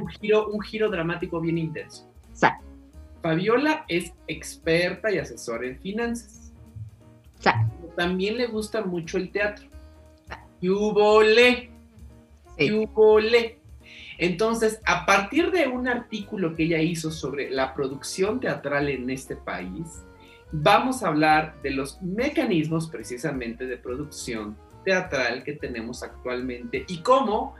un 0.00 0.08
giro, 0.08 0.48
un 0.48 0.60
giro 0.60 0.88
dramático 0.88 1.40
bien 1.40 1.58
intenso. 1.58 2.08
Exacto. 2.30 2.64
Fabiola 3.22 3.84
es 3.88 4.12
experta 4.28 5.10
y 5.10 5.18
asesora 5.18 5.66
en 5.66 5.80
finanzas. 5.80 6.52
Exacto. 7.36 7.92
También 7.96 8.36
le 8.36 8.46
gusta 8.46 8.82
mucho 8.82 9.16
el 9.16 9.32
teatro. 9.32 9.66
Y 10.60 10.68
hubo 10.68 11.22
le. 11.22 11.73
Sí. 12.56 12.88
Entonces, 14.18 14.80
a 14.84 15.06
partir 15.06 15.50
de 15.50 15.66
un 15.66 15.88
artículo 15.88 16.54
que 16.54 16.64
ella 16.64 16.78
hizo 16.78 17.10
sobre 17.10 17.50
la 17.50 17.74
producción 17.74 18.40
teatral 18.40 18.88
en 18.88 19.10
este 19.10 19.36
país, 19.36 20.04
vamos 20.52 21.02
a 21.02 21.08
hablar 21.08 21.56
de 21.62 21.70
los 21.70 22.00
mecanismos 22.00 22.88
precisamente 22.88 23.66
de 23.66 23.76
producción 23.76 24.56
teatral 24.84 25.42
que 25.42 25.54
tenemos 25.54 26.02
actualmente 26.02 26.84
y 26.86 26.98
cómo 26.98 27.54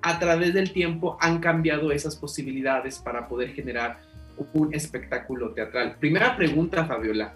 a 0.00 0.18
través 0.18 0.54
del 0.54 0.72
tiempo 0.72 1.18
han 1.20 1.40
cambiado 1.40 1.90
esas 1.92 2.16
posibilidades 2.16 2.98
para 2.98 3.28
poder 3.28 3.52
generar 3.52 4.00
un 4.52 4.74
espectáculo 4.74 5.52
teatral. 5.52 5.96
Primera 5.98 6.36
pregunta, 6.36 6.84
Fabiola. 6.84 7.34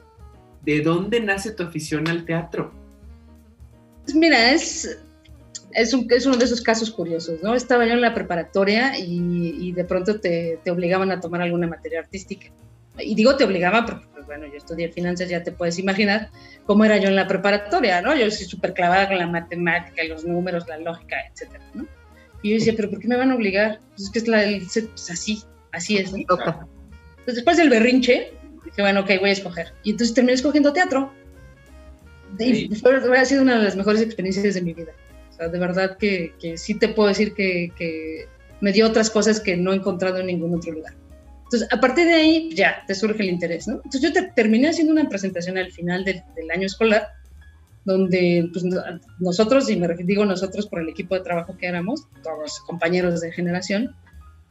¿De 0.63 0.81
dónde 0.81 1.21
nace 1.21 1.53
tu 1.53 1.63
afición 1.63 2.09
al 2.09 2.25
teatro? 2.25 2.73
Pues 4.05 4.15
mira, 4.15 4.53
es, 4.53 4.99
es, 5.79 5.93
un- 5.95 6.07
es 6.11 6.27
uno 6.27 6.37
de 6.37 6.45
esos 6.45 6.61
casos 6.61 6.91
curiosos, 6.91 7.43
¿no? 7.43 7.55
Estaba 7.55 7.87
yo 7.87 7.93
en 7.93 8.01
la 8.01 8.15
preparatoria 8.15 8.99
y, 8.99 9.55
y 9.61 9.73
de 9.73 9.85
pronto 9.85 10.21
te, 10.21 10.59
te 10.65 10.71
obligaban 10.71 11.11
a 11.11 11.21
tomar 11.21 11.43
alguna 11.43 11.67
materia 11.67 12.01
artística. 12.01 12.47
Y 12.99 13.15
digo 13.15 13.37
te 13.37 13.45
obligaban 13.45 13.87
porque, 13.87 14.07
pues 14.13 14.27
bueno, 14.27 14.47
yo 14.47 14.57
estudié 14.57 14.89
finanzas, 14.91 15.29
ya 15.29 15.43
te 15.45 15.53
puedes 15.53 15.79
imaginar 15.79 16.31
cómo 16.67 16.85
era 16.85 16.97
yo 16.99 17.09
en 17.09 17.15
la 17.17 17.29
preparatoria, 17.29 18.03
¿no? 18.03 18.15
Yo 18.17 18.29
soy 18.31 18.47
súper 18.47 18.75
clavada 18.75 19.07
con 19.09 19.19
la 19.19 19.27
matemática, 19.29 20.03
los 20.05 20.25
números, 20.25 20.67
la 20.69 20.79
lógica, 20.79 21.17
etcétera, 21.33 21.63
¿no? 21.75 21.87
Y 22.43 22.51
yo 22.51 22.55
decía, 22.57 22.73
¿pero 22.77 22.91
por 22.91 22.99
qué 23.01 23.09
me 23.09 23.17
van 23.17 23.31
a 23.31 23.35
obligar? 23.37 23.79
Pues 23.91 24.03
es 24.03 24.11
que 24.11 24.19
es 24.21 24.29
la, 24.29 24.43
el- 24.45 24.63
pues 24.67 25.11
así, 25.11 25.43
así 25.73 25.97
es, 25.99 26.13
¿no? 26.13 26.19
Entonces, 27.11 27.35
después 27.37 27.57
del 27.57 27.69
berrinche, 27.71 28.33
dije, 28.65 28.83
bueno, 28.83 29.01
ok, 29.01 29.11
voy 29.21 29.31
a 29.31 29.33
escoger. 29.33 29.69
Y 29.85 29.91
entonces 29.93 30.15
terminé 30.15 30.35
escogiendo 30.35 30.73
teatro. 30.73 31.13
Y 32.39 32.75
fue, 32.77 33.01
fue- 33.01 33.19
ha 33.19 33.25
sido 33.25 33.43
una 33.43 33.59
de 33.59 33.65
las 33.65 33.77
mejores 33.77 34.03
experiencias 34.03 34.55
de 34.55 34.61
mi 34.63 34.75
vida. 34.75 34.93
Sea, 35.39 35.49
de 35.49 35.59
verdad 35.59 35.97
que, 35.97 36.35
que 36.41 36.59
sí 36.59 36.75
te 36.75 36.89
puedo 36.89 37.09
decir 37.09 37.33
que, 37.33 37.73
que 37.77 38.27
me 38.61 38.73
dio 38.73 38.87
otras 38.87 39.09
cosas 39.09 39.41
que 39.41 39.57
no 39.57 39.73
he 39.73 39.77
encontrado 39.77 40.19
en 40.19 40.27
ningún 40.27 40.55
otro 40.55 40.73
lugar. 40.73 40.95
Entonces, 41.45 41.69
a 41.73 41.81
partir 41.81 42.07
de 42.07 42.13
ahí, 42.15 42.51
ya, 42.55 42.83
te 42.87 42.95
surge 42.95 43.23
el 43.23 43.31
interés, 43.31 43.67
¿no? 43.67 43.77
Entonces, 43.77 44.03
yo 44.03 44.13
te, 44.13 44.23
terminé 44.33 44.69
haciendo 44.69 44.93
una 44.93 45.09
presentación 45.09 45.57
al 45.57 45.73
final 45.73 46.05
del, 46.05 46.23
del 46.37 46.51
año 46.51 46.67
escolar, 46.67 47.09
donde 47.87 48.51
pues, 48.53 48.65
no- 48.65 48.83
nosotros, 49.19 49.71
y 49.71 49.77
me 49.77 49.89
digo 50.05 50.27
nosotros 50.27 50.67
por 50.67 50.81
el 50.81 50.91
equipo 50.91 51.15
de 51.15 51.23
trabajo 51.23 51.57
que 51.57 51.67
éramos, 51.67 52.07
todos 52.23 52.61
compañeros 52.67 53.23
de 53.23 53.33
generación, 53.33 53.95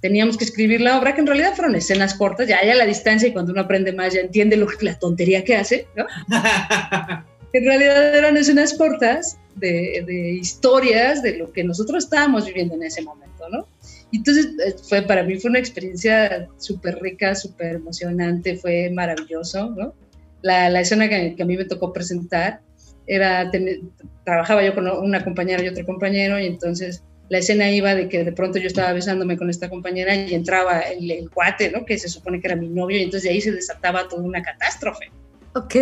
teníamos 0.01 0.38
que 0.38 0.45
escribir 0.45 0.81
la 0.81 0.97
obra, 0.99 1.13
que 1.13 1.21
en 1.21 1.27
realidad 1.27 1.53
fueron 1.53 1.75
escenas 1.75 2.15
cortas, 2.15 2.47
ya, 2.47 2.63
ya 2.65 2.73
a 2.73 2.75
la 2.75 2.85
distancia 2.85 3.27
y 3.27 3.33
cuando 3.33 3.51
uno 3.51 3.61
aprende 3.61 3.93
más 3.93 4.13
ya 4.13 4.21
entiende 4.21 4.57
lo, 4.57 4.67
la 4.81 4.97
tontería 4.97 5.43
que 5.43 5.55
hace, 5.55 5.88
¿no? 5.95 6.05
En 7.53 7.65
realidad 7.65 8.15
eran 8.15 8.37
escenas 8.37 8.73
cortas 8.73 9.37
de, 9.55 10.03
de 10.05 10.31
historias 10.31 11.23
de 11.23 11.37
lo 11.37 11.51
que 11.51 11.63
nosotros 11.63 12.03
estábamos 12.03 12.45
viviendo 12.45 12.75
en 12.75 12.83
ese 12.83 13.01
momento, 13.01 13.49
¿no? 13.49 13.67
Entonces 14.11 14.47
eh, 14.65 14.75
fue, 14.87 15.01
para 15.01 15.23
mí 15.23 15.37
fue 15.39 15.49
una 15.49 15.59
experiencia 15.59 16.47
súper 16.57 16.99
rica, 17.01 17.35
súper 17.35 17.75
emocionante, 17.75 18.57
fue 18.57 18.89
maravilloso, 18.89 19.69
¿no? 19.71 19.93
La, 20.41 20.69
la 20.69 20.81
escena 20.81 21.09
que, 21.09 21.35
que 21.35 21.43
a 21.43 21.45
mí 21.45 21.57
me 21.57 21.65
tocó 21.65 21.91
presentar 21.91 22.61
era, 23.07 23.49
tener- 23.51 23.81
trabajaba 24.23 24.63
yo 24.63 24.75
con 24.75 24.87
una 24.87 25.23
compañera 25.23 25.63
y 25.63 25.67
otro 25.69 25.85
compañero 25.85 26.39
y 26.39 26.45
entonces 26.45 27.03
la 27.29 27.39
escena 27.39 27.69
iba 27.69 27.95
de 27.95 28.07
que 28.07 28.23
de 28.23 28.31
pronto 28.31 28.59
yo 28.59 28.67
estaba 28.67 28.93
besándome 28.93 29.37
con 29.37 29.49
esta 29.49 29.69
compañera 29.69 30.15
y 30.15 30.33
entraba 30.33 30.79
el, 30.81 31.09
el 31.11 31.29
¿no? 31.73 31.85
Que 31.85 31.97
se 31.97 32.07
supone 32.07 32.39
que 32.39 32.47
era 32.47 32.55
mi 32.55 32.69
novio 32.69 32.97
y 32.97 33.03
entonces 33.03 33.23
de 33.23 33.29
ahí 33.31 33.41
se 33.41 33.51
desataba 33.51 34.07
toda 34.07 34.21
una 34.23 34.41
catástrofe. 34.41 35.07
Ok. 35.55 35.75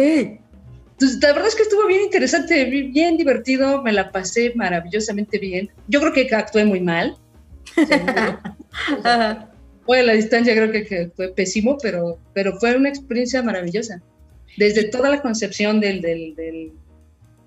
Entonces, 0.96 1.20
la 1.22 1.34
verdad 1.34 1.48
es 1.50 1.56
que 1.56 1.64
estuvo 1.64 1.86
bien 1.88 2.04
interesante, 2.04 2.64
bien 2.66 3.18
divertido, 3.18 3.82
me 3.82 3.92
la 3.92 4.12
pasé 4.12 4.54
maravillosamente 4.56 5.38
bien. 5.40 5.70
Yo 5.90 6.00
creo 6.00 6.14
que 6.14 6.34
actué 6.34 6.64
muy 6.64 6.80
mal. 6.80 7.18
Voy 9.86 9.98
a 10.00 10.04
la 10.04 10.14
distancia, 10.14 10.56
creo 10.56 10.72
que, 10.72 10.86
que, 10.86 11.12
fue 11.14 11.34
pésimo, 11.34 11.78
pero, 11.82 12.18
pero 12.34 12.58
fue 12.60 12.78
una 12.78 12.88
experiencia 12.88 13.44
maravillosa. 13.44 14.02
Desde 14.56 14.86
toda 14.86 15.10
la 15.10 15.22
concepción 15.22 15.82
del, 15.82 16.02
del, 16.02 16.34
del 16.36 16.72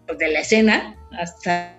pues, 0.07 0.19
de 0.19 0.29
la 0.29 0.41
escena 0.41 0.97
hasta, 1.19 1.75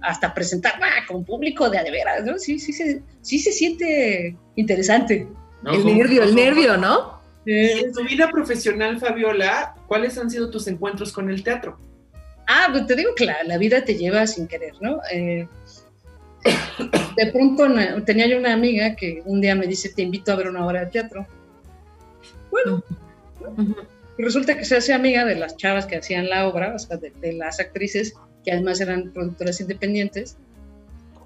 hasta 0.00 0.34
presentar 0.34 0.74
con 1.06 1.24
público 1.24 1.70
de 1.70 1.78
a 1.78 1.84
de 1.84 1.92
veras, 1.92 2.24
¿no? 2.24 2.36
Sí, 2.36 2.58
sí, 2.58 2.72
sí, 2.72 3.00
sí 3.22 3.38
se 3.38 3.52
siente 3.52 4.36
interesante. 4.56 5.28
el 5.64 5.86
nervio, 5.86 6.24
el 6.24 6.34
nervio, 6.34 6.76
¿no? 6.76 7.15
En 7.46 7.92
tu 7.92 8.02
vida 8.04 8.28
profesional, 8.30 8.98
Fabiola, 8.98 9.76
¿cuáles 9.86 10.18
han 10.18 10.30
sido 10.30 10.50
tus 10.50 10.66
encuentros 10.66 11.12
con 11.12 11.30
el 11.30 11.44
teatro? 11.44 11.78
Ah, 12.48 12.68
pues 12.72 12.86
te 12.86 12.96
digo 12.96 13.14
que 13.14 13.24
la, 13.24 13.58
vida 13.58 13.84
te 13.84 13.96
lleva 13.96 14.26
sin 14.26 14.48
querer, 14.48 14.74
¿no? 14.80 15.00
Eh, 15.12 15.46
de 17.16 17.32
pronto 17.32 17.68
tenía 18.04 18.26
yo 18.26 18.38
una 18.38 18.52
amiga 18.52 18.96
que 18.96 19.22
un 19.24 19.40
día 19.40 19.54
me 19.54 19.66
dice, 19.66 19.90
te 19.90 20.02
invito 20.02 20.32
a 20.32 20.36
ver 20.36 20.48
una 20.48 20.66
obra 20.66 20.84
de 20.84 20.90
teatro. 20.90 21.26
Bueno, 22.50 22.82
resulta 24.18 24.56
que 24.56 24.64
se 24.64 24.76
hace 24.76 24.92
amiga 24.92 25.24
de 25.24 25.36
las 25.36 25.56
chavas 25.56 25.86
que 25.86 25.96
hacían 25.96 26.28
la 26.28 26.48
obra, 26.48 26.74
o 26.74 26.78
sea, 26.78 26.96
de, 26.96 27.10
de 27.10 27.32
las 27.32 27.60
actrices, 27.60 28.14
que 28.44 28.52
además 28.52 28.80
eran 28.80 29.12
productoras 29.12 29.60
independientes. 29.60 30.36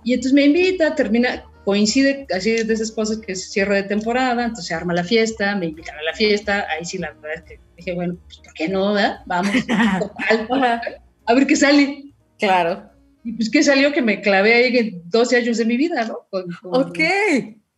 Y 0.05 0.15
entonces 0.15 0.33
me 0.33 0.45
invita, 0.45 0.95
termina, 0.95 1.45
coincide 1.65 2.27
así 2.35 2.51
de 2.51 2.73
esas 2.73 2.93
cosas 2.93 3.19
que 3.19 3.33
es 3.33 3.51
cierre 3.51 3.77
de 3.77 3.83
temporada, 3.85 4.45
entonces 4.45 4.67
se 4.67 4.75
arma 4.75 4.95
la 4.95 5.05
fiesta, 5.05 5.55
me 5.57 5.67
invitan 5.67 5.97
a 5.99 6.03
la 6.03 6.15
fiesta, 6.15 6.67
ahí 6.71 6.85
sí 6.85 6.99
la 6.99 7.13
verdad 7.13 7.35
es 7.37 7.43
que 7.43 7.61
dije, 7.77 7.95
bueno, 7.95 8.17
pues 8.25 8.39
¿por 8.39 8.55
qué 8.55 8.69
no? 8.69 8.95
Vamos, 9.27 9.53
a 11.27 11.35
ver 11.35 11.47
qué 11.47 11.57
sale. 11.57 12.13
Claro. 12.39 12.91
Y 13.23 13.33
pues 13.33 13.51
qué 13.51 13.63
salió 13.63 13.93
que 13.93 14.03
me 14.03 14.21
clavé 14.21 14.55
ahí 14.55 15.03
12 15.05 15.37
años 15.37 15.59
de 15.59 15.67
mi 15.67 15.77
vida, 15.77 16.07
¿no? 16.07 16.27
ok. 16.65 16.99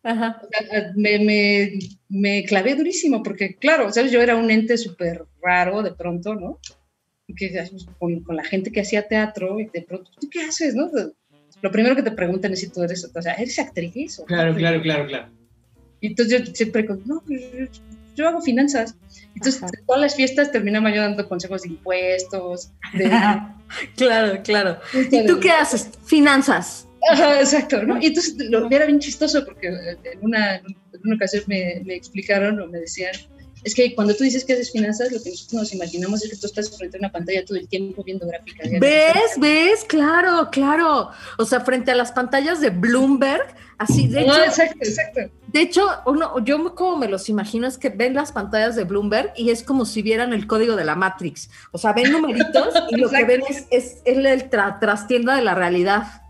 Ajá. 0.04 0.42
me, 0.96 1.18
me, 1.20 1.78
me, 2.08 2.44
clavé 2.44 2.74
durísimo 2.74 3.22
porque, 3.22 3.56
claro, 3.56 3.92
¿sabes? 3.92 4.10
Yo 4.10 4.20
era 4.20 4.34
un 4.36 4.50
ente 4.50 4.76
súper 4.76 5.26
raro 5.40 5.82
de 5.82 5.92
pronto, 5.92 6.34
¿no? 6.34 6.58
Que, 7.36 7.52
con, 7.98 8.20
con, 8.20 8.36
la 8.36 8.44
gente 8.44 8.72
que 8.72 8.80
hacía 8.80 9.06
teatro 9.06 9.60
y 9.60 9.66
de 9.66 9.82
pronto, 9.82 10.10
¿tú 10.20 10.28
qué 10.28 10.42
haces, 10.42 10.74
no? 10.74 10.90
Lo 11.62 11.70
primero 11.70 11.94
que 11.96 12.02
te 12.02 12.10
preguntan 12.10 12.52
es 12.52 12.60
si 12.60 12.68
tú 12.68 12.82
eres, 12.82 13.08
o 13.14 13.22
sea, 13.22 13.34
¿eres 13.34 13.58
actriz? 13.58 14.18
O 14.18 14.24
claro, 14.24 14.54
claro, 14.54 14.82
claro, 14.82 15.06
claro. 15.06 15.28
Y 16.00 16.08
entonces 16.08 16.48
yo 16.48 16.54
siempre, 16.54 16.84
no, 17.04 17.22
pues, 17.24 17.80
yo, 18.16 18.28
hago 18.28 18.42
finanzas. 18.42 18.96
Entonces, 19.36 19.62
todas 19.86 20.02
las 20.02 20.16
fiestas 20.16 20.50
terminaba 20.50 20.92
yo 20.92 21.00
dando 21.00 21.26
consejos 21.28 21.62
de 21.62 21.68
impuestos. 21.68 22.72
claro, 23.96 24.42
claro. 24.42 24.78
¿Y 24.92 25.24
tú 25.24 25.38
qué 25.38 25.50
haces? 25.50 25.90
Finanzas. 26.04 26.88
Ajá, 27.10 27.40
exacto, 27.40 27.82
¿no? 27.84 28.00
Y 28.00 28.06
entonces 28.06 28.36
lo, 28.50 28.68
era 28.70 28.86
bien 28.86 28.98
chistoso 28.98 29.44
porque 29.44 29.68
en 29.68 30.18
una, 30.20 30.56
en 30.56 30.76
una 31.04 31.16
ocasión 31.16 31.44
me, 31.46 31.80
me 31.84 31.94
explicaron 31.94 32.60
o 32.60 32.66
me 32.66 32.78
decían, 32.80 33.12
es 33.64 33.74
que 33.74 33.94
cuando 33.94 34.14
tú 34.14 34.24
dices 34.24 34.44
que 34.44 34.54
haces 34.54 34.72
finanzas, 34.72 35.12
lo 35.12 35.22
que 35.22 35.30
nosotros 35.30 35.62
nos 35.62 35.72
imaginamos 35.72 36.22
es 36.24 36.30
que 36.30 36.36
tú 36.36 36.46
estás 36.46 36.76
frente 36.76 36.96
a 36.96 37.00
una 37.00 37.12
pantalla 37.12 37.44
todo 37.44 37.58
el 37.58 37.68
tiempo 37.68 38.02
viendo 38.02 38.26
gráficas. 38.26 38.68
¿Ves? 38.80 39.38
¿Ves? 39.38 39.84
Claro, 39.84 40.48
claro. 40.50 41.10
O 41.38 41.44
sea, 41.44 41.60
frente 41.60 41.90
a 41.90 41.94
las 41.94 42.12
pantallas 42.12 42.60
de 42.60 42.70
Bloomberg, 42.70 43.54
así 43.78 44.08
de 44.08 44.22
hecho. 44.22 44.44
exacto, 44.44 44.78
exacto. 44.82 45.20
De 45.52 45.60
hecho, 45.60 45.86
uno, 46.06 46.42
yo 46.44 46.74
como 46.74 46.96
me 46.96 47.08
los 47.08 47.28
imagino 47.28 47.66
es 47.66 47.76
que 47.76 47.90
ven 47.90 48.14
las 48.14 48.32
pantallas 48.32 48.74
de 48.74 48.84
Bloomberg 48.84 49.32
y 49.36 49.50
es 49.50 49.62
como 49.62 49.84
si 49.84 50.00
vieran 50.00 50.32
el 50.32 50.46
código 50.46 50.76
de 50.76 50.84
la 50.84 50.94
Matrix. 50.94 51.50
O 51.72 51.78
sea, 51.78 51.92
ven 51.92 52.10
numeritos 52.10 52.74
y 52.90 52.96
lo 52.96 53.10
que 53.10 53.24
ven 53.24 53.42
es, 53.48 53.66
es, 53.70 53.98
el 54.06 54.48
trastienda 54.48 55.36
de 55.36 55.42
la 55.42 55.54
realidad. 55.54 56.21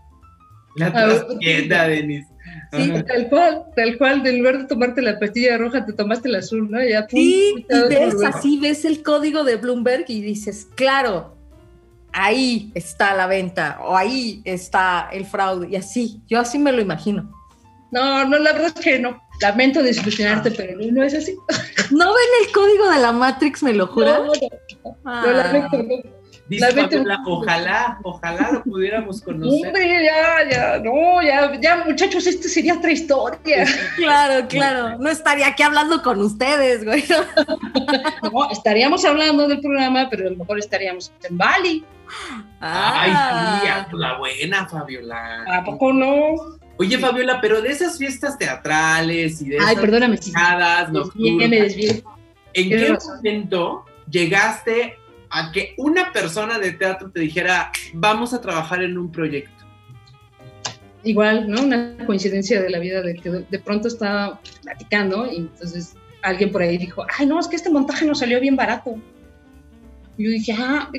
La 0.75 0.91
trastienda, 0.91 1.87
Denise. 1.87 2.27
Sí, 2.71 2.91
tal 3.07 3.29
cual, 3.29 3.63
tal 3.75 3.97
cual, 3.97 4.25
en 4.25 4.39
lugar 4.39 4.57
de 4.57 4.65
tomarte 4.65 5.01
la 5.01 5.19
pastilla 5.19 5.57
roja, 5.57 5.85
te 5.85 5.93
tomaste 5.93 6.27
la 6.27 6.39
azul, 6.39 6.69
¿no? 6.69 6.83
Ya, 6.83 7.07
sí, 7.07 7.53
y 7.69 7.89
ves 7.89 8.15
así, 8.25 8.59
ves 8.59 8.83
el 8.85 9.03
código 9.03 9.43
de 9.43 9.57
Bloomberg 9.57 10.05
y 10.07 10.21
dices, 10.21 10.67
claro, 10.75 11.35
ahí 12.11 12.71
está 12.73 13.15
la 13.15 13.27
venta, 13.27 13.79
o 13.81 13.95
ahí 13.95 14.41
está 14.43 15.09
el 15.11 15.25
fraude, 15.25 15.67
y 15.69 15.75
así, 15.75 16.21
yo 16.27 16.39
así 16.39 16.57
me 16.57 16.71
lo 16.71 16.81
imagino. 16.81 17.31
No, 17.91 18.27
no, 18.27 18.39
la 18.39 18.53
verdad 18.53 18.73
es 18.75 18.83
que 18.83 18.99
no. 18.99 19.21
Lamento 19.39 19.83
desilusionarte, 19.83 20.49
ah. 20.49 20.53
pero 20.57 20.77
no, 20.91 21.03
es 21.03 21.13
así. 21.13 21.35
¿No 21.91 22.05
ven 22.05 22.45
el 22.45 22.51
código 22.51 22.89
de 22.89 22.99
la 22.99 23.11
Matrix, 23.11 23.61
me 23.61 23.73
lo 23.73 23.87
juras? 23.87 24.19
No, 24.19 24.93
no, 25.03 25.21
no, 25.21 25.31
lamento, 25.31 25.83
no. 25.83 26.12
Dice 26.47 26.67
ojalá, 27.25 27.99
ojalá 28.03 28.51
lo 28.51 28.63
pudiéramos 28.63 29.21
conocer. 29.21 29.67
Hombre, 29.67 30.03
ya, 30.03 30.49
ya, 30.49 30.79
no, 30.79 31.21
ya, 31.21 31.59
ya, 31.59 31.85
muchachos, 31.85 32.27
esta 32.27 32.49
sería 32.49 32.75
otra 32.75 32.91
historia. 32.91 33.65
Claro, 33.95 34.47
claro, 34.49 34.97
no 34.99 35.09
estaría 35.09 35.47
aquí 35.47 35.63
hablando 35.63 36.01
con 36.03 36.19
ustedes, 36.21 36.83
güey. 36.83 37.03
No, 38.33 38.49
estaríamos 38.49 39.05
hablando 39.05 39.47
del 39.47 39.61
programa, 39.61 40.07
pero 40.09 40.27
a 40.27 40.31
lo 40.31 40.37
mejor 40.37 40.57
estaríamos 40.57 41.11
en 41.29 41.37
Bali. 41.37 41.85
Ay, 42.59 43.11
ah. 43.13 43.85
sí, 43.89 43.95
la 43.97 44.17
buena, 44.17 44.67
Fabiola. 44.67 45.45
¿A 45.47 45.63
poco 45.63 45.93
no? 45.93 46.57
Oye, 46.77 46.97
Fabiola, 46.97 47.39
pero 47.39 47.61
de 47.61 47.69
esas 47.69 47.97
fiestas 47.97 48.37
teatrales 48.37 49.41
y 49.41 49.49
de 49.49 49.57
Ay, 49.57 49.73
esas 49.73 49.75
perdóname, 49.75 50.15
nocturnas, 50.91 51.75
¿en 52.53 52.69
qué 52.69 52.97
momento 53.05 53.85
llegaste 54.09 54.97
a 55.33 55.51
que 55.51 55.73
una 55.77 56.13
persona 56.13 56.59
de 56.59 56.73
teatro 56.73 57.09
te 57.09 57.21
dijera, 57.21 57.71
vamos 57.93 58.35
a 58.35 58.39
trabajar 58.39 58.83
en 58.83 58.99
un 58.99 59.11
proyecto? 59.11 59.65
Igual, 61.03 61.49
¿no? 61.49 61.63
Una 61.63 61.97
coincidencia 62.05 62.61
de 62.61 62.69
la 62.69 62.77
vida 62.77 63.01
de 63.01 63.15
que 63.15 63.29
de, 63.29 63.59
pronto 63.59 63.87
estaba 63.87 64.39
platicando 64.61 65.25
y 65.25 65.37
entonces 65.37 65.95
alguien 66.21 66.51
por 66.51 66.61
ahí 66.61 66.77
dijo, 66.77 67.03
ay, 67.17 67.25
no, 67.25 67.39
es 67.39 67.47
que 67.47 67.55
este 67.55 67.71
montaje 67.71 68.05
nos 68.05 68.19
salió 68.19 68.39
bien 68.39 68.55
barato. 68.55 68.95
Y 70.17 70.25
yo 70.25 70.29
dije, 70.29 70.55
ah, 70.55 70.91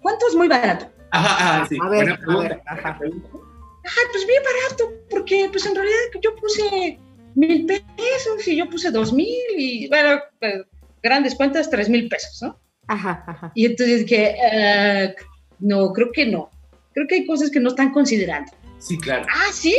¿cuánto 0.00 0.26
es 0.26 0.34
muy 0.34 0.48
barato? 0.48 0.90
Ajá, 1.10 1.58
ajá, 1.58 1.66
sí. 1.68 1.76
A 1.80 1.88
ver, 1.90 2.18
a 2.26 2.36
ver, 2.38 2.62
ajá. 2.64 2.98
pues 2.98 4.26
bien 4.26 4.42
barato, 4.42 4.90
porque 5.10 5.48
pues 5.52 5.66
en 5.66 5.74
realidad 5.74 5.98
yo 6.22 6.34
puse 6.36 6.98
mil 7.34 7.66
pesos 7.66 8.48
y 8.48 8.56
yo 8.56 8.70
puse 8.70 8.90
dos 8.90 9.12
mil 9.12 9.28
y, 9.54 9.86
bueno, 9.88 10.18
pues, 10.40 10.62
grandes 11.02 11.34
cuentas, 11.34 11.68
tres 11.68 11.90
mil 11.90 12.08
pesos, 12.08 12.40
¿no? 12.40 12.58
Ajá, 12.86 13.24
ajá. 13.26 13.52
Y 13.54 13.66
entonces 13.66 14.04
que, 14.06 14.34
uh, 14.34 15.24
no, 15.60 15.92
creo 15.92 16.10
que 16.12 16.26
no. 16.26 16.50
Creo 16.92 17.06
que 17.06 17.16
hay 17.16 17.26
cosas 17.26 17.50
que 17.50 17.60
no 17.60 17.70
están 17.70 17.92
considerando. 17.92 18.52
Sí, 18.78 18.98
claro. 18.98 19.26
Ah, 19.28 19.52
¿sí? 19.52 19.76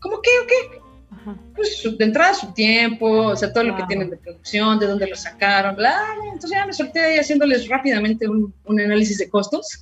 ¿Cómo 0.00 0.20
qué 0.22 0.30
o 0.42 0.46
qué? 0.46 0.80
Ajá. 1.10 1.36
Pues 1.54 1.86
de 1.98 2.04
entrada 2.04 2.34
su 2.34 2.52
tiempo, 2.52 3.06
o 3.06 3.36
sea, 3.36 3.52
todo 3.52 3.64
lo 3.64 3.76
que 3.76 3.84
tienen 3.84 4.10
de 4.10 4.16
producción, 4.16 4.78
de 4.78 4.86
dónde 4.86 5.08
lo 5.08 5.16
sacaron, 5.16 5.76
bla, 5.76 6.00
Entonces 6.24 6.50
ya 6.50 6.66
me 6.66 6.72
solté 6.72 7.00
ahí 7.00 7.18
haciéndoles 7.18 7.68
rápidamente 7.68 8.28
un, 8.28 8.54
un 8.64 8.80
análisis 8.80 9.18
de 9.18 9.28
costos. 9.28 9.80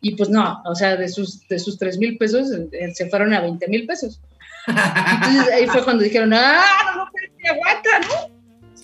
Y 0.00 0.14
pues 0.14 0.28
no, 0.28 0.62
o 0.64 0.74
sea, 0.74 0.96
de 0.96 1.08
sus, 1.08 1.46
de 1.48 1.58
sus 1.58 1.78
3 1.78 1.98
mil 1.98 2.16
pesos 2.16 2.48
eh, 2.72 2.94
se 2.94 3.08
fueron 3.08 3.34
a 3.34 3.40
20 3.40 3.66
mil 3.68 3.86
pesos. 3.86 4.20
Entonces 4.66 5.52
ahí 5.52 5.66
fue 5.66 5.84
cuando 5.84 6.04
dijeron, 6.04 6.32
ah, 6.32 6.62
no, 6.84 6.96
no, 6.96 7.04
no, 7.04 7.52
aguanta, 7.52 7.90
¿no? 8.00 8.35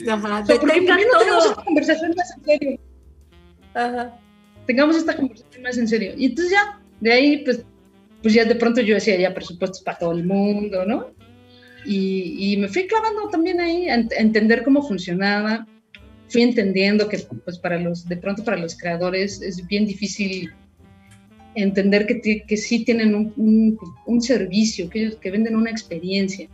Ajá, 0.08 0.44
tengamos 0.44 1.46
esta 1.46 1.64
conversación 1.64 2.14
más 2.16 2.36
en 2.36 2.44
serio. 2.44 2.80
Ajá. 3.74 4.18
Tengamos 4.66 4.96
esta 4.96 5.16
conversación 5.16 5.62
más 5.62 5.78
en 5.78 5.88
serio. 5.88 6.14
Y 6.16 6.26
entonces 6.26 6.52
ya, 6.52 6.80
de 7.00 7.12
ahí, 7.12 7.44
pues, 7.44 7.64
pues 8.22 8.34
ya 8.34 8.44
de 8.44 8.54
pronto 8.54 8.80
yo 8.80 8.94
decía 8.94 9.16
ya 9.16 9.34
presupuestos 9.34 9.82
para 9.82 9.98
todo 9.98 10.12
el 10.12 10.24
mundo, 10.24 10.84
¿no? 10.84 11.10
Y, 11.84 12.52
y 12.52 12.56
me 12.58 12.68
fui 12.68 12.86
clavando 12.86 13.28
también 13.28 13.60
ahí 13.60 13.88
a, 13.88 13.94
entender 13.94 14.62
cómo 14.62 14.86
funcionaba. 14.86 15.66
Fui 16.28 16.42
entendiendo 16.42 17.08
que, 17.08 17.18
pues, 17.44 17.58
para 17.58 17.78
los, 17.78 18.08
de 18.08 18.16
pronto 18.16 18.44
para 18.44 18.56
los 18.56 18.76
creadores 18.76 19.42
es 19.42 19.66
bien 19.66 19.86
difícil 19.86 20.50
entender 21.54 22.06
que, 22.06 22.44
que 22.46 22.56
sí 22.56 22.84
tienen 22.84 23.14
un, 23.14 23.32
un, 23.36 23.78
un 24.06 24.22
servicio, 24.22 24.88
que, 24.88 25.16
que 25.20 25.30
venden 25.30 25.56
una 25.56 25.70
experiencia. 25.70 26.48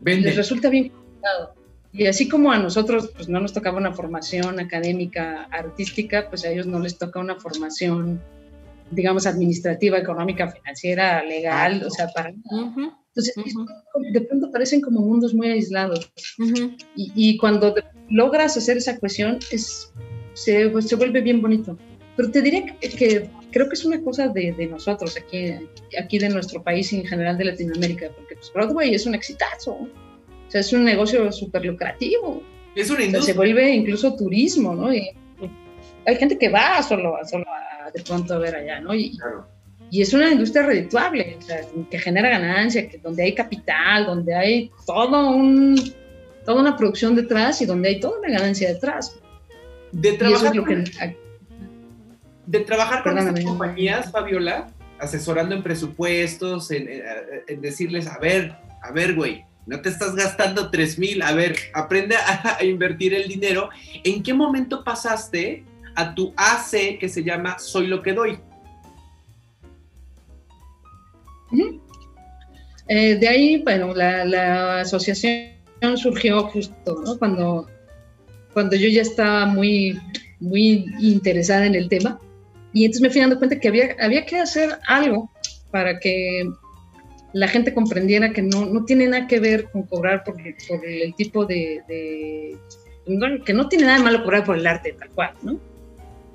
Vende. 0.00 0.28
Les 0.28 0.36
resulta 0.36 0.70
bien 0.70 0.88
complicado 0.88 1.61
y 1.92 2.06
así 2.06 2.28
como 2.28 2.50
a 2.50 2.58
nosotros 2.58 3.10
pues, 3.14 3.28
no 3.28 3.40
nos 3.40 3.52
tocaba 3.52 3.78
una 3.78 3.92
formación 3.92 4.58
académica, 4.58 5.44
artística, 5.50 6.28
pues 6.28 6.44
a 6.44 6.50
ellos 6.50 6.66
no 6.66 6.78
les 6.80 6.96
toca 6.96 7.20
una 7.20 7.38
formación, 7.38 8.20
digamos, 8.90 9.26
administrativa, 9.26 9.98
económica, 9.98 10.50
financiera, 10.50 11.22
legal, 11.22 11.82
o 11.86 11.90
sea, 11.90 12.08
para 12.08 12.30
Entonces, 12.30 13.34
de 14.12 14.20
pronto 14.22 14.50
parecen 14.50 14.80
como 14.80 15.00
mundos 15.00 15.34
muy 15.34 15.48
aislados. 15.48 16.10
y, 16.96 17.12
y, 17.14 17.36
cuando 17.36 17.74
logras 18.08 18.56
hacer 18.56 18.78
esa 18.78 18.98
cuestión, 18.98 19.38
es, 19.50 19.92
se, 20.32 20.70
pues, 20.70 20.88
se 20.88 20.96
vuelve 20.96 21.20
bien 21.20 21.42
bonito. 21.42 21.76
Pero 22.16 22.30
te 22.30 22.40
diré 22.40 22.74
que, 22.80 22.88
que 22.88 23.30
creo 23.50 23.68
que 23.68 23.74
es 23.74 23.84
una 23.84 24.00
cosa 24.02 24.28
de, 24.28 24.52
de, 24.52 24.66
nosotros, 24.66 25.16
aquí, 25.18 25.52
aquí 25.98 26.18
de 26.18 26.30
nuestro 26.30 26.62
país 26.62 26.90
y 26.92 27.00
en 27.00 27.06
general 27.06 27.36
de 27.36 27.44
Latinoamérica, 27.44 28.08
porque 28.16 28.36
pues, 28.36 28.50
Broadway 28.54 28.94
es 28.94 29.04
un 29.04 29.14
exitazo 29.14 29.88
sea, 30.52 30.60
es 30.60 30.72
un 30.72 30.84
negocio 30.84 31.30
súper 31.32 31.64
lucrativo. 31.64 32.42
Es 32.74 32.88
una 32.90 33.04
industria. 33.04 33.32
se 33.34 33.36
vuelve 33.38 33.70
incluso 33.70 34.14
turismo, 34.16 34.74
¿no? 34.74 34.88
hay 34.88 36.16
gente 36.16 36.36
que 36.38 36.48
va 36.48 36.82
solo, 36.82 37.16
solo 37.30 37.44
a 37.48 37.90
de 37.90 38.02
pronto 38.02 38.34
a 38.34 38.38
ver 38.38 38.54
allá, 38.56 38.80
¿no? 38.80 38.94
Y, 38.94 39.16
Claro. 39.16 39.46
y 39.90 40.00
es 40.02 40.12
una 40.14 40.30
industria 40.30 40.64
redituable, 40.66 41.36
o 41.38 41.42
sea, 41.42 41.60
que 41.90 41.98
genera 41.98 42.28
ganancia, 42.30 42.88
que, 42.88 42.98
donde 42.98 43.22
hay 43.24 43.34
capital, 43.34 44.06
donde 44.06 44.34
hay 44.34 44.70
todo 44.86 45.30
un, 45.30 45.76
toda 46.44 46.60
una 46.60 46.76
producción 46.76 47.14
detrás 47.14 47.60
y 47.62 47.66
donde 47.66 47.88
hay 47.90 48.00
toda 48.00 48.18
una 48.18 48.30
ganancia 48.30 48.68
detrás. 48.72 49.16
De 49.92 50.08
Y 50.10 50.16
trabajar, 50.16 50.56
es 50.56 50.60
con, 50.62 50.84
que... 50.84 51.16
de 52.46 52.60
trabajar 52.60 53.02
con 53.02 53.18
estas 53.18 53.44
compañías, 53.44 54.10
Fabiola, 54.10 54.68
asesorando 54.98 55.54
en 55.54 55.62
presupuestos, 55.62 56.70
en, 56.70 56.88
en- 56.88 57.02
en 57.48 57.60
decirles, 57.60 58.06
a 58.06 58.18
ver, 58.18 58.56
a 58.82 58.90
ver, 58.92 59.14
güey, 59.14 59.44
no 59.66 59.80
te 59.80 59.88
estás 59.88 60.14
gastando 60.14 60.70
3 60.70 60.98
mil, 60.98 61.22
a 61.22 61.32
ver, 61.32 61.56
aprende 61.74 62.16
a, 62.26 62.62
invertir 62.64 63.14
el 63.14 63.28
dinero. 63.28 63.70
¿En 64.04 64.22
qué 64.22 64.34
momento 64.34 64.82
pasaste 64.84 65.64
a 65.94 66.14
tu 66.14 66.32
AC 66.36 66.98
que 66.98 67.08
se 67.08 67.22
llama 67.22 67.58
Soy 67.58 67.86
lo 67.86 68.02
que 68.02 68.12
doy? 68.12 68.38
Eh, 72.88 73.16
de 73.16 73.28
ahí, 73.28 73.62
bueno, 73.62 73.94
la, 73.94 74.24
la 74.24 74.80
asociación 74.80 75.52
surgió 75.96 76.44
justo, 76.48 77.02
¿no? 77.04 77.18
Cuando, 77.18 77.68
cuando 78.52 78.76
yo 78.76 78.88
ya 78.88 79.02
estaba 79.02 79.46
muy, 79.46 79.98
muy 80.40 80.86
interesada 81.00 81.66
en 81.66 81.74
el 81.74 81.88
tema. 81.88 82.18
Y 82.72 82.84
entonces 82.84 83.02
me 83.02 83.10
fui 83.10 83.20
dando 83.20 83.38
cuenta 83.38 83.60
que 83.60 83.68
había, 83.68 83.96
había 84.00 84.24
que 84.24 84.38
hacer 84.38 84.78
algo 84.86 85.30
para 85.70 85.98
que 85.98 86.50
la 87.32 87.48
gente 87.48 87.72
comprendiera 87.74 88.32
que 88.32 88.42
no, 88.42 88.66
no 88.66 88.84
tiene 88.84 89.06
nada 89.08 89.26
que 89.26 89.40
ver 89.40 89.70
con 89.70 89.82
cobrar 89.84 90.22
por, 90.24 90.34
por 90.36 90.84
el 90.86 91.14
tipo 91.14 91.44
de, 91.46 91.82
de- 91.88 92.58
no, 93.06 93.42
que 93.44 93.52
no 93.52 93.68
tiene 93.68 93.86
nada 93.86 93.98
de 93.98 94.04
malo 94.04 94.22
cobrar 94.22 94.44
por 94.44 94.56
el 94.56 94.66
arte, 94.66 94.92
tal 94.98 95.08
cual, 95.10 95.32
¿no? 95.42 95.58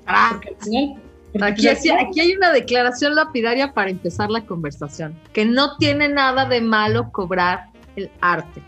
Ah, 0.06 0.30
Porque 0.32 0.48
al 0.48 0.56
final- 0.64 1.02
porque 1.32 1.68
aquí, 1.70 1.90
aquí- 1.90 2.20
hay 2.20 2.32
una 2.34 2.50
declaración 2.52 3.14
lapidaria 3.14 3.72
para 3.74 3.90
empezar 3.90 4.30
la 4.30 4.44
conversación, 4.46 5.14
que 5.32 5.44
no 5.44 5.76
tiene 5.76 6.08
nada 6.08 6.46
de 6.46 6.60
malo 6.62 7.10
cobrar 7.12 7.66
el 7.96 8.10
arte. 8.20 8.62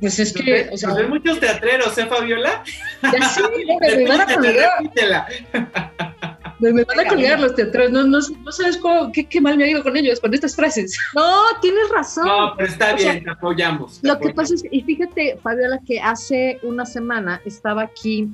pues 0.00 0.18
es 0.20 0.32
que, 0.32 0.68
o 0.70 0.76
sea, 0.76 0.90
Pues 0.90 1.02
hay 1.02 1.08
muchos 1.08 1.40
teatreros, 1.40 1.96
¿eh, 1.98 2.06
Fabiola? 2.06 2.62
ya 3.02 3.28
sí, 3.30 3.42
van 4.08 4.20
a. 4.20 6.14
Me, 6.58 6.72
me 6.72 6.84
van 6.84 7.00
a 7.00 7.08
colgar 7.08 7.40
los 7.40 7.54
teatros, 7.54 7.90
no, 7.90 8.04
no, 8.04 8.18
no 8.18 8.52
sabes 8.52 8.76
cómo, 8.78 9.12
qué, 9.12 9.24
qué 9.24 9.40
mal 9.40 9.56
me 9.56 9.64
ha 9.64 9.68
ido 9.68 9.82
con 9.82 9.96
ellos, 9.96 10.20
con 10.20 10.34
estas 10.34 10.56
frases. 10.56 10.96
No, 11.14 11.42
tienes 11.60 11.88
razón. 11.94 12.26
No, 12.26 12.54
pero 12.56 12.68
está 12.68 12.92
O 12.92 12.96
bien, 12.96 13.12
sea, 13.12 13.22
te 13.22 13.30
apoyamos. 13.30 14.00
te 14.00 14.08
Lo 14.08 14.18
que 14.18 14.30
pasa 14.30 14.54
es, 14.54 14.64
y 14.70 14.82
fíjate, 14.82 15.38
Fabiola, 15.42 15.80
que 15.86 16.00
hace 16.00 16.58
una 16.62 16.84
semana 16.84 17.40
estaba 17.44 17.82
aquí 17.82 18.28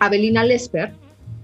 Abelina 0.00 0.44
Lesper, 0.44 0.92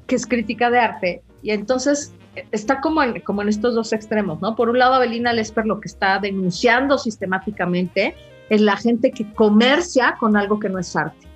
que 0.07 0.17
es 0.17 0.27
crítica 0.27 0.71
de 0.71 0.79
arte, 0.79 1.23
y 1.43 1.51
entonces 1.51 2.13
eh, 2.37 2.47
está 2.53 2.81
como 2.81 3.03
en, 3.03 3.21
como 3.21 3.43
en 3.43 3.49
estos 3.49 3.75
dos 3.75 3.93
extremos, 3.93 4.41
¿no? 4.41 4.57
Por 4.57 4.71
un 4.71 4.79
lado, 4.79 4.95
Abelina 4.95 5.33
Lesper 5.33 5.67
lo 5.67 5.81
que 5.81 5.89
está 5.89 6.19
denunciando 6.19 6.99
sistemáticamente 6.99 8.15
es 8.49 8.61
la 8.61 8.77
gente 8.77 9.11
que 9.11 9.33
comercia 9.35 10.17
con 10.19 10.37
algo 10.37 10.59
que 10.59 10.69
no 10.69 10.79
es 10.79 10.95
arte, 10.97 11.27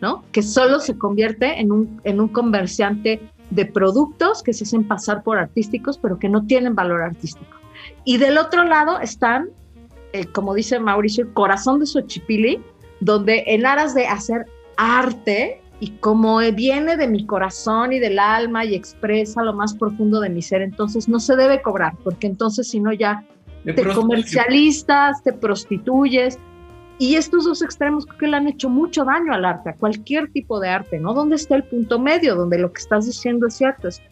¿no? 0.00 0.24
Que 0.32 0.42
solo 0.42 0.80
se 0.80 0.98
convierte 0.98 1.60
en 1.60 1.72
un, 1.72 2.00
en 2.04 2.20
un 2.20 2.28
comerciante 2.28 3.20
de 3.50 3.66
productos 3.66 4.42
que 4.42 4.52
se 4.52 4.64
hacen 4.64 4.86
pasar 4.86 5.22
por 5.22 5.38
artísticos, 5.38 5.98
pero 5.98 6.18
que 6.18 6.28
no 6.28 6.46
tienen 6.46 6.74
valor 6.74 7.02
artístico. 7.02 7.56
Y 8.04 8.18
del 8.18 8.38
otro 8.38 8.64
lado 8.64 9.00
están 9.00 9.48
eh, 10.12 10.26
como 10.26 10.54
dice 10.54 10.80
Mauricio, 10.80 11.24
el 11.24 11.32
corazón 11.32 11.80
de 11.80 11.86
Xochipilli, 11.86 12.60
donde 13.00 13.44
en 13.46 13.66
aras 13.66 13.94
de 13.94 14.06
hacer 14.06 14.46
arte 14.76 15.60
y 15.80 15.90
como 15.90 16.38
viene 16.38 16.96
de 16.96 17.06
mi 17.06 17.26
corazón 17.26 17.92
y 17.92 17.98
del 17.98 18.18
alma 18.18 18.64
y 18.64 18.74
expresa 18.74 19.42
lo 19.42 19.52
más 19.52 19.74
profundo 19.74 20.20
de 20.20 20.30
mi 20.30 20.40
ser, 20.40 20.62
entonces 20.62 21.08
no 21.08 21.20
se 21.20 21.36
debe 21.36 21.60
cobrar, 21.60 21.92
porque 22.02 22.26
entonces 22.26 22.68
si 22.68 22.80
no 22.80 22.92
ya 22.92 23.24
te 23.64 23.84
comercialistas, 23.94 25.22
te 25.22 25.32
prostituyes. 25.32 26.38
Y 26.98 27.14
estos 27.14 27.44
dos 27.44 27.62
extremos 27.62 28.06
creo 28.06 28.18
que 28.18 28.26
le 28.26 28.36
han 28.36 28.48
hecho 28.48 28.68
mucho 28.68 29.04
daño 29.04 29.32
al 29.32 29.44
arte, 29.44 29.70
a 29.70 29.74
cualquier 29.74 30.32
tipo 30.32 30.58
de 30.58 30.68
arte, 30.68 30.98
¿no? 30.98 31.14
¿Dónde 31.14 31.36
está 31.36 31.54
el 31.54 31.64
punto 31.64 31.98
medio? 31.98 32.34
Donde 32.34 32.58
lo 32.58 32.72
que 32.72 32.80
estás 32.80 33.06
diciendo 33.06 33.46
es 33.46 33.54
cierto, 33.54 33.88
es 33.88 34.02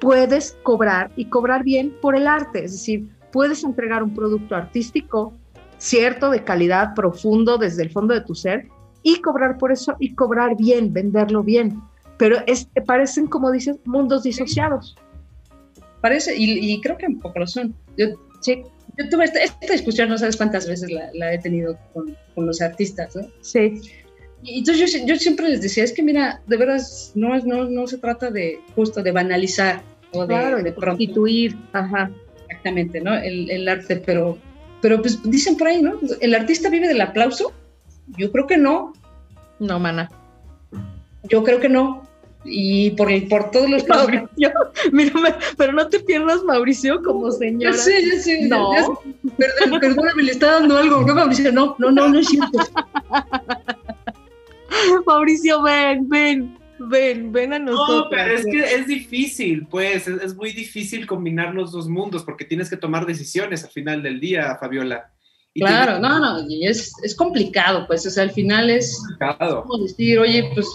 puedes 0.00 0.58
cobrar 0.64 1.12
y 1.16 1.26
cobrar 1.26 1.62
bien 1.62 1.94
por 2.02 2.16
el 2.16 2.26
arte, 2.26 2.64
es 2.64 2.72
decir, 2.72 3.08
puedes 3.32 3.62
entregar 3.64 4.02
un 4.02 4.14
producto 4.14 4.54
artístico 4.54 5.32
cierto, 5.78 6.30
de 6.30 6.42
calidad, 6.42 6.94
profundo, 6.94 7.58
desde 7.58 7.82
el 7.82 7.90
fondo 7.90 8.14
de 8.14 8.22
tu 8.22 8.34
ser, 8.34 8.68
y 9.02 9.20
cobrar 9.20 9.58
por 9.58 9.70
eso 9.70 9.96
y 9.98 10.14
cobrar 10.14 10.56
bien, 10.56 10.92
venderlo 10.92 11.42
bien. 11.42 11.80
Pero 12.16 12.38
es, 12.46 12.68
parecen, 12.86 13.26
como 13.26 13.50
dices, 13.50 13.78
mundos 13.84 14.22
disociados. 14.22 14.96
Parece, 16.00 16.36
y, 16.36 16.72
y 16.72 16.80
creo 16.80 16.96
que 16.96 17.06
un 17.06 17.18
poco 17.20 17.38
lo 17.38 17.46
son. 17.46 17.74
Yo, 17.96 18.06
Sí, 18.44 18.62
yo 18.98 19.08
tuve 19.08 19.24
esta, 19.24 19.40
esta 19.42 19.72
discusión, 19.72 20.08
no 20.08 20.18
sabes 20.18 20.36
cuántas 20.36 20.66
veces 20.68 20.90
la, 20.90 21.10
la 21.14 21.34
he 21.34 21.38
tenido 21.38 21.76
con, 21.92 22.16
con 22.34 22.46
los 22.46 22.60
artistas, 22.60 23.14
¿no? 23.16 23.22
sí, 23.40 23.80
Y 24.42 24.58
entonces 24.58 24.92
yo, 24.92 25.06
yo 25.06 25.16
siempre 25.16 25.48
les 25.48 25.62
decía, 25.62 25.84
es 25.84 25.92
que 25.92 26.02
mira, 26.02 26.40
de 26.46 26.56
verdad 26.56 26.80
no, 27.14 27.36
no, 27.40 27.64
no 27.64 27.86
se 27.86 27.98
trata 27.98 28.30
de 28.30 28.60
justo 28.74 29.02
de 29.02 29.10
banalizar 29.12 29.82
o 30.12 30.26
de, 30.26 30.34
claro, 30.34 30.62
de 30.62 30.72
prostituir, 30.72 31.56
ajá. 31.72 32.10
exactamente, 32.48 33.00
¿no? 33.00 33.14
El, 33.14 33.50
el 33.50 33.68
arte, 33.68 33.96
pero, 33.96 34.38
pero 34.82 35.00
pues 35.00 35.18
dicen 35.28 35.56
por 35.56 35.68
ahí, 35.68 35.82
¿no? 35.82 35.98
¿El 36.20 36.34
artista 36.34 36.68
vive 36.68 36.86
del 36.88 37.00
aplauso? 37.00 37.52
Yo 38.18 38.30
creo 38.30 38.46
que 38.46 38.58
no, 38.58 38.92
No, 39.58 39.78
mana. 39.80 40.10
yo 41.28 41.42
creo 41.42 41.58
que 41.58 41.68
no. 41.70 42.06
Y 42.44 42.90
por, 42.90 43.10
el- 43.10 43.26
por 43.28 43.50
todos 43.50 43.70
los 43.70 43.88
Mauricio, 43.88 44.28
mírame, 44.92 45.34
pero 45.56 45.72
no 45.72 45.88
te 45.88 46.00
pierdas, 46.00 46.42
Mauricio, 46.44 47.02
como 47.02 47.30
Ya 47.30 47.36
señora. 47.38 47.72
sé, 47.76 48.04
ya 48.06 48.20
sé. 48.20 48.48
No. 48.48 48.74
ya 48.74 48.82
sé. 48.84 48.90
Perdón, 49.38 49.80
perdóname, 49.80 50.22
le 50.24 50.32
está 50.32 50.52
dando 50.60 50.76
algo. 50.76 51.00
No, 51.02 51.14
Mauricio, 51.14 51.50
no, 51.52 51.74
no, 51.78 51.90
no, 51.90 52.08
no 52.08 52.18
es 52.18 52.28
cierto. 52.28 52.58
Mauricio, 55.06 55.62
ven, 55.62 56.08
ven, 56.08 56.58
ven, 56.78 57.32
ven 57.32 57.52
a 57.52 57.58
nosotros. 57.58 58.04
No, 58.04 58.10
pero 58.10 58.34
es 58.34 58.44
que 58.44 58.58
es 58.74 58.86
difícil, 58.86 59.66
pues, 59.70 60.06
es, 60.08 60.22
es 60.22 60.34
muy 60.34 60.52
difícil 60.52 61.06
combinar 61.06 61.54
los 61.54 61.72
dos 61.72 61.88
mundos 61.88 62.24
porque 62.24 62.44
tienes 62.44 62.68
que 62.68 62.76
tomar 62.76 63.06
decisiones 63.06 63.64
al 63.64 63.70
final 63.70 64.02
del 64.02 64.20
día, 64.20 64.56
Fabiola. 64.60 65.10
Y 65.54 65.60
Claro, 65.60 65.92
tienes- 65.98 66.10
no, 66.10 66.18
no, 66.42 66.50
y 66.50 66.66
es, 66.66 66.92
es 67.02 67.14
complicado, 67.14 67.86
pues, 67.86 68.04
o 68.06 68.10
sea, 68.10 68.24
al 68.24 68.32
final 68.32 68.70
es 68.70 68.98
complicado. 69.18 69.62
como 69.62 69.84
decir, 69.84 70.18
oye, 70.18 70.50
pues, 70.54 70.66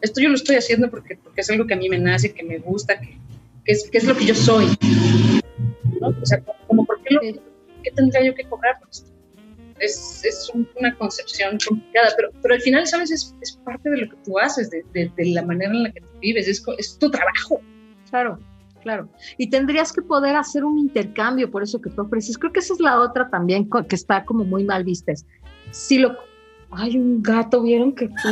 esto 0.00 0.20
yo 0.20 0.28
lo 0.28 0.34
estoy 0.34 0.56
haciendo 0.56 0.90
porque, 0.90 1.16
porque 1.16 1.40
es 1.40 1.50
algo 1.50 1.66
que 1.66 1.74
a 1.74 1.76
mí 1.76 1.88
me 1.88 1.98
nace, 1.98 2.32
que 2.32 2.42
me 2.44 2.58
gusta, 2.58 2.98
que, 3.00 3.18
que 3.64 3.72
es, 3.72 3.88
que 3.90 3.98
es 3.98 4.04
lo 4.04 4.16
que 4.16 4.24
yo 4.26 4.34
soy. 4.34 4.66
¿no? 6.00 6.08
O 6.08 6.26
sea, 6.26 6.42
como, 6.66 6.84
¿por 6.84 7.00
qué, 7.02 7.14
lo, 7.14 7.20
qué 7.20 7.90
tendría 7.94 8.24
yo 8.24 8.34
que 8.34 8.44
cobrar 8.44 8.78
por 8.78 8.88
esto? 8.90 9.10
Es, 9.78 10.24
es 10.24 10.50
un- 10.54 10.66
una 10.76 10.96
concepción 10.96 11.58
complicada, 11.66 12.08
pero, 12.16 12.30
pero 12.40 12.54
al 12.54 12.60
final, 12.62 12.86
¿sabes? 12.86 13.10
Es, 13.10 13.34
es 13.42 13.52
parte 13.64 13.90
de 13.90 13.98
lo 13.98 14.08
que 14.10 14.16
tú 14.24 14.38
haces, 14.38 14.70
de, 14.70 14.84
de- 14.92 15.12
de 15.16 15.26
la 15.26 15.42
manera 15.42 15.70
en 15.70 15.82
la 15.82 15.92
que 15.92 16.00
tú 16.00 16.08
vives, 16.20 16.48
es, 16.48 16.62
es 16.78 16.98
tu 16.98 17.10
trabajo. 17.10 17.60
Claro, 18.08 18.38
claro. 18.82 19.08
Y 19.36 19.50
tendrías 19.50 19.92
que 19.92 20.00
poder 20.00 20.34
hacer 20.36 20.64
un 20.64 20.78
intercambio 20.78 21.50
por 21.50 21.62
eso 21.62 21.80
que 21.82 21.90
tú 21.90 22.02
ofreces. 22.02 22.38
Creo 22.38 22.52
que 22.52 22.60
esa 22.60 22.72
es 22.72 22.80
la 22.80 23.00
otra 23.00 23.28
también 23.28 23.68
que 23.88 23.94
está 23.96 24.24
como 24.24 24.44
muy 24.44 24.64
mal 24.64 24.82
vista. 24.84 25.12
Si 25.72 25.98
lo... 25.98 26.16
Hay 26.70 26.96
un 26.96 27.22
gato, 27.22 27.62
¿vieron 27.62 27.94
que... 27.94 28.08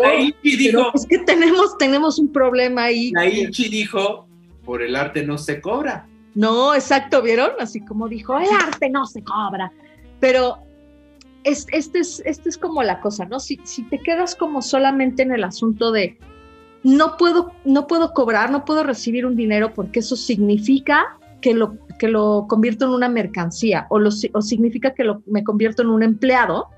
La 0.00 0.14
Inchi 0.14 0.56
dijo, 0.56 0.90
es 0.94 1.06
que 1.06 1.18
tenemos, 1.18 1.76
tenemos 1.78 2.18
un 2.18 2.32
problema 2.32 2.84
ahí. 2.84 3.12
la 3.12 3.26
Inchi 3.26 3.68
dijo, 3.68 4.26
por 4.64 4.82
el 4.82 4.96
arte 4.96 5.24
no 5.24 5.38
se 5.38 5.60
cobra. 5.60 6.06
No, 6.34 6.74
exacto, 6.74 7.22
¿vieron? 7.22 7.50
Así 7.60 7.80
como 7.84 8.08
dijo, 8.08 8.38
el 8.38 8.48
arte 8.50 8.88
no 8.90 9.06
se 9.06 9.22
cobra. 9.22 9.70
Pero 10.20 10.58
es, 11.44 11.66
este, 11.72 12.00
es, 12.00 12.22
este 12.24 12.48
es 12.48 12.56
como 12.56 12.82
la 12.82 13.00
cosa, 13.00 13.26
¿no? 13.26 13.38
Si, 13.38 13.60
si 13.64 13.82
te 13.84 13.98
quedas 13.98 14.34
como 14.34 14.62
solamente 14.62 15.22
en 15.22 15.32
el 15.32 15.44
asunto 15.44 15.92
de 15.92 16.18
no 16.82 17.16
puedo, 17.16 17.52
no 17.64 17.86
puedo 17.86 18.12
cobrar, 18.12 18.50
no 18.50 18.64
puedo 18.64 18.82
recibir 18.82 19.26
un 19.26 19.36
dinero 19.36 19.72
porque 19.74 20.00
eso 20.00 20.16
significa 20.16 21.18
que 21.42 21.52
lo, 21.52 21.76
que 21.98 22.08
lo 22.08 22.46
convierto 22.48 22.86
en 22.86 22.92
una 22.92 23.08
mercancía 23.08 23.86
o, 23.90 23.98
lo, 23.98 24.08
o 24.32 24.40
significa 24.40 24.94
que 24.94 25.04
lo, 25.04 25.22
me 25.26 25.44
convierto 25.44 25.82
en 25.82 25.90
un 25.90 26.02
empleado, 26.02 26.68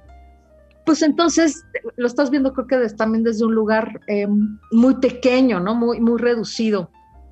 pues 0.84 1.02
entonces 1.02 1.64
lo 1.96 2.06
estás 2.06 2.30
viendo 2.30 2.52
creo 2.52 2.66
que 2.66 2.78
des, 2.78 2.96
también 2.96 3.22
desde 3.22 3.44
un 3.44 3.54
lugar 3.54 4.00
eh, 4.08 4.26
muy 4.72 4.96
pequeño, 4.96 5.60
¿no? 5.60 5.74
Muy, 5.74 6.00
muy 6.00 6.18
reducido. 6.18 6.90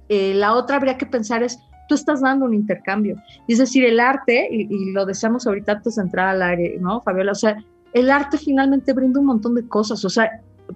Eh, 0.09 0.35
la 0.35 0.55
otra 0.55 0.76
habría 0.76 0.97
que 0.97 1.07
pensar 1.07 1.43
es, 1.43 1.59
tú 1.89 1.95
estás 1.95 2.20
dando 2.20 2.47
un 2.47 2.55
intercambio. 2.55 3.16
Y 3.47 3.55
es 3.55 3.59
decir, 3.59 3.85
el 3.85 3.99
arte, 3.99 4.49
y, 4.51 4.68
y, 4.70 4.93
lo 4.93 5.05
deseamos 5.05 5.47
ahorita 5.47 5.72
antes 5.72 5.97
de 5.97 6.03
entrar 6.03 6.28
al 6.28 6.43
aire, 6.43 6.78
¿no, 6.80 7.01
Fabiola? 7.01 7.33
O 7.33 7.37
sea, 7.37 7.57
el 7.93 8.11
arte 8.11 8.39
finalmente 8.39 8.93
brinda 8.93 9.20
un 9.20 9.26
montón 9.26 9.55
de 9.55 9.66
cosas, 9.66 10.05
o 10.05 10.09
sea, 10.09 10.30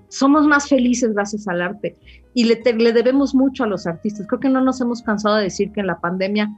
somos 0.09 0.46
más 0.46 0.68
felices 0.68 1.14
gracias 1.14 1.48
al 1.48 1.62
arte 1.62 1.96
y 2.37 2.45
le, 2.45 2.57
te, 2.57 2.74
le 2.74 2.93
debemos 2.93 3.34
mucho 3.34 3.64
a 3.64 3.66
los 3.66 3.87
artistas. 3.87 4.26
Creo 4.26 4.39
que 4.39 4.51
no 4.51 4.61
nos 4.61 4.78
hemos 4.82 5.01
cansado 5.01 5.37
de 5.37 5.45
decir 5.45 5.72
que 5.72 5.80
en 5.80 5.87
la 5.87 5.99
pandemia, 6.01 6.55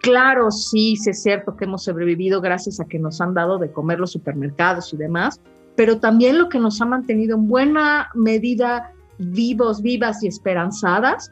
claro, 0.00 0.50
sí, 0.50 0.96
sí 0.96 1.10
es 1.10 1.22
cierto 1.22 1.54
que 1.56 1.66
hemos 1.66 1.84
sobrevivido 1.84 2.40
gracias 2.40 2.80
a 2.80 2.86
que 2.86 2.98
nos 2.98 3.20
han 3.20 3.34
dado 3.34 3.58
de 3.58 3.70
comer 3.70 4.00
los 4.00 4.12
supermercados 4.12 4.94
y 4.94 4.96
demás, 4.96 5.42
pero 5.76 5.98
también 5.98 6.38
lo 6.38 6.48
que 6.48 6.58
nos 6.58 6.80
ha 6.80 6.86
mantenido 6.86 7.36
en 7.36 7.48
buena 7.48 8.08
medida 8.14 8.92
vivos, 9.18 9.82
vivas 9.82 10.22
y 10.22 10.28
esperanzadas, 10.28 11.30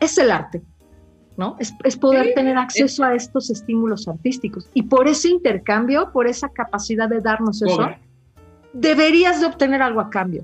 es 0.00 0.18
el 0.18 0.32
arte, 0.32 0.60
¿no? 1.36 1.54
Es, 1.60 1.72
es 1.84 1.96
poder 1.96 2.26
Sí, 2.26 2.34
tener 2.34 2.58
acceso 2.58 3.04
a 3.04 3.14
estos 3.14 3.50
estímulos 3.50 4.08
artísticos. 4.08 4.68
Y 4.74 4.82
por 4.82 5.06
ese 5.06 5.28
intercambio, 5.28 6.10
por 6.12 6.26
esa 6.26 6.48
capacidad 6.48 7.08
de 7.08 7.20
darnos 7.20 7.62
eso, 7.62 7.88
deberías 8.72 9.40
de 9.40 9.46
obtener 9.46 9.80
algo 9.80 10.00
a 10.00 10.10
cambio, 10.10 10.42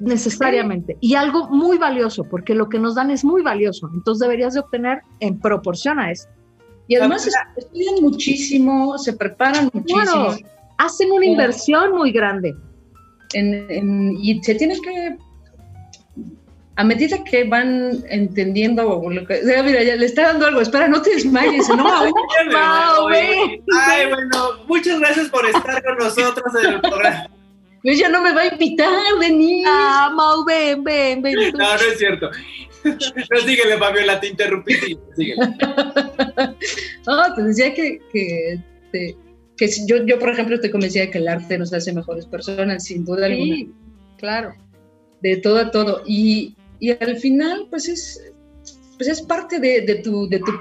necesariamente. 0.00 0.96
Y 1.00 1.14
algo 1.14 1.48
muy 1.48 1.78
valioso, 1.78 2.24
porque 2.24 2.54
lo 2.54 2.68
que 2.68 2.78
nos 2.78 2.94
dan 2.94 3.10
es 3.10 3.24
muy 3.24 3.42
valioso. 3.42 3.88
Entonces 3.94 4.20
deberías 4.20 4.54
de 4.54 4.60
obtener 4.60 5.02
en 5.20 5.38
proporción 5.38 5.98
a 6.00 6.10
eso. 6.10 6.28
Y 6.88 6.96
además 6.96 7.26
es- 7.26 7.34
estudian 7.56 7.94
muchísimo, 8.02 8.98
se 8.98 9.12
preparan 9.12 9.70
muchísimo. 9.72 10.04
Hacen 10.78 11.12
una 11.12 11.24
inversión 11.26 11.92
muy 11.94 12.10
grande. 12.12 12.54
en- 13.32 13.66
en- 13.70 14.16
y 14.20 14.42
se 14.42 14.56
tiene 14.56 14.74
que, 14.80 15.16
a 16.74 16.82
medida 16.82 17.22
que 17.22 17.44
van 17.44 17.98
entendiendo, 18.08 18.88
o 18.88 19.08
lo 19.08 19.24
que, 19.24 19.40
ya, 19.46 19.62
mira, 19.62 19.84
ya 19.84 19.94
le 19.94 20.06
está 20.06 20.22
dando 20.32 20.46
algo, 20.46 20.60
espera, 20.60 20.88
no 20.88 21.00
te 21.00 21.10
desmayes, 21.10 21.68
no, 21.68 21.86
aún. 21.94 22.12
Ay, 23.86 24.08
bueno, 24.08 24.38
muchas 24.66 24.98
gracias 24.98 25.28
por 25.28 25.46
estar 25.46 25.80
con 25.84 25.98
nosotros 25.98 26.44
en 26.64 26.72
el 26.74 26.80
programa. 26.80 27.28
Ella 27.84 28.08
no 28.08 28.22
me 28.22 28.32
va 28.34 28.42
a 28.42 28.52
invitar, 28.52 28.90
Denise. 29.20 29.64
Ah, 29.66 30.10
Mau, 30.14 30.44
ven, 30.44 30.82
ven, 30.84 31.22
ven. 31.22 31.34
tú. 31.52 31.58
No, 31.58 31.64
no 31.74 31.80
es 31.80 31.98
cierto. 31.98 32.30
No, 32.82 33.36
síguele, 33.46 33.76
Fabiola, 33.76 34.18
te 34.20 34.28
interrumpí. 34.28 34.72
sí, 34.74 34.98
Síguele. 35.14 35.36
No, 37.06 37.34
te 37.34 37.42
decía 37.42 37.74
que, 37.74 37.98
que, 38.12 38.58
te- 38.92 39.16
que 39.56 39.68
si- 39.68 39.86
yo, 39.86 40.04
yo, 40.06 40.18
por 40.18 40.30
ejemplo, 40.30 40.54
estoy 40.54 40.70
convencida 40.70 41.02
de 41.04 41.10
que 41.10 41.18
el 41.18 41.28
arte 41.28 41.58
nos 41.58 41.72
hace 41.74 41.92
mejores 41.92 42.24
personas, 42.26 42.84
sin 42.84 43.04
duda 43.04 43.26
alguna. 43.26 43.54
Sí, 43.56 43.70
claro. 44.18 44.54
de 45.20 45.36
todo 45.36 45.58
a 45.58 45.70
todo. 45.70 46.02
Y, 46.06 46.56
y 46.78 46.90
al 46.92 47.16
final, 47.18 47.66
pues 47.68 47.88
es, 47.88 48.32
pues 48.96 49.08
es 49.08 49.20
parte 49.22 49.58
de, 49.60 49.82
de 49.82 49.96
tu, 49.96 50.28
de 50.28 50.38
tu 50.38 50.52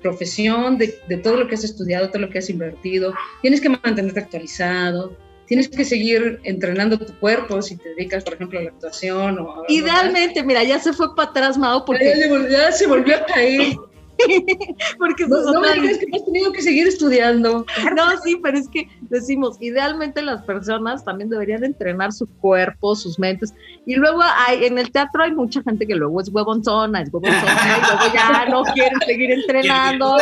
profesión, 0.00 0.78
de, 0.78 0.98
de 1.08 1.16
todo 1.18 1.36
lo 1.36 1.46
que 1.48 1.56
has 1.56 1.64
estudiado, 1.64 2.08
todo 2.08 2.20
lo 2.22 2.30
que 2.30 2.38
has 2.38 2.48
invertido. 2.48 3.12
Tienes 3.42 3.60
que 3.60 3.68
mantenerte 3.68 4.20
actualizado, 4.20 5.14
tienes 5.46 5.68
que 5.68 5.84
seguir 5.84 6.40
entrenando 6.44 6.98
tu 6.98 7.12
cuerpo 7.18 7.62
si 7.62 7.76
te 7.76 7.88
dedicas, 7.90 8.24
por 8.24 8.34
ejemplo, 8.34 8.58
a 8.58 8.62
la 8.62 8.70
actuación 8.70 9.38
o 9.38 9.50
a- 9.62 9.64
Idealmente, 9.68 10.42
mira, 10.42 10.62
ya 10.64 10.78
se 10.78 10.92
fue 10.92 11.14
para 11.14 11.30
atrás, 11.30 11.56
Ya, 11.60 11.84
porque, 11.84 12.14
se 12.16 12.28
volvió- 12.28 12.48
ya 12.50 12.72
se 12.72 12.86
volvió 12.86 13.16
a 13.16 13.24
caer. 13.26 13.74
porque 14.98 15.26
No, 15.26 15.60
me 15.60 15.72
digas 15.74 15.98
que 15.98 16.06
has 16.16 16.24
tenido 16.24 16.50
que 16.52 16.62
seguir 16.62 16.86
estudiando. 16.86 17.66
No, 17.96 18.18
sí, 18.24 18.38
pero 18.42 18.58
es 18.58 18.68
que 18.68 18.88
decimos, 19.02 19.56
idealmente 19.60 20.22
las 20.22 20.42
personas 20.42 21.04
también 21.04 21.28
deberían 21.30 21.64
entrenar 21.64 22.12
su 22.12 22.26
cuerpo, 22.26 22.94
sus 22.96 23.18
mentes. 23.18 23.52
Y 23.84 23.94
luego 23.96 24.20
hay, 24.22 24.64
en 24.64 24.78
el 24.78 24.90
teatro 24.90 25.22
hay 25.22 25.32
mucha 25.32 25.62
gente 25.62 25.86
que 25.86 25.94
luego 25.94 26.20
es 26.20 26.28
huevontona, 26.32 27.02
es 27.02 27.12
huevonzona, 27.12 27.78
y 27.78 27.80
luego 27.80 28.14
ya 28.14 28.46
no 28.48 28.62
quieren 28.74 28.98
seguir 29.06 29.30
entrenando. 29.38 30.16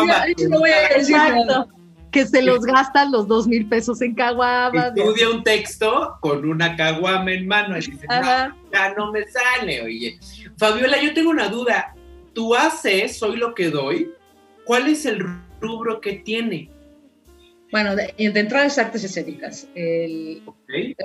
Mira, 0.00 0.24
no 0.48 0.58
voy 0.60 0.70
a 0.70 0.96
decir 0.96 1.16
nada. 1.16 1.66
Que 2.14 2.26
se 2.26 2.42
los 2.42 2.60
gastan 2.64 3.12
los 3.12 3.28
dos 3.28 3.46
mil 3.46 3.68
pesos 3.68 4.00
en 4.00 4.14
caguamas. 4.14 4.92
Estudia 4.96 5.28
un 5.30 5.42
texto 5.42 6.16
con 6.20 6.48
una 6.48 6.76
caguama 6.76 7.32
en 7.32 7.46
mano 7.46 7.76
y 7.76 7.80
dice, 7.80 8.06
no, 8.08 8.56
ya 8.72 8.94
no 8.96 9.12
me 9.12 9.24
sale, 9.26 9.82
oye. 9.82 10.18
Fabiola, 10.56 11.02
yo 11.02 11.12
tengo 11.12 11.30
una 11.30 11.48
duda. 11.48 11.94
Tú 12.32 12.54
haces 12.54 13.16
Soy 13.18 13.36
lo 13.36 13.54
que 13.54 13.70
doy. 13.70 14.10
¿Cuál 14.64 14.88
es 14.88 15.04
el 15.06 15.24
rubro 15.60 16.00
que 16.00 16.14
tiene? 16.14 16.70
Bueno, 17.70 17.96
de, 17.96 18.14
de 18.16 18.40
entrada 18.40 18.66
es 18.66 18.78
artes 18.78 19.02
escénicas. 19.04 19.66
El, 19.74 20.42
¿Ok? 20.46 20.56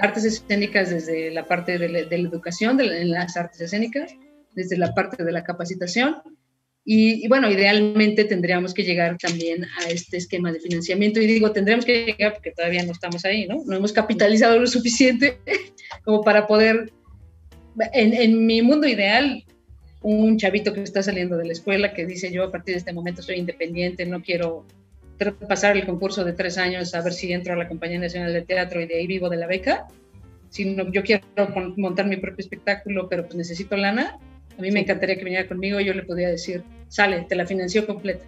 artes 0.01 0.23
escénicas 0.25 0.91
desde 0.91 1.31
la 1.31 1.45
parte 1.45 1.77
de 1.77 1.89
la, 1.89 2.03
de 2.03 2.17
la 2.17 2.29
educación, 2.29 2.77
de 2.77 2.85
la- 2.85 2.97
en 2.99 3.09
las 3.11 3.35
artes 3.35 3.59
escénicas, 3.61 4.13
desde 4.53 4.77
la 4.77 4.93
parte 4.93 5.23
de 5.23 5.31
la 5.31 5.43
capacitación. 5.43 6.17
Y, 6.91 7.23
y 7.23 7.27
bueno, 7.27 7.51
idealmente 7.51 8.23
tendríamos 8.23 8.73
que 8.73 8.83
llegar 8.83 9.15
también 9.19 9.63
a 9.63 9.91
este 9.91 10.17
esquema 10.17 10.51
de 10.51 10.59
financiamiento. 10.59 11.21
Y 11.21 11.27
digo, 11.27 11.51
tendríamos 11.51 11.85
que 11.85 12.03
llegar 12.03 12.33
porque 12.33 12.49
todavía 12.49 12.81
no 12.81 12.93
estamos 12.93 13.23
ahí, 13.25 13.45
¿no? 13.47 13.61
No 13.63 13.75
hemos 13.75 13.93
capitalizado 13.93 14.57
lo 14.57 14.65
suficiente 14.65 15.37
como 16.03 16.23
para 16.23 16.47
poder... 16.47 16.91
En, 17.93 18.15
en 18.15 18.43
mi 18.43 18.63
mundo 18.63 18.87
ideal, 18.87 19.45
un 20.01 20.39
chavito 20.39 20.73
que 20.73 20.81
está 20.81 21.03
saliendo 21.03 21.37
de 21.37 21.45
la 21.45 21.51
escuela 21.51 21.93
que 21.93 22.07
dice 22.07 22.31
yo 22.31 22.45
a 22.45 22.51
partir 22.51 22.73
de 22.73 22.79
este 22.79 22.91
momento 22.91 23.21
soy 23.21 23.35
independiente, 23.35 24.07
no 24.07 24.23
quiero 24.23 24.65
pasar 25.47 25.77
el 25.77 25.85
concurso 25.85 26.25
de 26.25 26.33
tres 26.33 26.57
años 26.57 26.95
a 26.95 27.03
ver 27.03 27.13
si 27.13 27.31
entro 27.31 27.53
a 27.53 27.55
la 27.55 27.67
Compañía 27.67 27.99
Nacional 27.99 28.33
de 28.33 28.41
Teatro 28.41 28.81
y 28.81 28.87
de 28.87 28.95
ahí 28.95 29.05
vivo 29.05 29.29
de 29.29 29.37
la 29.37 29.45
beca, 29.45 29.85
sino 30.49 30.91
yo 30.91 31.03
quiero 31.03 31.23
montar 31.77 32.07
mi 32.07 32.17
propio 32.17 32.41
espectáculo, 32.43 33.07
pero 33.07 33.25
pues 33.25 33.35
necesito 33.35 33.77
lana. 33.77 34.17
A 34.59 34.61
mí 34.61 34.71
me 34.71 34.81
encantaría 34.81 35.17
que 35.17 35.23
viniera 35.23 35.47
conmigo, 35.47 35.79
yo 35.79 35.93
le 35.93 36.03
podría 36.03 36.27
decir, 36.29 36.63
sale, 36.89 37.21
te 37.29 37.35
la 37.35 37.45
financió 37.45 37.87
completa. 37.87 38.25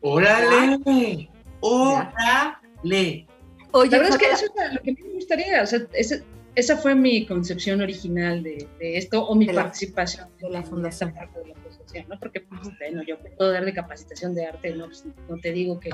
¡Órale! 0.00 1.28
¡Órale! 1.60 3.26
Oye, 3.72 3.90
La 3.90 3.98
verdad 3.98 4.10
es 4.10 4.18
que 4.18 4.30
eso 4.32 4.46
es 4.46 4.74
lo 4.74 4.80
que 4.82 4.90
a 4.90 4.94
mí 4.94 5.00
me 5.02 5.14
gustaría, 5.14 5.62
o 5.62 5.66
sea, 5.66 5.80
ese- 5.92 6.22
esa 6.54 6.76
fue 6.76 6.94
mi 6.94 7.26
concepción 7.26 7.80
original 7.80 8.42
de, 8.42 8.66
de 8.78 8.96
esto 8.96 9.24
o 9.26 9.34
mi 9.34 9.46
De 9.46 9.52
la- 9.52 9.62
participación 9.64 10.28
de 10.40 10.50
la 10.50 10.62
fundación. 10.62 11.12
parte 11.14 11.38
de 11.40 11.48
la 11.48 11.54
asociación, 11.54 12.06
¿no? 12.08 12.18
Porque, 12.18 12.40
pues, 12.40 12.60
bueno, 12.78 13.02
yo 13.06 13.18
puedo 13.36 13.52
dar 13.52 13.64
de 13.64 13.72
capacitación 13.72 14.34
de 14.34 14.46
arte, 14.46 14.74
no, 14.74 14.86
Pues, 14.86 15.04
no 15.28 15.36
te 15.38 15.52
digo 15.52 15.78
que, 15.78 15.90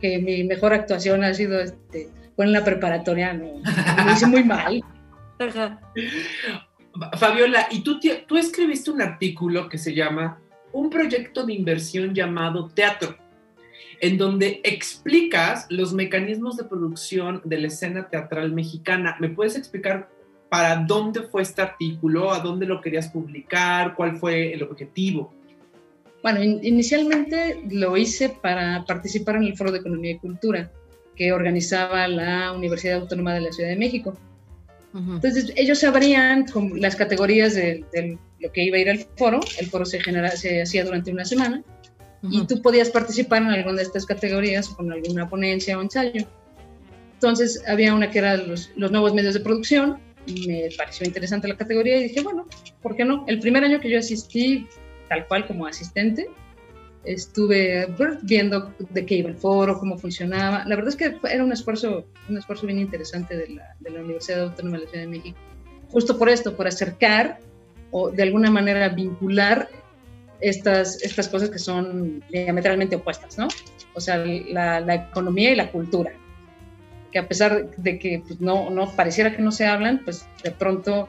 que 0.00 0.18
mi 0.18 0.44
mejor 0.44 0.72
actuación 0.72 1.24
ha 1.24 1.34
sido, 1.34 1.60
este, 1.60 2.08
fue 2.36 2.44
en 2.46 2.52
la 2.52 2.64
preparatoria, 2.64 3.32
no, 3.34 3.46
lo 4.06 4.12
hice 4.12 4.26
muy 4.26 4.44
mal. 4.44 4.82
Ajá. 5.38 5.80
Fabiola, 7.16 7.68
y 7.70 7.82
tú, 7.82 7.98
escribiste 8.36 8.90
un 8.90 9.00
artículo 9.00 9.68
que 9.68 9.78
se 9.78 9.94
llama 9.94 10.40
Un 10.72 10.90
proyecto 10.90 11.44
de 11.44 11.54
inversión 11.54 12.14
llamado 12.14 12.68
Teatro, 12.68 13.16
en 14.00 14.18
donde 14.18 14.60
explicas 14.64 15.66
los 15.70 15.92
mecanismos 15.92 16.56
de 16.56 16.64
producción 16.64 17.42
de 17.44 17.58
la 17.58 17.66
escena 17.68 18.08
teatral 18.08 18.52
mexicana. 18.52 19.16
¿Me 19.20 19.28
puedes 19.28 19.56
explicar 19.56 20.08
para 20.48 20.76
dónde 20.76 21.22
fue 21.22 21.42
este 21.42 21.62
artículo, 21.62 22.32
a 22.32 22.40
dónde 22.40 22.66
lo 22.66 22.80
querías 22.80 23.08
publicar, 23.08 23.94
cuál 23.94 24.16
fue 24.16 24.52
el 24.52 24.62
objetivo? 24.64 25.32
Bueno, 26.22 26.42
in- 26.42 26.60
inicialmente 26.62 27.62
lo 27.70 27.96
hice 27.96 28.28
para 28.28 28.84
participar 28.84 29.36
en 29.36 29.44
el 29.44 29.56
Foro 29.56 29.70
de 29.70 29.78
Economía 29.78 30.12
y 30.12 30.18
Cultura 30.18 30.70
que 31.14 31.32
organizaba 31.32 32.08
la 32.08 32.52
Universidad 32.52 33.00
Autónoma 33.00 33.34
de 33.34 33.42
la 33.42 33.52
Ciudad 33.52 33.70
de 33.70 33.76
México. 33.76 34.16
Entonces, 34.92 35.52
ellos 35.56 35.78
sabrían 35.78 36.46
con 36.46 36.80
las 36.80 36.96
categorías 36.96 37.54
de, 37.54 37.84
de 37.92 38.18
lo 38.40 38.52
que 38.52 38.64
iba 38.64 38.76
a 38.76 38.80
ir 38.80 38.90
al 38.90 39.06
foro. 39.16 39.40
El 39.58 39.66
foro 39.66 39.84
se, 39.84 40.00
genera, 40.00 40.30
se 40.32 40.62
hacía 40.62 40.84
durante 40.84 41.12
una 41.12 41.24
semana 41.24 41.62
y 42.22 42.44
tú 42.46 42.60
podías 42.60 42.90
participar 42.90 43.42
en 43.42 43.48
alguna 43.48 43.76
de 43.76 43.82
estas 43.84 44.04
categorías 44.04 44.68
con 44.68 44.92
alguna 44.92 45.28
ponencia 45.28 45.78
o 45.78 45.82
ensayo. 45.82 46.26
Entonces, 47.14 47.62
había 47.68 47.94
una 47.94 48.10
que 48.10 48.18
era 48.18 48.36
los, 48.36 48.70
los 48.76 48.90
nuevos 48.90 49.14
medios 49.14 49.34
de 49.34 49.40
producción. 49.40 49.98
Me 50.26 50.68
pareció 50.76 51.06
interesante 51.06 51.48
la 51.48 51.56
categoría 51.56 51.98
y 51.98 52.04
dije, 52.04 52.22
bueno, 52.22 52.46
¿por 52.82 52.96
qué 52.96 53.04
no? 53.04 53.24
El 53.28 53.40
primer 53.40 53.64
año 53.64 53.80
que 53.80 53.90
yo 53.90 53.98
asistí, 53.98 54.66
tal 55.08 55.26
cual 55.28 55.46
como 55.46 55.66
asistente, 55.66 56.28
estuve 57.04 57.88
pues, 57.96 58.18
viendo 58.22 58.74
de 58.90 59.06
qué 59.06 59.16
iba 59.16 59.28
el 59.28 59.36
foro, 59.36 59.78
cómo 59.78 59.98
funcionaba. 59.98 60.64
La 60.66 60.76
verdad 60.76 60.88
es 60.88 60.96
que 60.96 61.16
era 61.30 61.44
un 61.44 61.52
esfuerzo, 61.52 62.06
un 62.28 62.38
esfuerzo 62.38 62.66
bien 62.66 62.78
interesante 62.78 63.36
de 63.36 63.48
la, 63.48 63.74
de 63.80 63.90
la 63.90 64.00
Universidad 64.00 64.42
Autónoma 64.42 64.78
de 64.78 64.84
la 64.84 64.90
Ciudad 64.90 65.04
de 65.04 65.10
México. 65.10 65.38
Justo 65.90 66.18
por 66.18 66.28
esto, 66.28 66.56
por 66.56 66.66
acercar 66.66 67.38
o 67.90 68.10
de 68.10 68.22
alguna 68.22 68.50
manera 68.50 68.88
vincular 68.90 69.68
estas, 70.40 71.02
estas 71.02 71.28
cosas 71.28 71.50
que 71.50 71.58
son 71.58 72.22
diametralmente 72.30 72.96
opuestas, 72.96 73.36
¿no? 73.38 73.48
O 73.94 74.00
sea, 74.00 74.18
la, 74.18 74.80
la 74.80 74.94
economía 74.94 75.50
y 75.52 75.56
la 75.56 75.70
cultura. 75.70 76.12
Que 77.10 77.18
a 77.18 77.26
pesar 77.26 77.70
de 77.76 77.98
que 77.98 78.22
pues, 78.26 78.40
no, 78.40 78.70
no 78.70 78.90
pareciera 78.94 79.34
que 79.34 79.42
no 79.42 79.50
se 79.50 79.66
hablan, 79.66 80.00
pues 80.04 80.26
de 80.44 80.52
pronto 80.52 81.08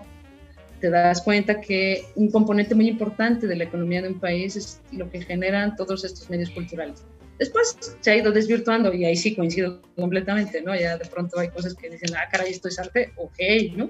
te 0.81 0.89
das 0.89 1.21
cuenta 1.21 1.61
que 1.61 2.03
un 2.15 2.29
componente 2.31 2.75
muy 2.75 2.87
importante 2.87 3.47
de 3.47 3.55
la 3.55 3.63
economía 3.65 4.01
de 4.01 4.09
un 4.09 4.19
país 4.19 4.55
es 4.55 4.81
lo 4.91 5.09
que 5.09 5.21
generan 5.21 5.75
todos 5.75 6.03
estos 6.03 6.29
medios 6.29 6.49
culturales. 6.49 7.05
Después 7.39 7.77
se 8.01 8.11
ha 8.11 8.15
ido 8.17 8.31
desvirtuando 8.31 8.93
y 8.93 9.05
ahí 9.05 9.15
sí 9.15 9.35
coincido 9.35 9.81
completamente, 9.95 10.61
¿no? 10.61 10.75
Ya 10.75 10.97
de 10.97 11.05
pronto 11.05 11.39
hay 11.39 11.49
cosas 11.49 11.73
que 11.75 11.89
dicen, 11.89 12.09
ah, 12.15 12.27
caray, 12.31 12.51
esto 12.51 12.67
es 12.67 12.77
arte, 12.79 13.13
ok, 13.15 13.39
¿no? 13.77 13.89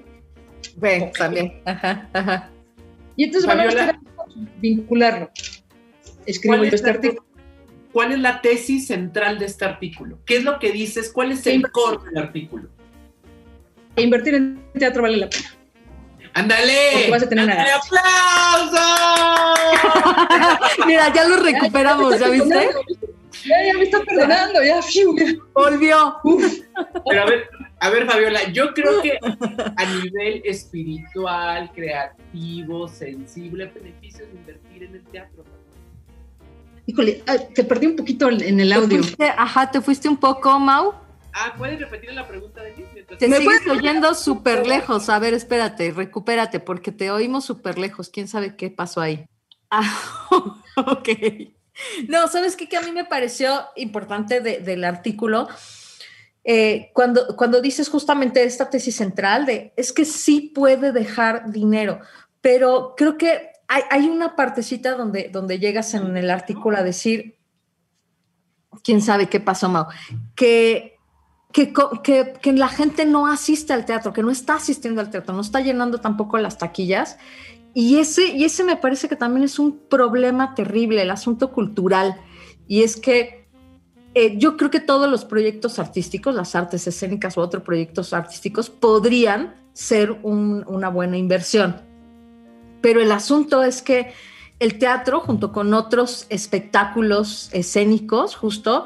Ve, 0.76 1.02
Ok. 1.02 1.18
también. 1.18 1.60
Ajá, 1.64 2.08
ajá. 2.12 2.50
Y 3.16 3.24
entonces, 3.24 3.46
bueno, 3.46 3.62
Fabiola. 3.64 3.84
era 3.84 3.98
vincularlo. 4.60 5.30
Escribo 6.26 6.54
¿Cuál 6.56 6.60
yo 6.62 6.68
es, 6.68 6.74
este 6.74 6.86
la, 6.86 6.94
artículo. 6.94 7.24
cuál 7.92 8.12
es 8.12 8.18
la 8.20 8.40
tesis 8.40 8.86
central 8.86 9.38
de 9.38 9.46
este 9.46 9.64
artículo? 9.64 10.18
¿Qué 10.24 10.36
es 10.36 10.44
lo 10.44 10.58
que 10.58 10.72
dices? 10.72 11.10
¿Cuál 11.12 11.32
es 11.32 11.46
el 11.46 11.62
core 11.70 11.98
del 12.06 12.22
artículo? 12.22 12.68
Invertir 13.96 14.34
en 14.34 14.62
teatro 14.78 15.02
vale 15.02 15.18
la 15.18 15.28
pena. 15.28 15.50
¡Ándale! 16.34 17.08
Vas 17.10 17.22
a 17.22 17.28
tener 17.28 17.44
una 17.44 17.52
¡Ándale, 17.52 17.70
ganancia. 17.70 18.00
aplausos! 18.00 18.78
Mira, 20.86 21.12
ya 21.12 21.28
lo 21.28 21.36
recuperamos, 21.36 22.18
¿ya 22.18 22.28
viste? 22.28 22.70
Ya, 23.44 23.56
ya 23.66 23.74
me 23.74 23.82
está 23.84 24.00
perdonando, 24.00 24.62
ya. 24.62 24.80
Volvió. 25.52 26.16
Uf. 26.24 26.60
Pero 27.08 27.22
a 27.22 27.26
ver, 27.26 27.48
A 27.80 27.90
ver, 27.90 28.06
Fabiola, 28.06 28.44
yo 28.52 28.72
creo 28.74 29.02
que 29.02 29.18
a 29.76 29.84
nivel 29.84 30.42
espiritual, 30.44 31.70
creativo, 31.74 32.88
sensible, 32.88 33.66
beneficios 33.74 34.28
de 34.28 34.34
invertir 34.38 34.82
en 34.84 34.94
el 34.94 35.02
teatro. 35.04 35.44
Híjole, 36.86 37.22
ah, 37.26 37.36
te 37.54 37.64
perdí 37.64 37.86
un 37.86 37.96
poquito 37.96 38.28
en 38.28 38.60
el 38.60 38.72
audio. 38.72 38.88
¿Te 38.88 38.98
fuiste, 39.02 39.24
ajá, 39.36 39.70
te 39.70 39.80
fuiste 39.80 40.08
un 40.08 40.16
poco, 40.16 40.58
Mau. 40.60 40.94
Ah, 41.34 41.54
¿puedes 41.56 41.80
repetir 41.80 42.12
la 42.12 42.28
pregunta 42.28 42.62
de 42.62 42.76
mí? 42.76 42.84
Te 43.18 43.26
sigues 43.26 43.66
oyendo 43.66 44.14
súper 44.14 44.66
lejos. 44.66 45.08
A 45.08 45.18
ver, 45.18 45.34
espérate, 45.34 45.90
recupérate, 45.90 46.60
porque 46.60 46.92
te 46.92 47.10
oímos 47.10 47.44
súper 47.44 47.78
lejos. 47.78 48.10
¿Quién 48.10 48.28
sabe 48.28 48.56
qué 48.56 48.70
pasó 48.70 49.00
ahí? 49.00 49.26
Ah, 49.70 50.28
ok. 50.76 51.08
No, 52.08 52.28
¿sabes 52.28 52.56
qué? 52.56 52.68
Que 52.68 52.76
a 52.76 52.82
mí 52.82 52.92
me 52.92 53.06
pareció 53.06 53.64
importante 53.76 54.40
del 54.40 54.84
artículo. 54.84 55.48
Eh, 56.44 56.90
cuando, 56.92 57.36
cuando 57.36 57.60
dices 57.60 57.88
justamente 57.88 58.42
esta 58.42 58.68
tesis 58.68 58.96
central 58.96 59.46
de 59.46 59.72
es 59.76 59.92
que 59.92 60.04
sí 60.04 60.52
puede 60.54 60.90
dejar 60.90 61.52
dinero, 61.52 62.00
pero 62.40 62.94
creo 62.96 63.16
que 63.16 63.52
hay, 63.68 63.82
hay 63.90 64.08
una 64.08 64.34
partecita 64.34 64.96
donde, 64.96 65.28
donde 65.30 65.60
llegas 65.60 65.94
en 65.94 66.16
el 66.16 66.30
artículo 66.30 66.76
a 66.76 66.82
decir, 66.82 67.38
quién 68.82 69.00
sabe 69.00 69.28
qué 69.28 69.40
pasó, 69.40 69.68
Mau, 69.68 69.86
que 70.34 70.91
que, 71.52 71.72
que, 72.40 72.52
la 72.52 72.68
gente 72.68 73.04
no 73.04 73.26
asiste 73.26 73.72
al 73.72 73.84
teatro, 73.84 74.12
que 74.12 74.22
no 74.22 74.30
está 74.30 74.54
asistiendo 74.54 75.00
al 75.00 75.10
teatro, 75.10 75.34
no 75.34 75.42
está 75.42 75.60
llenando 75.60 75.98
tampoco 75.98 76.38
las 76.38 76.58
taquillas. 76.58 77.18
Y 77.74 77.98
ese, 77.98 78.28
y 78.28 78.44
ese 78.44 78.64
me 78.64 78.76
parece 78.76 79.08
que 79.08 79.16
también 79.16 79.44
es 79.44 79.58
un 79.58 79.78
problema 79.78 80.54
terrible, 80.54 81.02
el 81.02 81.10
asunto 81.10 81.52
cultural. 81.52 82.16
Y 82.66 82.82
es 82.82 82.96
que 82.96 83.46
eh, 84.14 84.36
yo 84.38 84.56
creo 84.56 84.70
que 84.70 84.80
todos 84.80 85.10
los 85.10 85.24
proyectos 85.24 85.78
artísticos, 85.78 86.34
las 86.34 86.54
artes 86.54 86.86
escénicas 86.86 87.36
u 87.36 87.40
otros 87.40 87.62
proyectos 87.62 88.12
artísticos, 88.12 88.68
podrían 88.68 89.54
ser 89.72 90.12
una 90.22 90.88
buena 90.88 91.16
inversión. 91.16 91.76
Pero 92.82 93.00
el 93.00 93.12
asunto 93.12 93.62
es 93.62 93.80
que 93.80 94.12
el 94.58 94.78
teatro, 94.78 95.20
junto 95.20 95.52
con 95.52 95.72
otros 95.72 96.26
espectáculos 96.28 97.48
escénicos, 97.52 98.36
justo, 98.36 98.84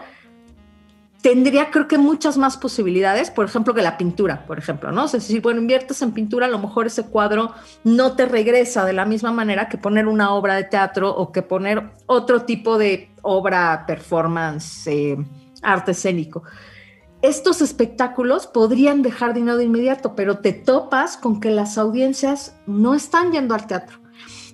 tendría 1.26 1.72
creo 1.72 1.88
que 1.88 1.98
muchas 1.98 2.38
más 2.38 2.56
posibilidades, 2.56 3.32
por 3.32 3.46
ejemplo, 3.46 3.74
que 3.74 3.82
la 3.82 3.98
pintura, 3.98 4.46
por 4.46 4.60
ejemplo, 4.60 4.92
¿no? 4.92 5.06
Es 5.06 5.12
decir, 5.12 5.42
bueno, 5.42 5.60
inviertes 5.60 6.00
en 6.00 6.12
pintura, 6.12 6.46
a 6.46 6.48
lo 6.48 6.60
mejor 6.60 6.86
ese 6.86 7.06
cuadro 7.06 7.52
no 7.82 8.12
te 8.12 8.26
regresa 8.26 8.84
de 8.84 8.92
la 8.92 9.06
misma 9.06 9.32
manera 9.32 9.68
que 9.68 9.76
poner 9.76 10.06
una 10.06 10.32
obra 10.32 10.54
de 10.54 10.62
teatro 10.62 11.10
o 11.10 11.32
que 11.32 11.42
poner 11.42 11.90
otro 12.06 12.42
tipo 12.42 12.78
de 12.78 13.10
obra, 13.22 13.86
performance, 13.88 14.86
eh, 14.86 15.16
arte 15.62 15.90
escénico. 15.90 16.44
Estos 17.22 17.60
espectáculos 17.60 18.46
podrían 18.46 19.02
dejar 19.02 19.34
dinero 19.34 19.56
de 19.56 19.64
inmediato, 19.64 20.14
pero 20.14 20.38
te 20.38 20.52
topas 20.52 21.16
con 21.16 21.40
que 21.40 21.50
las 21.50 21.76
audiencias 21.76 22.54
no 22.68 22.94
están 22.94 23.32
yendo 23.32 23.56
al 23.56 23.66
teatro. 23.66 23.98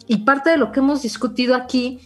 Y 0.07 0.25
parte 0.25 0.49
de 0.49 0.57
lo 0.57 0.73
que 0.73 0.81
hemos 0.81 1.03
discutido 1.03 1.55
aquí 1.55 2.01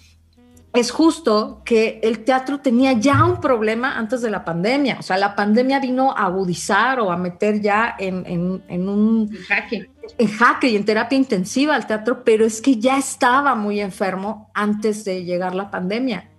es 0.78 0.90
justo 0.90 1.62
que 1.64 2.00
el 2.02 2.24
teatro 2.24 2.60
tenía 2.60 2.92
ya 2.92 3.24
un 3.24 3.40
problema 3.40 3.96
antes 3.96 4.22
de 4.22 4.30
la 4.30 4.44
pandemia. 4.44 4.96
O 4.98 5.02
sea, 5.02 5.16
la 5.16 5.34
pandemia 5.34 5.80
vino 5.80 6.12
a 6.12 6.26
agudizar 6.26 7.00
o 7.00 7.10
a 7.10 7.16
meter 7.16 7.60
ya 7.60 7.94
en, 7.98 8.62
un 8.68 9.30
jaque. 9.46 9.90
En 10.18 10.28
jaque 10.28 10.68
y 10.68 10.76
en 10.76 10.84
terapia 10.84 11.16
intensiva 11.16 11.74
al 11.74 11.86
teatro, 11.86 12.24
pero 12.24 12.44
es 12.44 12.60
que 12.60 12.76
ya 12.76 12.98
estaba 12.98 13.54
muy 13.54 13.80
enfermo 13.80 14.50
antes 14.54 15.04
de 15.04 15.24
llegar 15.24 15.54
la 15.54 15.70
pandemia. 15.70 16.30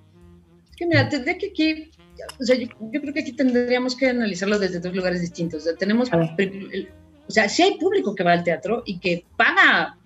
Es 0.70 0.76
que 0.76 0.86
mira, 0.86 1.08
tendría 1.10 1.38
que 1.38 1.48
aquí, 1.48 1.92
o 2.40 2.44
sea, 2.44 2.56
yo, 2.56 2.68
creo 3.02 3.14
que 3.14 3.22
aquí 3.22 3.34
tendríamos 3.34 3.96
que 3.96 4.10
analizarlo 4.10 4.60
desde 4.60 4.80
dos 4.80 4.96
lugares 4.96 5.22
distintos. 5.22 5.62
O 5.62 5.64
sea, 5.64 5.76
tenemos, 5.76 6.10
o 6.12 7.32
sea, 7.32 7.48
si 7.50 7.64
hay 7.64 7.78
público 7.78 8.16
que 8.16 8.24
va 8.24 8.34
al 8.34 8.44
teatro 8.44 8.84
y 8.86 9.00
que 9.00 9.26
paga, 9.36 9.98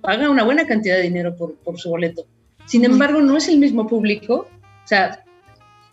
paga 0.00 0.30
una 0.30 0.44
buena 0.44 0.66
cantidad 0.66 0.96
de 0.96 1.02
dinero 1.02 1.34
por, 1.36 1.54
por 1.56 1.78
su 1.78 1.90
boleto 1.90 2.26
sin 2.66 2.84
embargo, 2.84 3.20
no 3.20 3.36
es 3.36 3.48
el 3.48 3.58
mismo 3.58 3.86
público. 3.86 4.48
O 4.84 4.88
sea, 4.88 5.24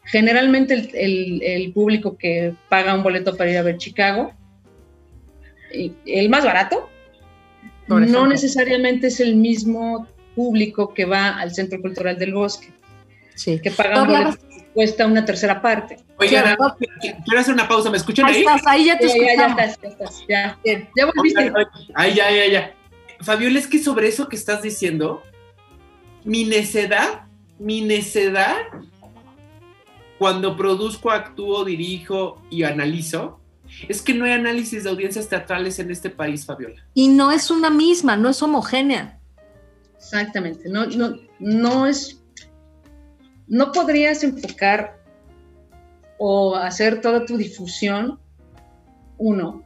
generalmente 0.05 0.89
el, 0.93 1.71
público 1.73 2.17
que 2.17 2.53
paga 2.69 2.93
un 2.93 3.03
boleto 3.03 3.37
para 3.37 3.51
ir 3.51 3.57
a 3.57 3.63
ver 3.63 3.77
Chicago, 3.77 4.33
el 5.71 6.29
más 6.29 6.43
barato, 6.43 6.89
no 7.87 8.27
necesariamente 8.27 9.07
es 9.07 9.19
el 9.19 9.35
mismo 9.35 10.07
público 10.35 10.93
que 10.93 11.05
va 11.05 11.29
al 11.39 11.53
Centro 11.53 11.81
Cultural 11.81 12.17
del 12.17 12.33
Bosque. 12.33 12.69
Sí. 13.35 13.59
Que 13.59 13.71
paga 13.71 14.01
un 14.01 14.07
boleto 14.07 14.37
que 14.49 14.65
cuesta 14.73 15.05
una 15.05 15.25
tercera 15.25 15.61
parte. 15.61 15.97
Oigan, 16.17 16.55
quiero 17.25 17.39
hacer 17.39 17.53
una 17.53 17.67
pausa, 17.67 17.89
¿me 17.89 17.97
escuchan 17.97 18.25
ahí? 18.25 18.35
Ahí 18.35 18.41
estás, 18.41 18.61
ahí 18.67 18.85
ya 18.85 18.97
te 18.97 19.05
escuchamos. 19.05 19.37
Ya, 19.37 19.65
ya, 19.65 19.65
estás, 19.65 19.81
ya 19.81 19.89
estás, 19.89 20.23
ya. 20.27 20.59
Ya 20.95 21.05
volviste. 21.05 21.53
Ahí, 21.95 22.13
ya, 22.13 22.31
ya, 22.31 22.47
ya. 22.47 22.73
Fabiola, 23.21 23.59
es 23.59 23.67
que 23.67 23.79
sobre 23.79 24.07
eso 24.07 24.27
que 24.27 24.35
estás 24.35 24.61
diciendo, 24.61 25.23
mi 26.25 26.45
necedad, 26.45 27.27
mi 27.59 27.81
necedad, 27.81 28.55
cuando 30.17 30.55
produzco, 30.55 31.11
actúo, 31.11 31.65
dirijo 31.65 32.41
y 32.49 32.63
analizo, 32.63 33.39
es 33.87 34.01
que 34.01 34.13
no 34.13 34.25
hay 34.25 34.31
análisis 34.31 34.83
de 34.83 34.89
audiencias 34.89 35.27
teatrales 35.27 35.79
en 35.79 35.91
este 35.91 36.09
país, 36.09 36.45
Fabiola. 36.45 36.81
Y 36.93 37.07
no 37.07 37.31
es 37.31 37.49
una 37.49 37.69
misma, 37.69 38.15
no 38.15 38.29
es 38.29 38.41
homogénea. 38.41 39.19
Exactamente, 39.97 40.69
no, 40.69 40.85
no, 40.85 41.17
no 41.39 41.87
es, 41.87 42.21
no 43.47 43.71
podrías 43.71 44.23
enfocar 44.23 44.99
o 46.17 46.55
hacer 46.55 47.01
toda 47.01 47.25
tu 47.25 47.37
difusión, 47.37 48.19
uno, 49.17 49.63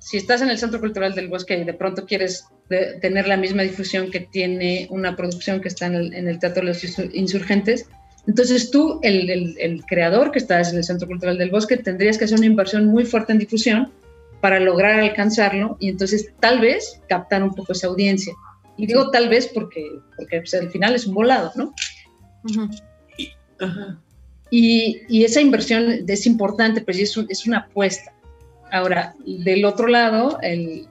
si 0.00 0.16
estás 0.16 0.42
en 0.42 0.50
el 0.50 0.58
Centro 0.58 0.80
Cultural 0.80 1.14
del 1.14 1.28
Bosque 1.28 1.56
y 1.58 1.64
de 1.64 1.74
pronto 1.74 2.04
quieres 2.04 2.48
tener 2.68 3.28
la 3.28 3.36
misma 3.36 3.62
difusión 3.62 4.10
que 4.10 4.20
tiene 4.20 4.86
una 4.90 5.16
producción 5.16 5.60
que 5.60 5.68
está 5.68 5.86
en 5.86 6.28
el, 6.28 6.38
Teatro 6.38 6.62
de 6.62 6.68
los 6.68 6.84
Insurgentes, 7.14 7.86
entonces 8.26 8.70
tú, 8.70 9.00
el, 9.02 9.82
creador 9.86 10.30
que 10.30 10.38
estás 10.38 10.72
en 10.72 10.78
el 10.78 10.84
Centro 10.84 11.06
Cultural 11.06 11.36
del 11.36 11.50
Bosque, 11.50 11.76
tendrías 11.76 12.16
que 12.16 12.24
hacer 12.24 12.38
una 12.38 12.46
inversión 12.46 12.86
muy 12.86 13.04
fuerte 13.04 13.32
en 13.32 13.38
difusión 13.38 13.92
para 14.40 14.60
lograr 14.60 15.00
alcanzarlo 15.00 15.76
y 15.78 15.88
entonces 15.88 16.32
tal 16.40 16.60
vez 16.60 17.00
captar 17.08 17.42
un 17.42 17.54
poco 17.54 17.72
esa 17.72 17.88
audiencia. 17.88 18.32
Y 18.76 18.86
digo 18.86 19.10
tal 19.10 19.28
vez 19.28 19.50
porque, 19.52 19.86
porque 20.16 20.40
pues, 20.40 20.54
al 20.54 20.70
final 20.70 20.94
es 20.94 21.06
un 21.06 21.14
volado, 21.14 21.52
¿no? 21.54 21.74
Y, 24.50 25.02
y, 25.08 25.24
esa 25.24 25.40
inversión 25.40 26.04
es 26.06 26.26
importante, 26.26 26.80
pues 26.80 26.98
es, 26.98 27.16
es 27.28 27.46
una 27.46 27.58
apuesta. 27.58 28.13
Ahora, 28.74 29.14
del 29.24 29.64
otro 29.64 29.86
lado, 29.86 30.36
el, 30.42 30.88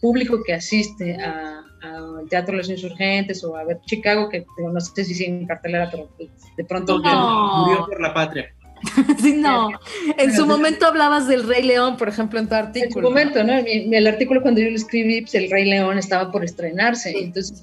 público 0.00 0.44
que 0.46 0.54
asiste 0.54 1.16
al 1.16 2.28
Teatro 2.28 2.52
de 2.52 2.58
los 2.58 2.70
Insurgentes 2.70 3.42
o 3.42 3.56
a 3.56 3.64
ver 3.64 3.80
Chicago, 3.84 4.28
que 4.28 4.46
no 4.58 4.80
sé 4.80 5.04
si 5.04 5.12
sigue 5.12 5.30
en 5.30 5.46
cartelera, 5.48 5.90
pero 5.90 6.08
de 6.56 6.64
pronto 6.64 6.98
murió 6.98 7.84
por 7.84 8.00
la 8.00 8.14
patria. 8.14 8.54
sí, 9.20 9.32
no. 9.32 9.70
En 10.18 10.32
su 10.32 10.46
momento 10.46 10.86
hablabas 10.86 11.26
del 11.26 11.48
Rey 11.48 11.64
León, 11.64 11.96
por 11.96 12.08
ejemplo, 12.08 12.38
en 12.38 12.48
tu 12.48 12.54
artículo. 12.54 12.86
En 12.86 12.92
su 12.92 13.00
momento, 13.00 13.42
¿no? 13.42 13.54
el 13.54 14.06
artículo 14.06 14.40
cuando 14.40 14.60
yo 14.60 14.70
lo 14.70 14.76
escribí, 14.76 15.22
pues, 15.22 15.34
el 15.34 15.50
Rey 15.50 15.64
León 15.64 15.98
estaba 15.98 16.30
por 16.30 16.44
estrenarse. 16.44 17.10
Entonces, 17.10 17.60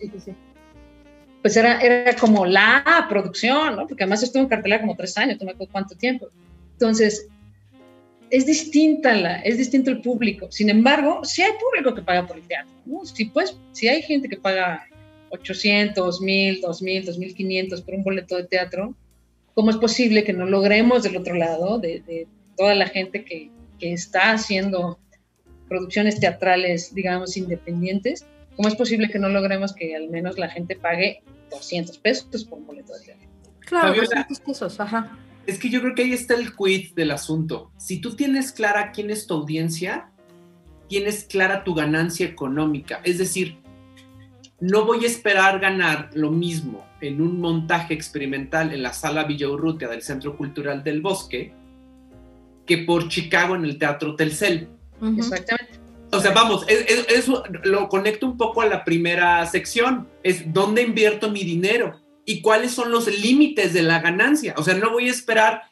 pues 1.41 1.55
era, 1.55 1.79
era 1.79 2.13
como 2.17 2.45
la 2.45 3.05
producción, 3.07 3.77
¿no? 3.77 3.87
Porque 3.87 4.03
además 4.03 4.23
estuvo 4.23 4.43
en 4.43 4.49
cartelera 4.49 4.81
como 4.81 4.97
tres 4.97 5.17
años, 5.17 5.37
no 5.39 5.45
me 5.45 5.53
acuerdo 5.53 5.71
cuánto 5.71 5.95
tiempo. 5.95 6.27
Entonces, 6.73 7.29
es 8.35 8.45
distinta 8.45 9.15
la, 9.15 9.39
es 9.39 9.57
distinto 9.57 9.89
el 9.91 10.01
público. 10.01 10.51
Sin 10.51 10.69
embargo, 10.69 11.23
si 11.23 11.41
hay 11.41 11.53
público 11.53 11.95
que 11.95 12.01
paga 12.01 12.27
por 12.27 12.35
el 12.35 12.43
teatro, 12.45 12.69
¿no? 12.85 13.05
Si 13.05 13.25
pues, 13.25 13.55
si 13.71 13.87
hay 13.87 14.01
gente 14.01 14.27
que 14.27 14.35
paga 14.35 14.85
800, 15.29 16.19
1000, 16.19 16.59
2000, 16.59 17.05
2500 17.05 17.81
por 17.81 17.95
un 17.95 18.03
boleto 18.03 18.35
de 18.35 18.43
teatro, 18.43 18.93
¿cómo 19.53 19.71
es 19.71 19.77
posible 19.77 20.25
que 20.25 20.33
no 20.33 20.45
logremos 20.45 21.03
del 21.03 21.15
otro 21.15 21.33
lado 21.33 21.79
de, 21.79 22.27
toda 22.57 22.75
la 22.75 22.87
gente 22.87 23.23
que, 23.23 23.49
que, 23.79 23.93
está 23.93 24.31
haciendo 24.31 24.99
producciones 25.69 26.19
teatrales, 26.19 26.93
digamos, 26.93 27.37
independientes? 27.37 28.25
¿Cómo 28.57 28.67
es 28.67 28.75
posible 28.75 29.09
que 29.09 29.19
no 29.19 29.29
logremos 29.29 29.73
que 29.73 29.95
al 29.95 30.09
menos 30.09 30.37
la 30.37 30.49
gente 30.49 30.75
pague 30.75 31.21
200 31.51 31.97
pesos 31.99 32.43
por 32.43 32.59
un 32.59 32.67
boleto 32.67 32.93
de 32.97 33.05
teatro? 33.05 33.29
Claro, 33.61 33.95
200 33.95 34.39
pesos, 34.41 34.79
ajá. 34.81 35.17
Es 35.47 35.59
que 35.59 35.69
yo 35.69 35.81
creo 35.81 35.95
que 35.95 36.03
ahí 36.03 36.13
está 36.13 36.33
el 36.33 36.55
quid 36.55 36.93
del 36.95 37.11
asunto. 37.11 37.71
Si 37.77 37.99
tú 37.99 38.15
tienes 38.15 38.51
clara 38.51 38.91
quién 38.91 39.09
es 39.09 39.27
tu 39.27 39.35
audiencia, 39.35 40.11
tienes 40.89 41.25
clara 41.25 41.63
tu 41.63 41.73
ganancia 41.73 42.25
económica. 42.25 43.01
Es 43.03 43.17
decir, 43.17 43.57
no 44.59 44.85
voy 44.85 45.03
a 45.03 45.07
esperar 45.07 45.59
ganar 45.59 46.09
lo 46.13 46.31
mismo 46.31 46.85
en 47.01 47.21
un 47.21 47.39
montaje 47.39 47.93
experimental 47.93 48.73
en 48.73 48.81
la 48.81 48.93
sala 48.93 49.25
Villa 49.25 49.49
Urrutia 49.49 49.87
del 49.87 50.01
Centro 50.01 50.37
Cultural 50.37 50.83
del 50.83 51.01
Bosque 51.01 51.53
que 52.65 52.79
por 52.79 53.07
Chicago 53.09 53.55
en 53.55 53.65
el 53.65 53.77
Teatro 53.77 54.15
Telcel. 54.15 54.69
Exactamente. 55.17 55.79
O 56.11 56.19
sea, 56.19 56.31
vamos, 56.31 56.65
eso 56.67 57.43
lo 57.63 57.89
conecto 57.89 58.25
un 58.25 58.37
poco 58.37 58.61
a 58.61 58.65
la 58.65 58.83
primera 58.83 59.45
sección, 59.45 60.07
es 60.23 60.51
dónde 60.53 60.81
invierto 60.81 61.29
mi 61.29 61.43
dinero 61.43 62.04
y 62.25 62.41
cuáles 62.41 62.71
son 62.71 62.91
los 62.91 63.07
límites 63.07 63.73
de 63.73 63.83
la 63.83 63.99
ganancia. 63.99 64.55
O 64.57 64.63
sea, 64.63 64.73
no 64.75 64.91
voy 64.91 65.07
a 65.07 65.11
esperar 65.11 65.63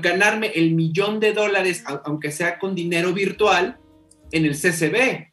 ganarme 0.00 0.48
el 0.54 0.72
millón 0.72 1.20
de 1.20 1.32
dólares, 1.32 1.84
aunque 2.04 2.30
sea 2.30 2.58
con 2.58 2.74
dinero 2.74 3.12
virtual, 3.12 3.78
en 4.32 4.44
el 4.44 4.52
CCB. 4.52 5.30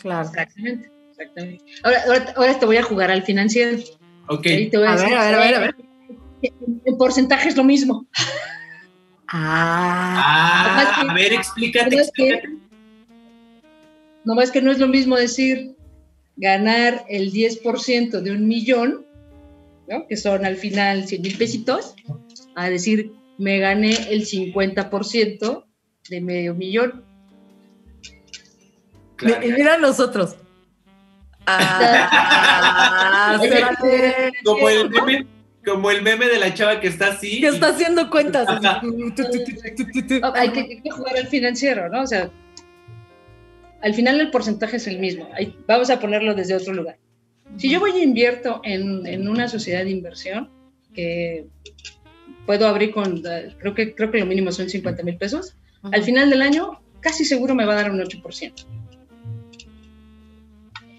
Claro. 0.00 0.28
Exactamente. 0.28 0.90
exactamente. 1.10 1.64
Ahora, 1.82 2.32
ahora, 2.36 2.58
te 2.58 2.66
voy 2.66 2.76
a 2.76 2.82
jugar 2.82 3.10
al 3.10 3.22
financiero. 3.22 3.78
Ok. 4.28 4.46
a, 4.46 4.48
ver, 4.48 4.88
a 4.88 4.94
ver, 4.96 5.14
a 5.14 5.38
ver, 5.38 5.54
a 5.54 5.58
ver. 5.60 5.74
En 6.42 6.98
porcentaje 6.98 7.48
es 7.48 7.56
lo 7.56 7.64
mismo. 7.64 8.06
Ah, 9.28 10.94
ah 10.98 11.06
a 11.08 11.14
ver, 11.14 11.32
explícate. 11.32 11.96
No 14.24 14.34
más 14.34 14.50
que 14.50 14.60
no 14.60 14.70
es 14.70 14.78
lo 14.78 14.88
mismo 14.88 15.16
decir 15.16 15.76
ganar 16.36 17.04
el 17.08 17.32
10% 17.32 18.20
de 18.20 18.30
un 18.32 18.46
millón, 18.46 19.05
¿no? 19.88 20.06
que 20.06 20.16
son 20.16 20.44
al 20.44 20.56
final 20.56 21.06
100 21.06 21.22
mil 21.22 21.36
pesitos, 21.36 21.94
a 22.54 22.68
decir 22.68 23.12
me 23.38 23.58
gané 23.58 23.92
el 24.10 24.26
50% 24.26 25.64
de 26.08 26.20
medio 26.20 26.54
millón. 26.54 27.04
Y 29.20 29.52
mira 29.52 29.78
nosotros. 29.78 30.36
Ah, 31.46 33.38
como, 34.44 34.68
el 34.68 34.90
meme, 34.90 35.26
como 35.64 35.90
el 35.90 36.02
meme 36.02 36.26
de 36.26 36.38
la 36.38 36.52
chava 36.52 36.80
que 36.80 36.88
está 36.88 37.08
así. 37.08 37.40
Que 37.40 37.48
está 37.48 37.68
haciendo 37.68 38.10
cuentas. 38.10 38.48
Hay 40.34 40.50
que, 40.50 40.82
jugar 40.90 41.16
al 41.16 41.28
financiero, 41.28 41.88
¿no? 41.88 42.02
O 42.02 42.06
sea, 42.06 42.30
al 43.80 43.94
final 43.94 44.20
el 44.20 44.30
porcentaje 44.30 44.76
es 44.76 44.86
el 44.86 44.98
mismo. 44.98 45.28
vamos 45.66 45.88
a 45.90 46.00
ponerlo 46.00 46.34
desde 46.34 46.56
otro 46.56 46.74
lugar. 46.74 46.98
Si 47.56 47.70
yo 47.70 47.80
voy 47.80 47.92
e 47.92 48.02
invierto 48.02 48.60
en, 48.64 49.06
en 49.06 49.28
una 49.28 49.48
sociedad 49.48 49.84
de 49.84 49.90
inversión, 49.90 50.50
que 50.94 51.46
puedo 52.46 52.66
abrir 52.66 52.92
con, 52.92 53.22
creo 53.58 53.74
que, 53.74 53.94
creo 53.94 54.10
que 54.10 54.18
lo 54.18 54.26
mínimo 54.26 54.52
son 54.52 54.68
50 54.68 55.02
mil 55.02 55.16
pesos, 55.16 55.56
al 55.82 56.02
final 56.02 56.30
del 56.30 56.42
año 56.42 56.80
casi 57.00 57.24
seguro 57.24 57.54
me 57.54 57.64
va 57.64 57.74
a 57.74 57.82
dar 57.82 57.90
un 57.90 58.00
8% 58.00 58.66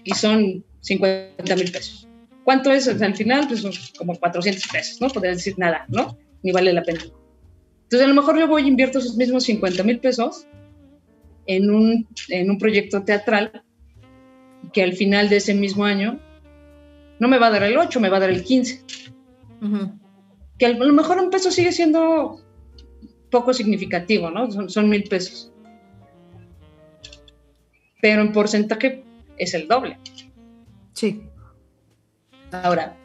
y 0.04 0.14
son 0.14 0.64
50 0.80 1.56
mil 1.56 1.70
pesos. 1.70 2.08
¿Cuánto 2.44 2.72
es 2.72 2.88
al 2.88 3.14
final? 3.14 3.46
Pues 3.46 3.92
como 3.98 4.14
400 4.18 4.66
pesos, 4.68 5.00
¿no? 5.00 5.08
Podría 5.08 5.32
decir 5.32 5.58
nada, 5.58 5.84
¿no? 5.88 6.16
Ni 6.42 6.50
vale 6.50 6.72
la 6.72 6.82
pena. 6.82 7.00
Entonces, 7.82 8.06
a 8.06 8.08
lo 8.08 8.14
mejor 8.14 8.38
yo 8.38 8.48
voy 8.48 8.62
e 8.62 8.68
invierto 8.68 8.98
esos 8.98 9.16
mismos 9.16 9.44
50 9.44 9.82
mil 9.82 9.98
pesos 9.98 10.46
en 11.46 11.70
un, 11.70 12.06
en 12.28 12.50
un 12.50 12.58
proyecto 12.58 13.02
teatral 13.02 13.62
que 14.72 14.82
al 14.82 14.94
final 14.94 15.28
de 15.28 15.36
ese 15.36 15.54
mismo 15.54 15.84
año 15.84 16.20
no 17.18 17.28
me 17.28 17.38
va 17.38 17.48
a 17.48 17.50
dar 17.50 17.62
el 17.62 17.76
8, 17.76 18.00
me 18.00 18.08
va 18.08 18.18
a 18.18 18.20
dar 18.20 18.30
el 18.30 18.44
15. 18.44 18.82
Que 20.58 20.66
a 20.66 20.70
lo 20.70 20.92
mejor 20.92 21.18
un 21.18 21.30
peso 21.30 21.50
sigue 21.50 21.72
siendo 21.72 22.40
poco 23.30 23.52
significativo, 23.52 24.30
¿no? 24.30 24.50
Son, 24.50 24.70
son 24.70 24.88
mil 24.88 25.04
pesos. 25.04 25.52
Pero 28.00 28.22
en 28.22 28.32
porcentaje 28.32 29.04
es 29.36 29.54
el 29.54 29.68
doble. 29.68 29.98
Sí. 30.92 31.22
Ahora, 32.52 32.96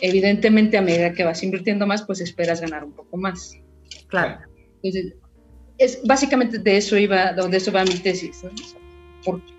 evidentemente 0.00 0.76
a 0.76 0.82
medida 0.82 1.12
que 1.12 1.24
vas 1.24 1.42
invirtiendo 1.42 1.86
más, 1.86 2.02
pues 2.02 2.20
esperas 2.20 2.60
ganar 2.60 2.84
un 2.84 2.92
poco 2.92 3.16
más. 3.16 3.56
Claro. 4.08 4.40
Entonces, 4.82 5.14
es, 5.78 6.00
básicamente 6.04 6.58
de 6.58 6.76
eso 6.76 6.96
iba, 6.96 7.32
de 7.32 7.56
eso 7.56 7.72
va 7.72 7.84
mi 7.84 7.94
tesis. 7.94 8.42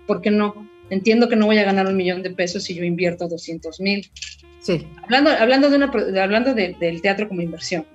¿Por, 0.06 0.20
qué 0.20 0.30
no? 0.30 0.68
Entiendo 0.90 1.28
que 1.28 1.36
no 1.36 1.46
voy 1.46 1.58
a 1.58 1.64
ganar 1.64 1.86
un 1.86 1.96
millón 1.96 2.22
de 2.22 2.30
pesos 2.30 2.64
si 2.64 2.74
yo 2.74 2.84
invierto 2.84 3.28
200 3.28 3.80
mil. 3.80 4.10
Sí. 4.60 4.86
Hablando, 5.02 5.30
hablando, 5.30 5.70
de 5.70 5.76
una, 5.76 5.90
hablando 6.22 6.54
del 6.54 7.00
teatro 7.00 7.28
como 7.28 7.40
inversión. 7.40 7.86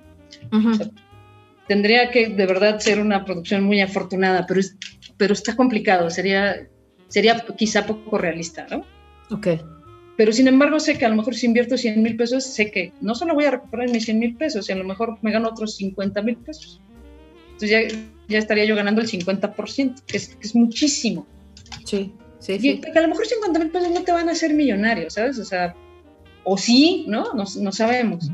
tendría 1.68 2.10
que 2.10 2.28
de 2.28 2.46
verdad 2.46 2.78
ser 2.80 3.00
una 3.00 3.24
producción 3.24 3.62
muy 3.64 3.80
afortunada, 3.80 4.46
pero, 4.46 4.60
es, 4.60 4.76
pero 5.16 5.34
está 5.34 5.54
complicado. 5.54 6.10
Sería 6.10 6.68
sería 7.08 7.44
quizá 7.56 7.86
poco 7.86 8.18
realista, 8.18 8.66
¿no? 8.70 8.84
Ok. 9.30 9.48
Pero 10.16 10.32
sin 10.32 10.48
embargo, 10.48 10.80
sé 10.80 10.96
que 10.96 11.04
a 11.04 11.08
lo 11.08 11.16
mejor 11.16 11.34
si 11.34 11.46
invierto 11.46 11.76
100 11.76 12.02
mil 12.02 12.16
pesos, 12.16 12.44
sé 12.44 12.70
que 12.70 12.92
no 13.00 13.14
solo 13.14 13.34
voy 13.34 13.44
a 13.44 13.50
recuperar 13.50 13.90
mis 13.90 14.04
100 14.06 14.18
mil 14.18 14.36
pesos, 14.36 14.68
y 14.68 14.72
a 14.72 14.76
lo 14.76 14.84
mejor 14.84 15.18
me 15.22 15.30
gano 15.30 15.48
otros 15.48 15.76
50 15.76 16.22
mil 16.22 16.36
pesos. 16.36 16.80
Entonces 17.52 17.70
ya, 17.70 17.98
ya, 18.28 18.38
estaría 18.38 18.64
yo 18.64 18.74
ganando 18.74 19.00
el 19.00 19.08
50%, 19.08 20.04
que 20.06 20.16
es, 20.16 20.28
que 20.28 20.46
es 20.46 20.54
muchísimo. 20.54 21.26
Sí, 21.84 22.12
sí. 22.46 22.54
Y, 22.54 22.58
sí. 22.58 22.82
a 22.94 23.00
lo 23.00 23.08
mejor 23.08 23.26
50 23.26 23.58
mil 23.58 23.70
pesos 23.70 23.90
no 23.90 24.02
te 24.02 24.12
van 24.12 24.28
a 24.28 24.32
hacer 24.32 24.54
millonario, 24.54 25.10
¿sabes? 25.10 25.38
O 25.38 25.44
sea, 25.44 25.74
o 26.44 26.56
sí, 26.56 27.04
¿no? 27.08 27.32
No, 27.34 27.44
no 27.60 27.72
sabemos. 27.72 28.30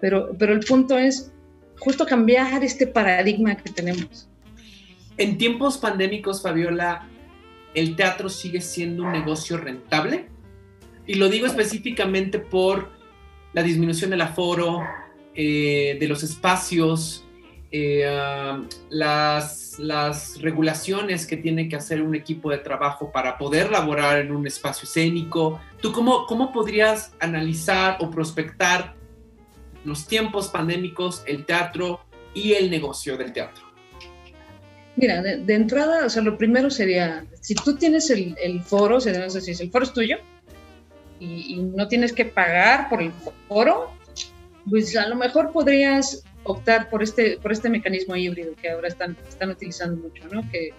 Pero, 0.00 0.30
pero 0.38 0.52
el 0.52 0.60
punto 0.60 0.98
es 0.98 1.32
justo 1.78 2.06
cambiar 2.06 2.64
este 2.64 2.86
paradigma 2.86 3.56
que 3.56 3.70
tenemos. 3.70 4.28
En 5.18 5.36
tiempos 5.36 5.76
pandémicos, 5.76 6.42
Fabiola, 6.42 7.06
el 7.74 7.96
teatro 7.96 8.28
sigue 8.28 8.60
siendo 8.60 9.04
un 9.04 9.12
negocio 9.12 9.56
rentable. 9.56 10.26
Y 11.06 11.14
lo 11.14 11.28
digo 11.28 11.46
específicamente 11.46 12.38
por 12.38 12.90
la 13.52 13.62
disminución 13.62 14.10
del 14.10 14.20
aforo, 14.22 14.82
eh, 15.34 15.96
de 16.00 16.08
los 16.08 16.22
espacios, 16.22 17.26
eh, 17.72 18.06
ah, 18.06 18.62
las, 18.88 19.69
las, 19.80 20.40
regulaciones 20.40 21.26
que 21.26 21.36
tiene 21.36 21.68
que 21.68 21.76
hacer 21.76 22.02
un 22.02 22.14
equipo 22.14 22.50
de 22.50 22.58
trabajo 22.58 23.10
para 23.10 23.38
poder 23.38 23.70
laborar 23.70 24.18
en 24.18 24.32
un 24.32 24.46
espacio 24.46 24.84
escénico. 24.84 25.60
¿Tú 25.80 25.92
cómo, 25.92 26.26
cómo 26.26 26.52
podrías 26.52 27.12
analizar 27.20 27.96
o 28.00 28.10
prospectar 28.10 28.94
los 29.84 30.06
tiempos 30.06 30.48
pandémicos, 30.48 31.22
el 31.26 31.44
teatro 31.44 32.00
y 32.34 32.52
el 32.52 32.70
negocio 32.70 33.16
del 33.16 33.32
teatro? 33.32 33.70
Mira, 34.96 35.22
de, 35.22 35.54
entrada, 35.54 36.04
o 36.04 36.10
sea, 36.10 36.22
lo 36.22 36.36
primero 36.36 36.68
sería, 36.68 37.24
si 37.40 37.54
tú 37.54 37.76
tienes 37.76 38.10
el, 38.10 38.62
foro, 38.62 38.96
o 38.96 39.00
sea, 39.00 39.30
si 39.30 39.62
el 39.62 39.70
foro 39.70 39.84
es 39.84 39.92
tuyo 39.92 40.18
y, 41.18 41.56
no 41.74 41.88
tienes 41.88 42.12
que 42.12 42.26
pagar 42.26 42.88
por 42.88 43.00
el 43.00 43.12
foro, 43.48 43.92
pues 44.68 44.94
a 44.96 45.08
lo 45.08 45.16
mejor 45.16 45.52
podrías 45.52 46.22
optar 46.44 46.88
por 46.88 47.02
este, 47.02 47.38
por 47.38 47.52
este 47.52 47.68
mecanismo 47.68 48.16
híbrido 48.16 48.54
que 48.54 48.70
ahora 48.70 48.88
están, 48.88 49.16
están 49.28 49.50
utilizando 49.50 49.96
mucho, 50.02 50.26
¿no? 50.28 50.48
Que 50.50 50.70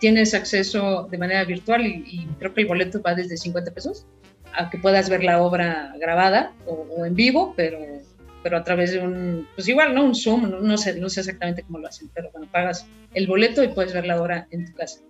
tienes 0.00 0.34
acceso 0.34 1.08
de 1.10 1.18
manera 1.18 1.44
virtual 1.44 1.86
y, 1.86 2.28
creo 2.38 2.54
que 2.54 2.62
el 2.62 2.66
boleto 2.66 3.02
va 3.02 3.14
desde 3.14 3.36
50 3.36 3.72
pesos 3.72 4.06
a 4.54 4.70
que 4.70 4.78
puedas 4.78 5.10
ver 5.10 5.24
la 5.24 5.42
obra 5.42 5.94
grabada 5.98 6.52
o 6.66 7.04
en 7.04 7.14
vivo, 7.14 7.54
pero 7.56 7.78
pero 8.42 8.56
a 8.56 8.64
través 8.64 8.92
de 8.92 9.00
un, 9.00 9.46
pues 9.54 9.68
igual, 9.68 9.94
¿no? 9.94 10.04
Un 10.04 10.14
Zoom, 10.14 10.50
no, 10.62 10.78
sé, 10.78 10.98
no 10.98 11.08
sé 11.08 11.20
exactamente 11.20 11.62
cómo 11.62 11.78
lo 11.78 11.88
hacen, 11.88 12.10
pero 12.14 12.30
bueno, 12.30 12.48
pagas 12.50 12.86
el 13.14 13.26
boleto 13.26 13.62
y 13.62 13.68
puedes 13.68 13.92
ver 13.92 14.06
la 14.06 14.20
hora 14.20 14.46
en 14.50 14.66
tu 14.66 14.72
casa. 14.74 15.00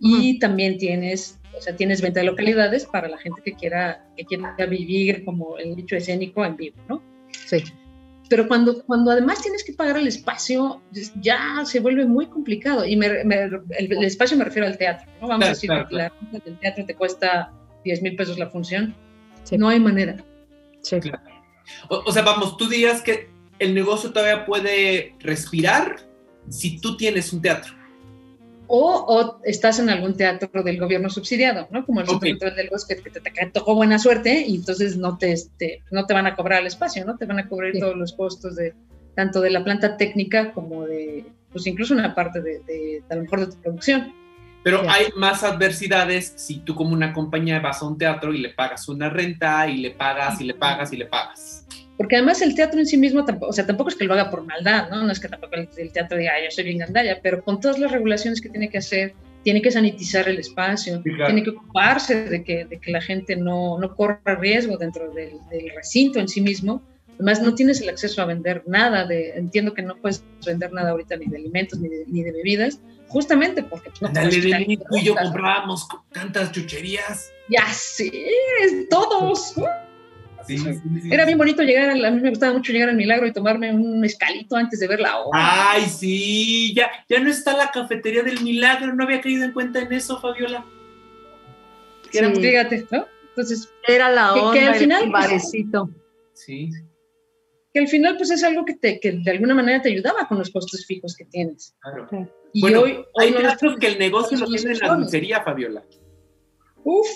Y 0.00 0.38
también 0.38 0.76
tienes, 0.76 1.40
o 1.56 1.62
sea, 1.62 1.76
tienes 1.76 2.02
venta 2.02 2.20
de 2.20 2.26
localidades 2.26 2.84
para 2.84 3.08
la 3.08 3.16
gente 3.16 3.40
que 3.42 3.54
quiera, 3.54 4.04
que 4.16 4.24
quiera 4.24 4.54
vivir 4.66 5.24
como 5.24 5.56
el 5.56 5.76
dicho 5.76 5.96
escénico 5.96 6.44
en 6.44 6.56
vivo, 6.56 6.76
¿no? 6.88 7.02
Sí. 7.46 7.64
Pero 8.28 8.48
cuando, 8.48 8.82
cuando 8.84 9.10
además 9.10 9.42
tienes 9.42 9.64
que 9.64 9.72
pagar 9.72 9.98
el 9.98 10.08
espacio, 10.08 10.82
ya 11.20 11.62
se 11.64 11.80
vuelve 11.80 12.06
muy 12.06 12.26
complicado. 12.26 12.84
Y 12.84 12.94
el, 12.94 14.04
espacio 14.04 14.36
me 14.36 14.44
refiero 14.44 14.66
al 14.66 14.78
teatro, 14.78 15.10
¿no? 15.20 15.28
Vamos 15.28 15.46
a 15.46 15.48
decir 15.50 15.70
que 15.88 15.94
la 15.94 16.12
del 16.32 16.58
teatro 16.58 16.86
te 16.86 16.94
cuesta 16.94 17.52
10 17.84 18.02
mil 18.02 18.16
pesos 18.16 18.38
la 18.38 18.48
función. 18.48 18.94
No 19.52 19.68
hay 19.68 19.78
manera. 19.78 20.16
Sí. 20.80 21.00
Claro. 21.00 21.22
O, 21.88 22.12
sea, 22.12 22.22
vamos, 22.22 22.56
tú 22.56 22.68
dirías 22.68 23.02
que 23.02 23.30
el 23.58 23.74
negocio 23.74 24.12
todavía 24.12 24.44
puede 24.46 25.14
respirar 25.20 25.96
si 26.48 26.80
tú 26.80 26.96
tienes 26.96 27.32
un 27.32 27.42
teatro. 27.42 27.72
O, 28.66 29.40
estás 29.44 29.78
en 29.78 29.90
algún 29.90 30.16
teatro 30.16 30.62
del 30.62 30.78
gobierno 30.78 31.10
subsidiado, 31.10 31.68
¿no? 31.70 31.84
Como 31.84 32.00
el 32.00 32.08
okay. 32.08 32.36
del 32.38 32.68
Bosque, 32.70 32.96
que 32.96 33.10
te, 33.10 33.20
tocó 33.52 33.74
buena 33.74 33.98
suerte 33.98 34.44
y 34.46 34.56
entonces 34.56 34.96
no 34.96 35.18
te, 35.18 35.32
este, 35.32 35.82
no 35.90 36.06
te 36.06 36.14
van 36.14 36.26
a 36.26 36.34
cobrar 36.34 36.60
el 36.60 36.66
espacio, 36.66 37.04
¿no? 37.04 37.16
Te 37.16 37.26
van 37.26 37.38
a 37.38 37.48
cobrar 37.48 37.72
todos 37.78 37.96
los 37.96 38.12
costos 38.12 38.56
de 38.56 38.74
tanto 39.14 39.40
de 39.40 39.50
la 39.50 39.62
planta 39.62 39.96
técnica 39.96 40.52
como 40.52 40.86
de, 40.86 41.24
pues 41.52 41.66
incluso 41.66 41.94
una 41.94 42.14
parte 42.14 42.40
de, 42.40 42.60
de 42.60 43.02
a 43.08 43.14
lo 43.14 43.22
mejor 43.22 43.40
de 43.40 43.46
tu 43.54 43.62
producción. 43.62 44.12
Pero 44.64 44.80
hay 44.88 45.08
más 45.14 45.44
adversidades 45.44 46.32
si 46.36 46.60
tú 46.60 46.74
como 46.74 46.94
una 46.94 47.12
compañía 47.12 47.60
vas 47.60 47.82
a 47.82 47.86
un 47.86 47.98
teatro 47.98 48.32
y 48.32 48.38
le 48.38 48.48
pagas 48.48 48.88
una 48.88 49.10
renta 49.10 49.68
y 49.68 49.76
le 49.76 49.90
pagas 49.90 50.40
y 50.40 50.44
le 50.44 50.54
pagas 50.54 50.90
y 50.92 50.96
le 50.96 51.04
pagas. 51.04 51.63
Porque 51.96 52.16
además 52.16 52.42
el 52.42 52.54
teatro 52.54 52.80
en 52.80 52.86
sí 52.86 52.96
mismo, 52.96 53.24
tampoco, 53.24 53.50
o 53.50 53.52
sea, 53.52 53.66
tampoco 53.66 53.90
es 53.90 53.96
que 53.96 54.04
lo 54.04 54.14
haga 54.14 54.30
por 54.30 54.44
maldad, 54.44 54.88
¿no? 54.90 55.02
No 55.02 55.12
es 55.12 55.20
que 55.20 55.28
tampoco 55.28 55.54
el, 55.54 55.92
teatro 55.92 56.18
diga, 56.18 56.32
yo 56.42 56.50
soy 56.50 56.64
bien 56.64 56.78
gandalla, 56.78 57.20
pero 57.22 57.42
con 57.44 57.60
todas 57.60 57.78
las 57.78 57.92
regulaciones 57.92 58.40
que 58.40 58.48
tiene 58.48 58.68
que 58.68 58.78
hacer, 58.78 59.14
tiene 59.44 59.62
que 59.62 59.70
sanitizar 59.70 60.28
el 60.28 60.38
espacio, 60.38 61.00
tiene 61.02 61.42
que 61.42 61.50
ocuparse 61.50 62.24
de 62.24 62.42
que, 62.42 62.64
de 62.64 62.80
que 62.80 62.90
la 62.90 63.00
gente 63.00 63.36
no, 63.36 63.78
no 63.78 63.94
corra 63.94 64.34
riesgo 64.40 64.76
dentro 64.76 65.10
del, 65.12 65.38
del 65.50 65.70
recinto 65.76 66.18
en 66.18 66.28
sí 66.28 66.40
mismo. 66.40 66.82
Además, 67.14 67.42
no 67.42 67.54
tienes 67.54 67.80
el 67.80 67.88
acceso 67.88 68.22
a 68.22 68.24
vender 68.24 68.64
nada, 68.66 69.04
de, 69.06 69.30
entiendo 69.36 69.72
que 69.72 69.82
no 69.82 69.96
puedes 69.96 70.24
vender 70.44 70.72
nada 70.72 70.90
ahorita 70.90 71.16
ni 71.16 71.26
de 71.26 71.36
alimentos 71.36 71.78
ni 71.78 71.88
de, 71.88 72.04
ni 72.08 72.24
de 72.24 72.32
bebidas, 72.32 72.80
justamente 73.06 73.62
porque 73.62 73.90
no 74.00 74.08
Dale, 74.08 74.40
de 74.40 74.78
tú 74.88 74.96
y 74.96 75.04
yo 75.04 75.14
comprábamos 75.14 75.86
tantas 76.12 76.50
chucherías. 76.50 77.30
Ya 77.48 77.72
sí, 77.72 78.10
todos. 78.90 79.54
Sí, 80.46 80.58
sí, 80.58 80.72
sí, 80.74 81.08
Era 81.10 81.22
sí. 81.24 81.26
bien 81.28 81.38
bonito 81.38 81.62
llegar, 81.62 81.90
a 81.90 82.10
mí 82.10 82.20
me 82.20 82.30
gustaba 82.30 82.52
mucho 82.52 82.72
llegar 82.72 82.88
al 82.90 82.96
Milagro 82.96 83.26
y 83.26 83.32
tomarme 83.32 83.72
un 83.72 84.00
mezcalito 84.00 84.56
antes 84.56 84.78
de 84.80 84.88
ver 84.88 85.00
la 85.00 85.18
obra. 85.20 85.70
Ay, 85.72 85.84
sí, 85.86 86.74
ya, 86.74 86.90
ya 87.08 87.20
no 87.20 87.30
está 87.30 87.56
la 87.56 87.70
cafetería 87.70 88.22
del 88.22 88.40
milagro, 88.42 88.94
no 88.94 89.04
había 89.04 89.20
caído 89.20 89.44
en 89.44 89.52
cuenta 89.52 89.80
en 89.80 89.92
eso, 89.92 90.20
Fabiola. 90.20 90.64
Que 92.10 92.18
era- 92.18 92.34
Sí. 92.34 92.40
Fíjate, 92.40 92.86
¿no? 92.90 93.06
Entonces, 93.30 93.68
Era 93.88 94.10
la 94.10 94.30
Que- 94.34 94.40
que 94.40 94.46
onda, 94.46 94.60
al 94.60 94.68
el 94.74 94.74
final, 94.80 95.00
pues, 95.10 95.12
barecito. 95.12 95.90
Sí, 96.34 96.70
que 97.72 97.80
al 97.80 97.88
final 97.88 98.16
pues 98.16 98.30
es 98.30 98.44
algo 98.44 98.64
que, 98.64 98.74
te, 98.74 99.00
que 99.00 99.12
de 99.12 99.30
alguna 99.32 99.52
manera 99.54 99.82
te 99.82 99.88
ayudaba 99.90 100.28
con 100.28 100.38
los 100.38 100.48
costos 100.50 100.86
fijos 100.86 101.16
que 101.16 101.24
tienes. 101.24 101.74
claro. 101.80 102.06
Y 102.52 102.60
Bueno, 102.60 102.82
hoy, 102.82 102.92
hoy 103.14 103.24
Hay 103.26 103.30
no 103.32 103.38
teatros 103.40 103.76
que 103.80 103.88
el 103.88 103.98
negocio 103.98 104.38
lo 104.38 104.46
tiene 104.46 104.72
en 104.72 104.78
la 104.78 104.94
dulcería, 104.94 105.42
Fabiola. 105.42 105.82
Uf, 106.84 107.08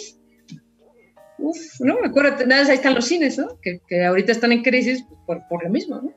uf, 1.39 1.57
¿no? 1.80 1.97
Acuérdate, 2.05 2.47
nada, 2.47 2.68
ahí 2.68 2.76
están 2.76 2.95
los 2.95 3.07
cines, 3.07 3.39
¿no? 3.39 3.59
Que, 3.62 3.80
que 3.89 4.05
ahorita 4.05 4.32
están 4.32 4.53
en 4.53 4.62
crisis 4.62 5.05
por, 5.26 5.43
por 5.49 5.64
lo 5.64 5.70
mismo, 5.70 6.01
¿no? 6.03 6.12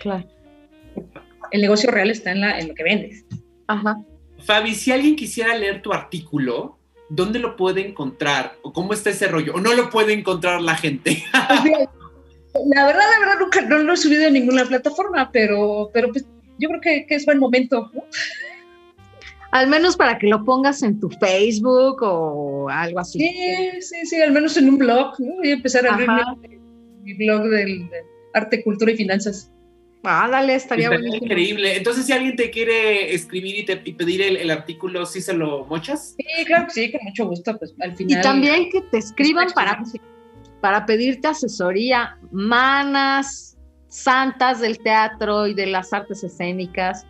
Claro. 0.00 0.28
El 1.50 1.60
negocio 1.60 1.90
real 1.90 2.10
está 2.10 2.32
en, 2.32 2.40
la, 2.40 2.58
en 2.58 2.68
lo 2.68 2.74
que 2.74 2.82
vendes. 2.82 3.24
Ajá. 3.66 3.96
Fabi, 4.44 4.74
si 4.74 4.92
alguien 4.92 5.16
quisiera 5.16 5.54
leer 5.54 5.82
tu 5.82 5.92
artículo, 5.92 6.78
¿dónde 7.08 7.38
lo 7.38 7.56
puede 7.56 7.86
encontrar? 7.86 8.56
¿O 8.62 8.72
cómo 8.72 8.92
está 8.94 9.10
ese 9.10 9.28
rollo? 9.28 9.54
¿O 9.54 9.60
no 9.60 9.74
lo 9.74 9.90
puede 9.90 10.12
encontrar 10.12 10.62
la 10.62 10.76
gente? 10.76 11.22
La 12.66 12.86
verdad, 12.86 13.04
la 13.12 13.18
verdad, 13.20 13.40
nunca 13.40 13.60
no 13.62 13.78
lo 13.78 13.92
he 13.92 13.96
subido 13.96 14.26
en 14.26 14.32
ninguna 14.32 14.64
plataforma, 14.64 15.30
pero, 15.30 15.90
pero 15.92 16.10
pues, 16.10 16.24
yo 16.58 16.68
creo 16.68 16.80
que, 16.80 17.06
que 17.06 17.14
es 17.14 17.24
buen 17.24 17.38
momento, 17.38 17.90
¿no? 17.94 18.04
Al 19.52 19.66
menos 19.68 19.96
para 19.96 20.18
que 20.18 20.28
lo 20.28 20.44
pongas 20.44 20.82
en 20.82 21.00
tu 21.00 21.08
Facebook 21.10 22.02
o 22.02 22.68
algo 22.70 23.00
así. 23.00 23.18
Sí, 23.18 23.80
sí, 23.80 24.06
sí, 24.06 24.16
al 24.22 24.30
menos 24.32 24.56
en 24.56 24.68
un 24.68 24.78
blog, 24.78 25.18
¿no? 25.18 25.34
Voy 25.36 25.50
a 25.50 25.54
empezar 25.54 25.86
a 25.86 25.94
abrir 25.94 26.08
mi, 27.02 27.12
mi 27.14 27.26
blog 27.26 27.42
del, 27.48 27.88
de 27.88 27.96
arte, 28.34 28.62
cultura 28.62 28.92
y 28.92 28.96
finanzas. 28.96 29.50
Ándale, 30.02 30.54
estaría 30.54 30.84
Estaría 30.84 30.88
buenísimo. 30.88 31.26
increíble. 31.26 31.76
Entonces, 31.76 32.06
si 32.06 32.12
alguien 32.12 32.36
te 32.36 32.50
quiere 32.50 33.12
escribir 33.12 33.56
y, 33.56 33.64
te, 33.64 33.82
y 33.84 33.92
pedir 33.92 34.22
el, 34.22 34.36
el 34.36 34.50
artículo, 34.50 35.04
¿sí 35.04 35.20
se 35.20 35.34
lo 35.34 35.66
mochas? 35.66 36.14
Sí, 36.16 36.44
claro 36.46 36.66
que 36.66 36.72
sí, 36.72 36.92
con 36.92 37.00
mucho 37.04 37.26
gusto, 37.26 37.58
pues 37.58 37.74
al 37.80 37.92
Y 37.92 37.96
final. 37.96 38.22
también 38.22 38.70
que 38.70 38.80
te 38.82 38.98
escriban 38.98 39.48
para, 39.54 39.82
para 40.62 40.86
pedirte 40.86 41.26
asesoría, 41.28 42.16
manas 42.30 43.58
santas 43.88 44.60
del 44.60 44.78
teatro 44.78 45.48
y 45.48 45.54
de 45.54 45.66
las 45.66 45.92
artes 45.92 46.22
escénicas. 46.24 47.04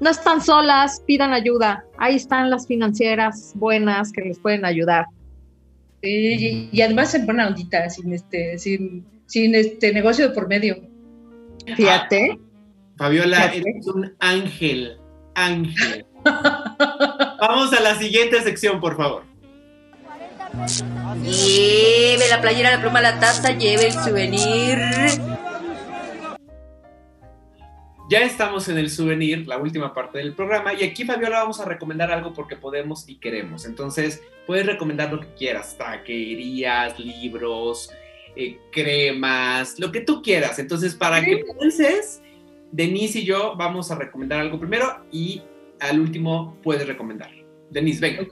No 0.00 0.10
están 0.10 0.40
solas, 0.40 1.02
pidan 1.06 1.32
ayuda. 1.32 1.84
Ahí 1.98 2.16
están 2.16 2.50
las 2.50 2.66
financieras 2.66 3.52
buenas 3.56 4.12
que 4.12 4.22
les 4.22 4.38
pueden 4.38 4.64
ayudar. 4.64 5.06
Sí, 6.02 6.08
y, 6.10 6.68
y 6.72 6.82
además 6.82 7.14
en 7.14 7.26
buena 7.26 7.48
ondita, 7.48 7.90
sin 7.90 8.12
este, 8.12 8.58
sin, 8.58 9.04
sin 9.26 9.54
este 9.54 9.92
negocio 9.92 10.28
de 10.28 10.34
por 10.34 10.46
medio. 10.46 10.76
Fíjate. 11.76 12.38
Fabiola, 12.96 13.36
Fíjate. 13.36 13.58
eres 13.58 13.86
un 13.88 14.12
ángel. 14.20 14.98
Ángel. 15.34 16.06
Vamos 16.24 17.72
a 17.72 17.80
la 17.80 17.96
siguiente 17.96 18.40
sección, 18.42 18.80
por 18.80 18.96
favor. 18.96 19.24
Lleve 21.22 22.28
la 22.30 22.40
playera, 22.40 22.70
la 22.76 22.80
pluma, 22.80 23.00
la 23.00 23.18
taza, 23.20 23.56
lleve 23.56 23.86
el 23.86 23.92
souvenir. 23.92 24.78
Ya 28.08 28.20
estamos 28.20 28.66
en 28.68 28.78
el 28.78 28.88
souvenir, 28.88 29.46
la 29.46 29.58
última 29.58 29.92
parte 29.92 30.16
del 30.16 30.34
programa, 30.34 30.72
y 30.72 30.82
aquí 30.82 31.04
Fabiola 31.04 31.40
vamos 31.40 31.60
a 31.60 31.66
recomendar 31.66 32.10
algo 32.10 32.32
porque 32.32 32.56
podemos 32.56 33.06
y 33.06 33.16
queremos. 33.16 33.66
Entonces, 33.66 34.22
puedes 34.46 34.64
recomendar 34.64 35.12
lo 35.12 35.20
que 35.20 35.34
quieras, 35.34 35.76
taquerías, 35.76 36.98
libros, 36.98 37.90
eh, 38.34 38.58
cremas, 38.72 39.78
lo 39.78 39.92
que 39.92 40.00
tú 40.00 40.22
quieras. 40.22 40.58
Entonces, 40.58 40.94
para 40.94 41.22
que 41.22 41.44
pienses, 41.58 42.22
Denise 42.72 43.18
y 43.18 43.24
yo 43.26 43.54
vamos 43.58 43.90
a 43.90 43.96
recomendar 43.96 44.40
algo 44.40 44.58
primero 44.58 45.04
y 45.12 45.42
al 45.78 46.00
último 46.00 46.56
puedes 46.62 46.86
recomendar. 46.86 47.30
Denise, 47.68 48.00
venga. 48.00 48.26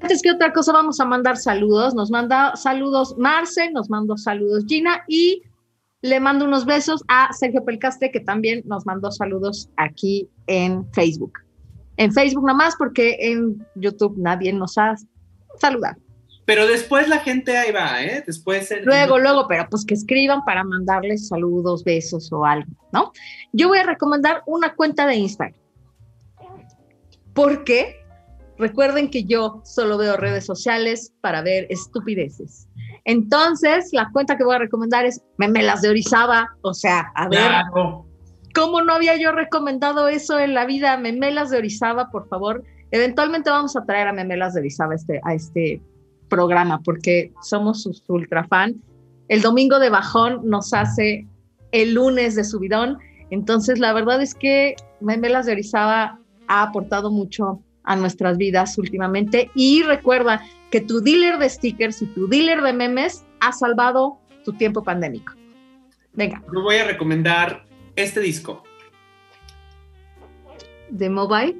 Antes 0.00 0.22
que 0.22 0.30
otra 0.30 0.54
cosa, 0.54 0.72
vamos 0.72 0.98
a 1.00 1.04
mandar 1.04 1.36
saludos. 1.36 1.94
Nos 1.94 2.10
manda 2.10 2.56
saludos 2.56 3.14
Marce, 3.18 3.70
nos 3.72 3.90
mandó 3.90 4.16
saludos 4.16 4.64
Gina 4.66 5.04
y 5.06 5.42
le 6.04 6.20
mando 6.20 6.44
unos 6.44 6.66
besos 6.66 7.02
a 7.08 7.32
Sergio 7.32 7.64
Pelcaste, 7.64 8.10
que 8.10 8.20
también 8.20 8.60
nos 8.66 8.84
mandó 8.84 9.10
saludos 9.10 9.70
aquí 9.78 10.28
en 10.46 10.86
Facebook. 10.92 11.32
En 11.96 12.12
Facebook 12.12 12.46
nomás, 12.46 12.74
porque 12.76 13.16
en 13.20 13.66
YouTube 13.74 14.14
nadie 14.18 14.52
nos 14.52 14.76
ha 14.76 14.96
saludado. 15.58 15.96
Pero 16.44 16.66
después 16.66 17.08
la 17.08 17.20
gente 17.20 17.56
ahí 17.56 17.72
va, 17.72 18.04
¿eh? 18.04 18.22
Después. 18.26 18.70
Luego, 18.84 19.18
luego, 19.18 19.48
pero 19.48 19.66
pues 19.70 19.86
que 19.86 19.94
escriban 19.94 20.44
para 20.44 20.62
mandarles 20.62 21.28
saludos, 21.28 21.82
besos 21.84 22.30
o 22.34 22.44
algo, 22.44 22.70
¿no? 22.92 23.10
Yo 23.54 23.68
voy 23.68 23.78
a 23.78 23.84
recomendar 23.84 24.42
una 24.44 24.74
cuenta 24.74 25.06
de 25.06 25.14
Instagram. 25.14 25.58
Porque 27.32 27.96
recuerden 28.58 29.10
que 29.10 29.24
yo 29.24 29.62
solo 29.64 29.96
veo 29.96 30.18
redes 30.18 30.44
sociales 30.44 31.14
para 31.22 31.40
ver 31.40 31.66
estupideces. 31.70 32.68
Entonces, 33.04 33.90
la 33.92 34.10
cuenta 34.12 34.36
que 34.36 34.44
voy 34.44 34.54
a 34.56 34.58
recomendar 34.58 35.04
es 35.04 35.22
Memelas 35.36 35.82
de 35.82 35.90
Orizaba. 35.90 36.48
O 36.62 36.72
sea, 36.74 37.12
a 37.14 37.28
ver, 37.28 37.38
Claro. 37.40 38.06
¿cómo 38.54 38.82
no 38.82 38.94
había 38.94 39.16
yo 39.16 39.32
recomendado 39.32 40.08
eso 40.08 40.38
en 40.38 40.54
la 40.54 40.64
vida? 40.64 40.96
Memelas 40.96 41.50
de 41.50 41.58
Orizaba, 41.58 42.10
por 42.10 42.28
favor. 42.28 42.62
Eventualmente 42.90 43.50
vamos 43.50 43.76
a 43.76 43.84
traer 43.84 44.08
a 44.08 44.12
Memelas 44.12 44.54
de 44.54 44.60
Orizaba 44.60 44.92
a 44.92 44.96
este, 44.96 45.20
a 45.24 45.34
este 45.34 45.82
programa 46.28 46.80
porque 46.82 47.32
somos 47.42 47.82
sus 47.82 48.02
ultra 48.08 48.44
fan. 48.44 48.76
El 49.28 49.42
domingo 49.42 49.78
de 49.78 49.90
bajón 49.90 50.40
nos 50.44 50.72
hace 50.72 51.26
el 51.72 51.94
lunes 51.94 52.36
de 52.36 52.44
subidón. 52.44 52.98
Entonces, 53.30 53.78
la 53.78 53.92
verdad 53.92 54.22
es 54.22 54.34
que 54.34 54.76
Memelas 55.00 55.46
de 55.46 55.52
Orizaba 55.52 56.18
ha 56.46 56.62
aportado 56.62 57.10
mucho 57.10 57.60
a 57.84 57.96
nuestras 57.96 58.38
vidas 58.38 58.78
últimamente. 58.78 59.50
Y 59.54 59.82
recuerda 59.82 60.42
que 60.74 60.80
tu 60.80 61.00
dealer 61.00 61.38
de 61.38 61.48
stickers 61.48 62.02
y 62.02 62.06
tu 62.06 62.26
dealer 62.26 62.60
de 62.60 62.72
memes 62.72 63.24
ha 63.38 63.52
salvado 63.52 64.18
tu 64.44 64.52
tiempo 64.54 64.82
pandémico. 64.82 65.32
Venga, 66.14 66.42
Yo 66.52 66.62
voy 66.62 66.74
a 66.78 66.84
recomendar 66.84 67.64
este 67.94 68.18
disco. 68.18 68.64
de 70.90 71.08
mobile. 71.08 71.56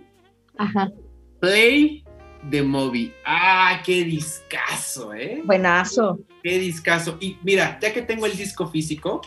Ajá. 0.59 0.91
Play 1.39 2.03
de 2.51 2.63
Moby. 2.65 3.13
Ah, 3.25 3.81
qué 3.87 4.03
discazo, 4.03 5.15
¿eh? 5.15 5.43
Buenazo. 5.45 6.19
Qué 6.43 6.59
discazo. 6.59 7.17
Y 7.21 7.39
mira, 7.45 7.79
ya 7.81 7.93
que 7.93 8.03
tengo 8.03 8.27
el 8.27 8.37
disco 8.37 8.67
físico, 8.67 9.21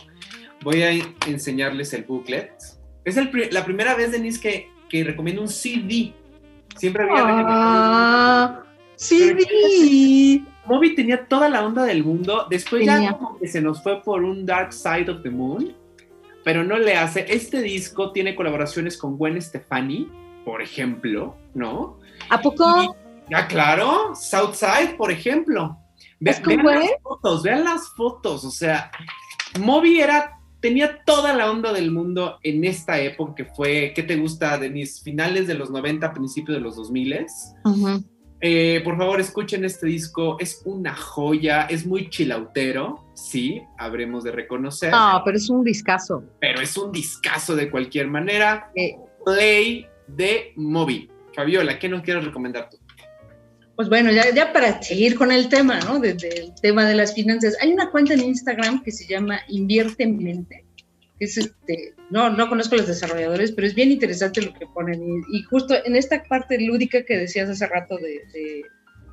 voy 0.62 0.82
a 0.82 0.90
enseñarles 1.26 1.94
el 1.94 2.04
booklet. 2.04 2.52
Es 3.06 3.16
el 3.16 3.30
la 3.52 3.64
primera 3.64 3.94
vez, 3.94 4.12
Denise, 4.12 4.38
que, 4.38 4.70
que 4.90 5.02
recomiendo 5.02 5.40
un 5.40 5.48
CD. 5.48 6.12
Siempre 6.76 7.04
había 7.04 7.24
Ah, 7.46 8.62
sí, 8.98 9.32
vi. 9.32 10.44
Moby 10.66 10.94
tenía 10.94 11.26
toda 11.26 11.48
la 11.48 11.64
onda 11.64 11.84
del 11.84 12.04
mundo. 12.04 12.46
Después 12.50 12.84
Tenía. 12.84 13.12
ya 13.12 13.16
como 13.18 13.38
que 13.38 13.48
se 13.48 13.60
nos 13.62 13.82
fue 13.82 14.02
por 14.02 14.22
un 14.22 14.44
Dark 14.44 14.72
Side 14.72 15.10
of 15.10 15.22
the 15.22 15.30
Moon. 15.30 15.74
Pero 16.44 16.62
no 16.64 16.78
le 16.78 16.94
hace. 16.96 17.26
Este 17.28 17.62
disco 17.62 18.12
tiene 18.12 18.34
colaboraciones 18.34 18.96
con 18.98 19.16
Gwen 19.16 19.40
Stefani, 19.40 20.08
por 20.44 20.62
ejemplo, 20.62 21.36
¿no? 21.54 21.98
¿A 22.30 22.40
poco? 22.40 22.96
Ya, 23.30 23.46
claro. 23.46 24.14
Southside, 24.14 24.96
por 24.96 25.10
ejemplo. 25.10 25.78
Ve- 26.20 26.30
¿Es 26.32 26.40
con 26.40 26.54
vean 26.56 26.62
Gwen? 26.64 26.80
las 26.80 27.02
fotos, 27.02 27.42
vean 27.42 27.64
las 27.64 27.88
fotos. 27.96 28.44
O 28.44 28.50
sea, 28.50 28.90
Moby 29.60 30.00
era, 30.00 30.38
tenía 30.60 31.02
toda 31.04 31.34
la 31.34 31.50
onda 31.50 31.72
del 31.72 31.90
mundo 31.90 32.38
en 32.42 32.64
esta 32.64 32.98
época 33.00 33.34
que 33.36 33.44
fue, 33.46 33.92
¿qué 33.94 34.02
te 34.02 34.16
gusta, 34.16 34.56
Denise? 34.58 35.02
Finales 35.02 35.46
de 35.46 35.54
los 35.54 35.70
90, 35.70 36.12
principios 36.12 36.56
de 36.56 36.62
los 36.62 36.76
2000. 36.76 37.26
Ujú. 37.64 38.04
Eh, 38.40 38.80
por 38.84 38.96
favor, 38.96 39.20
escuchen 39.20 39.64
este 39.64 39.86
disco. 39.86 40.36
Es 40.38 40.62
una 40.64 40.94
joya, 40.94 41.62
es 41.62 41.86
muy 41.86 42.08
chilautero, 42.08 43.04
sí, 43.14 43.62
habremos 43.76 44.24
de 44.24 44.32
reconocer. 44.32 44.90
No, 44.92 45.22
pero 45.24 45.36
es 45.36 45.50
un 45.50 45.64
discazo. 45.64 46.22
Pero 46.40 46.60
es 46.60 46.76
un 46.76 46.92
discazo 46.92 47.56
de 47.56 47.70
cualquier 47.70 48.06
manera. 48.06 48.70
Eh, 48.74 48.96
Play 49.24 49.86
de 50.06 50.52
Moby. 50.56 51.10
Fabiola, 51.34 51.78
¿qué 51.78 51.88
nos 51.88 52.02
quieres 52.02 52.24
recomendar 52.24 52.68
tú? 52.70 52.78
Pues 53.76 53.88
bueno, 53.88 54.10
ya, 54.10 54.34
ya 54.34 54.52
para 54.52 54.82
seguir 54.82 55.14
con 55.14 55.30
el 55.30 55.48
tema, 55.48 55.78
¿no? 55.80 56.00
Desde 56.00 56.28
el 56.40 56.52
tema 56.60 56.84
de 56.84 56.96
las 56.96 57.14
finanzas, 57.14 57.56
hay 57.60 57.72
una 57.72 57.90
cuenta 57.90 58.14
en 58.14 58.24
Instagram 58.24 58.82
que 58.82 58.90
se 58.90 59.06
llama 59.06 59.40
Invierte 59.48 60.02
en 60.02 60.16
Mente. 60.18 60.64
Es 61.20 61.36
este, 61.36 61.94
no, 62.10 62.30
no 62.30 62.48
conozco 62.48 62.76
los 62.76 62.86
desarrolladores, 62.86 63.50
pero 63.52 63.66
es 63.66 63.74
bien 63.74 63.90
interesante 63.90 64.40
lo 64.42 64.52
que 64.54 64.66
ponen. 64.66 65.02
Y, 65.02 65.38
y 65.38 65.42
justo 65.42 65.74
en 65.84 65.96
esta 65.96 66.22
parte 66.24 66.60
lúdica 66.60 67.02
que 67.04 67.16
decías 67.16 67.48
hace 67.50 67.66
rato 67.66 67.96
de, 67.96 68.20
de- 68.32 68.62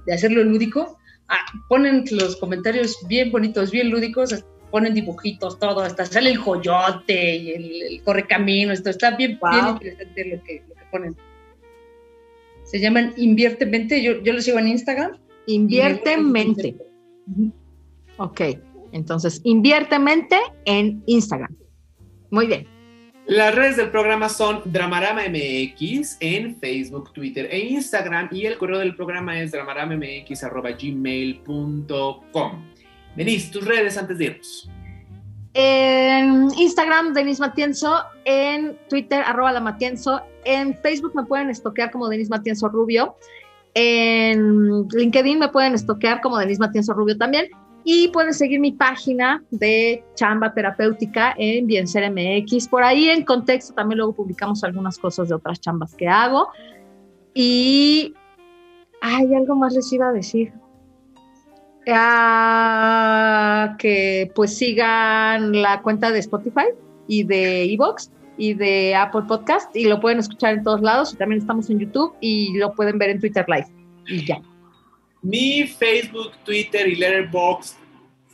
de 0.05 0.13
hacerlo 0.13 0.43
lúdico, 0.43 0.97
ah, 1.29 1.37
ponen 1.67 2.05
los 2.11 2.35
comentarios 2.37 2.95
bien 3.07 3.31
bonitos, 3.31 3.71
bien 3.71 3.89
lúdicos, 3.89 4.45
ponen 4.69 4.93
dibujitos, 4.93 5.57
todo, 5.57 5.79
hasta 5.81 6.05
sale 6.05 6.29
el 6.29 6.37
joyote 6.37 7.35
y 7.37 7.51
el, 7.53 7.81
el 7.81 8.03
correcaminos, 8.03 8.75
esto 8.77 8.91
está 8.91 9.15
bien, 9.17 9.39
Wow. 9.41 9.51
bien 9.51 9.67
interesante 9.69 10.25
lo 10.25 10.43
que, 10.43 10.63
lo 10.69 10.75
que 10.75 10.81
ponen. 10.91 11.15
Se 12.65 12.79
llaman 12.79 13.13
Invierte 13.17 13.65
Mente, 13.65 14.01
yo, 14.03 14.21
yo 14.21 14.33
lo 14.33 14.41
sigo 14.41 14.59
en 14.59 14.67
Instagram. 14.67 15.17
Invierte 15.47 16.11
Y 16.11 16.13
en 16.13 16.31
me 16.31 16.45
gusta 16.45 16.61
mente. 16.63 16.85
mucho. 17.25 17.53
Ok. 18.17 18.41
Entonces, 18.91 19.41
invierte 19.43 19.95
en 20.65 21.03
Instagram. 21.07 21.55
Muy 22.35 22.45
bien. 22.47 22.67
Las 23.27 23.55
redes 23.55 23.77
del 23.77 23.91
programa 23.91 24.27
son 24.27 24.61
Dramarama 24.65 25.21
MX 25.29 26.17
en 26.19 26.57
Facebook, 26.57 27.13
Twitter 27.13 27.47
e 27.49 27.59
Instagram 27.59 28.27
y 28.29 28.45
el 28.45 28.57
correo 28.57 28.79
del 28.79 28.93
programa 28.93 29.39
es 29.39 29.53
dramaramamx.gmail.com. 29.53 32.51
Denise, 33.15 33.51
tus 33.53 33.65
redes 33.65 33.97
antes 33.97 34.17
de 34.17 34.25
irnos. 34.25 34.69
En 35.53 36.49
Instagram, 36.57 37.13
Denis 37.13 37.39
Matienzo, 37.39 38.03
en 38.25 38.77
Twitter, 38.89 39.23
arroba 39.25 39.53
la 39.53 39.61
Matienzo, 39.61 40.21
en 40.43 40.77
Facebook 40.79 41.15
me 41.15 41.23
pueden 41.23 41.49
estoquear 41.49 41.89
como 41.89 42.09
Denis 42.09 42.29
Matienzo 42.29 42.67
Rubio, 42.67 43.15
en 43.75 44.89
LinkedIn 44.89 45.39
me 45.39 45.47
pueden 45.47 45.73
estoquear 45.73 46.19
como 46.19 46.37
Denis 46.37 46.59
Matienzo 46.59 46.93
Rubio 46.93 47.17
también, 47.17 47.47
y 47.87 48.07
pueden 48.07 48.33
seguir 48.33 48.59
mi 48.59 48.71
página 48.71 49.43
de 49.51 50.03
chamba 50.15 50.51
terapéutica 50.55 51.35
en 51.37 51.67
Bienser 51.67 52.11
MX. 52.11 52.67
Por 52.67 52.83
ahí 52.83 53.09
en 53.09 53.23
contexto 53.23 53.75
también 53.75 53.99
luego 53.99 54.13
publicamos 54.13 54.63
algunas 54.63 54.97
cosas 54.97 55.29
de 55.29 55.35
otras 55.35 55.61
chambas 55.61 55.93
que 55.93 56.07
hago. 56.07 56.49
Y 57.35 58.15
hay 59.01 59.35
algo 59.35 59.55
más 59.55 59.75
les 59.75 59.93
iba 59.93 60.09
a 60.09 60.11
decir. 60.11 60.51
Ah, 61.87 63.75
que 63.77 64.31
pues 64.33 64.57
sigan 64.57 65.61
la 65.61 65.83
cuenta 65.83 66.09
de 66.09 66.17
Spotify 66.17 66.65
y 67.07 67.23
de 67.23 67.71
Evox 67.71 68.11
y 68.35 68.55
de 68.55 68.95
Apple 68.95 69.25
Podcast 69.27 69.75
y 69.75 69.85
lo 69.85 69.99
pueden 69.99 70.17
escuchar 70.17 70.55
en 70.55 70.63
todos 70.63 70.81
lados. 70.81 71.13
Y 71.13 71.17
también 71.17 71.39
estamos 71.39 71.69
en 71.69 71.77
YouTube 71.77 72.15
y 72.19 72.57
lo 72.57 72.73
pueden 72.73 72.97
ver 72.97 73.11
en 73.11 73.19
Twitter 73.19 73.45
Live. 73.47 73.67
Y 74.07 74.25
ya. 74.25 74.41
Mi 75.21 75.67
Facebook, 75.67 76.33
Twitter 76.43 76.87
y 76.87 76.95
Letterboxd 76.95 77.75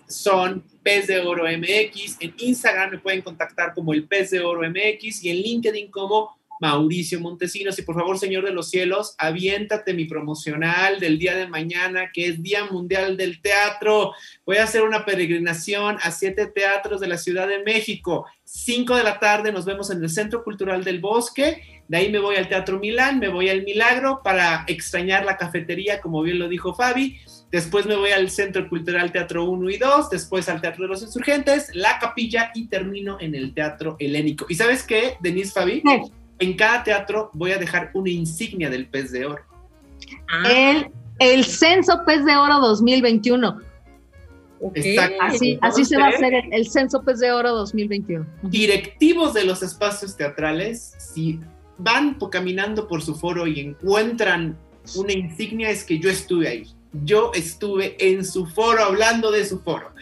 son 0.07 0.63
Pez 0.83 1.07
de 1.07 1.19
Oro 1.19 1.45
MX. 1.45 2.17
En 2.19 2.33
Instagram 2.37 2.91
me 2.91 2.99
pueden 2.99 3.21
contactar 3.21 3.73
como 3.73 3.93
el 3.93 4.07
Pez 4.07 4.31
de 4.31 4.41
Oro 4.41 4.67
MX 4.69 5.23
y 5.23 5.29
en 5.29 5.37
LinkedIn 5.37 5.91
como 5.91 6.35
Mauricio 6.61 7.19
Montesinos. 7.19 7.77
Y 7.79 7.81
por 7.81 7.95
favor, 7.95 8.19
Señor 8.19 8.45
de 8.45 8.51
los 8.51 8.69
Cielos, 8.69 9.15
aviéntate 9.17 9.95
mi 9.95 10.05
promocional 10.05 10.99
del 10.99 11.17
día 11.17 11.35
de 11.35 11.47
mañana, 11.47 12.11
que 12.13 12.27
es 12.27 12.43
Día 12.43 12.65
Mundial 12.65 13.17
del 13.17 13.41
Teatro. 13.41 14.13
Voy 14.45 14.57
a 14.57 14.65
hacer 14.65 14.83
una 14.83 15.03
peregrinación 15.03 15.97
a 16.03 16.11
siete 16.11 16.45
teatros 16.45 17.01
de 17.01 17.07
la 17.07 17.17
Ciudad 17.17 17.47
de 17.47 17.63
México. 17.63 18.27
Cinco 18.43 18.95
de 18.95 19.03
la 19.03 19.19
tarde 19.19 19.51
nos 19.51 19.65
vemos 19.65 19.89
en 19.89 20.03
el 20.03 20.09
Centro 20.09 20.43
Cultural 20.43 20.83
del 20.83 20.99
Bosque 20.99 21.70
de 21.91 21.97
ahí 21.97 22.09
me 22.09 22.19
voy 22.19 22.37
al 22.37 22.47
Teatro 22.47 22.79
Milán, 22.79 23.19
me 23.19 23.27
voy 23.27 23.49
al 23.49 23.63
Milagro 23.63 24.21
para 24.23 24.63
extrañar 24.67 25.25
la 25.25 25.35
cafetería, 25.35 25.99
como 25.99 26.21
bien 26.21 26.39
lo 26.39 26.47
dijo 26.47 26.73
Fabi. 26.73 27.19
Después 27.51 27.85
me 27.85 27.97
voy 27.97 28.11
al 28.11 28.29
Centro 28.29 28.69
Cultural 28.69 29.11
Teatro 29.11 29.43
1 29.43 29.69
y 29.69 29.77
2, 29.77 30.09
después 30.09 30.47
al 30.47 30.61
Teatro 30.61 30.83
de 30.83 30.87
los 30.87 31.01
Insurgentes, 31.01 31.69
la 31.73 31.99
capilla 31.99 32.51
y 32.55 32.67
termino 32.67 33.17
en 33.19 33.35
el 33.35 33.53
Teatro 33.53 33.97
Helénico. 33.99 34.45
¿Y 34.47 34.55
sabes 34.55 34.83
qué, 34.83 35.17
Denise 35.19 35.51
Fabi? 35.51 35.83
En 36.39 36.53
cada 36.55 36.81
teatro 36.85 37.29
voy 37.33 37.51
a 37.51 37.57
dejar 37.57 37.91
una 37.93 38.09
insignia 38.09 38.69
del 38.69 38.87
pez 38.87 39.11
de 39.11 39.25
oro. 39.25 39.43
El, 40.49 40.87
el 41.19 41.43
Censo 41.43 42.05
Pez 42.05 42.23
de 42.23 42.37
Oro 42.37 42.59
2021. 42.59 43.59
Así, 45.19 45.59
así 45.61 45.83
se 45.83 45.97
va 45.97 46.05
a 46.05 46.09
hacer 46.09 46.33
el, 46.35 46.53
el, 46.53 46.69
Censo 46.69 47.03
Pez 47.03 47.19
de 47.19 47.33
Oro 47.33 47.53
2021. 47.53 48.25
Directivos 48.43 49.33
de 49.33 49.43
los 49.43 49.61
espacios 49.61 50.15
teatrales, 50.15 50.95
si 50.97 51.41
van 51.83 52.17
caminando 52.31 52.87
por 52.87 53.01
su 53.01 53.15
foro 53.15 53.47
y 53.47 53.59
encuentran 53.59 54.57
una 54.95 55.13
insignia, 55.13 55.69
es 55.69 55.83
que 55.83 55.99
yo 55.99 56.09
estuve 56.09 56.47
ahí. 56.47 56.67
Yo 57.03 57.31
estuve 57.33 57.95
en 57.99 58.25
su 58.25 58.45
foro 58.45 58.83
hablando 58.83 59.31
de 59.31 59.45
su 59.45 59.59
foro. 59.59 59.93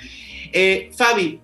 Eh, 0.51 0.91
Fabi, 0.95 1.39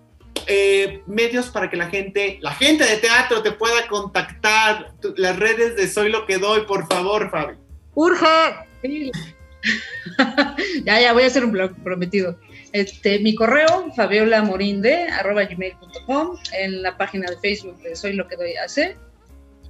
eh, 0.47 1.01
medios 1.05 1.47
para 1.47 1.69
que 1.69 1.77
la 1.77 1.89
gente, 1.89 2.39
la 2.41 2.53
gente 2.53 2.83
de 2.86 2.97
teatro 2.97 3.41
te 3.41 3.51
pueda 3.51 3.88
contactar, 3.88 4.93
las 5.17 5.38
redes 5.38 5.75
de 5.75 5.88
Soy 5.88 6.09
lo 6.11 6.25
que 6.25 6.38
doy, 6.38 6.61
por 6.65 6.88
favor, 6.88 7.29
Fabi. 7.29 7.55
Urge. 7.93 8.55
ya, 10.83 11.01
ya, 11.01 11.13
voy 11.13 11.23
a 11.23 11.27
hacer 11.27 11.45
un 11.45 11.51
blog 11.51 11.75
prometido. 11.83 12.38
Este, 12.71 13.19
mi 13.19 13.36
correo, 13.36 13.86
gmail.com 15.47 16.38
en 16.53 16.81
la 16.81 16.97
página 16.97 17.29
de 17.29 17.38
Facebook 17.38 17.81
de 17.81 17.95
Soy 17.95 18.13
lo 18.13 18.27
que 18.27 18.36
doy 18.36 18.55
a 18.55 18.65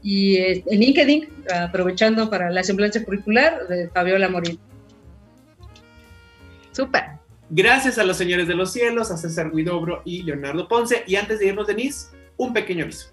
y 0.05 0.37
en 0.37 0.63
LinkedIn, 0.67 1.27
aprovechando 1.51 2.29
para 2.29 2.51
la 2.51 2.63
semblanza 2.63 3.03
curricular 3.03 3.67
de 3.67 3.89
Fabiola 3.89 4.29
Morín. 4.29 4.59
Súper. 6.71 7.05
Gracias 7.49 7.97
a 7.97 8.03
los 8.03 8.15
señores 8.15 8.47
de 8.47 8.53
los 8.53 8.71
cielos, 8.71 9.09
a 9.09 9.17
César 9.17 9.49
Guidobro 9.51 10.03
y 10.05 10.21
Leonardo 10.21 10.67
Ponce. 10.67 11.03
Y 11.07 11.15
antes 11.15 11.39
de 11.39 11.47
irnos, 11.47 11.65
Denise, 11.65 12.09
un 12.37 12.53
pequeño 12.53 12.83
aviso. 12.83 13.09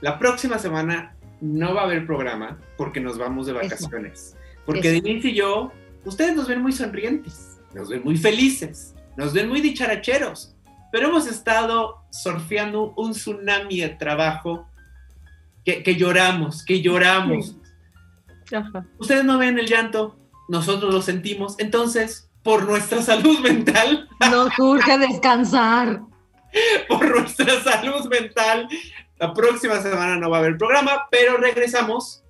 La 0.00 0.18
próxima 0.18 0.58
semana 0.58 1.14
no 1.40 1.72
va 1.72 1.82
a 1.82 1.84
haber 1.84 2.04
programa 2.04 2.58
porque 2.76 2.98
nos 2.98 3.16
vamos 3.16 3.46
de 3.46 3.52
vacaciones. 3.52 4.36
Porque 4.66 4.90
Denise 4.90 5.28
y 5.28 5.34
yo, 5.36 5.70
ustedes 6.04 6.34
nos 6.34 6.48
ven 6.48 6.60
muy 6.60 6.72
sonrientes, 6.72 7.60
nos 7.74 7.90
ven 7.90 8.02
muy 8.02 8.16
felices, 8.16 8.96
nos 9.16 9.32
ven 9.32 9.48
muy 9.48 9.60
dicharacheros, 9.60 10.56
pero 10.90 11.10
hemos 11.10 11.28
estado 11.28 12.04
surfeando 12.10 12.92
un 12.96 13.12
tsunami 13.12 13.82
de 13.82 13.90
trabajo 13.90 14.66
que, 15.64 15.96
lloramos, 15.96 16.64
que 16.64 16.80
lloramos. 16.82 17.56
Ustedes 18.98 19.24
no 19.24 19.38
ven 19.38 19.58
el 19.58 19.66
llanto, 19.66 20.18
nosotros 20.48 20.92
lo 20.92 21.02
sentimos. 21.02 21.56
Entonces, 21.58 22.30
por 22.42 22.66
nuestra 22.66 23.02
salud 23.02 23.38
mental. 23.40 24.08
Nos 24.30 24.58
urge 24.58 24.98
descansar. 24.98 26.02
por 26.88 27.08
nuestra 27.08 27.62
salud 27.62 28.06
mental. 28.08 28.68
La 29.18 29.32
próxima 29.32 29.80
semana 29.80 30.16
no 30.16 30.30
va 30.30 30.38
a 30.38 30.40
haber 30.40 30.58
programa, 30.58 31.06
pero 31.10 31.38
regresamos 31.38 32.22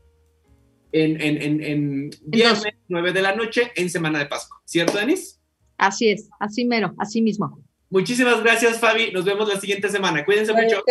en, 0.92 1.20
en, 1.20 1.62
en, 1.62 2.10
viernes 2.26 2.74
9 2.88 3.12
de 3.12 3.22
la 3.22 3.34
noche 3.34 3.72
en 3.74 3.90
Semana 3.90 4.20
de 4.20 4.26
Pascua. 4.26 4.60
¿Cierto, 4.64 4.96
Denis? 4.98 5.40
Así 5.76 6.08
es, 6.08 6.28
así 6.38 6.64
mero, 6.64 6.94
así 6.98 7.20
mismo. 7.20 7.58
Muchísimas 7.90 8.42
gracias, 8.42 8.78
Fabi. 8.78 9.10
Nos 9.12 9.24
vemos 9.24 9.48
la 9.48 9.60
siguiente 9.60 9.88
semana. 9.88 10.24
Cuídense 10.24 10.52
mucho. 10.52 10.84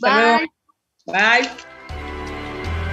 Bye. 0.00 0.48
Bye. 1.06 1.69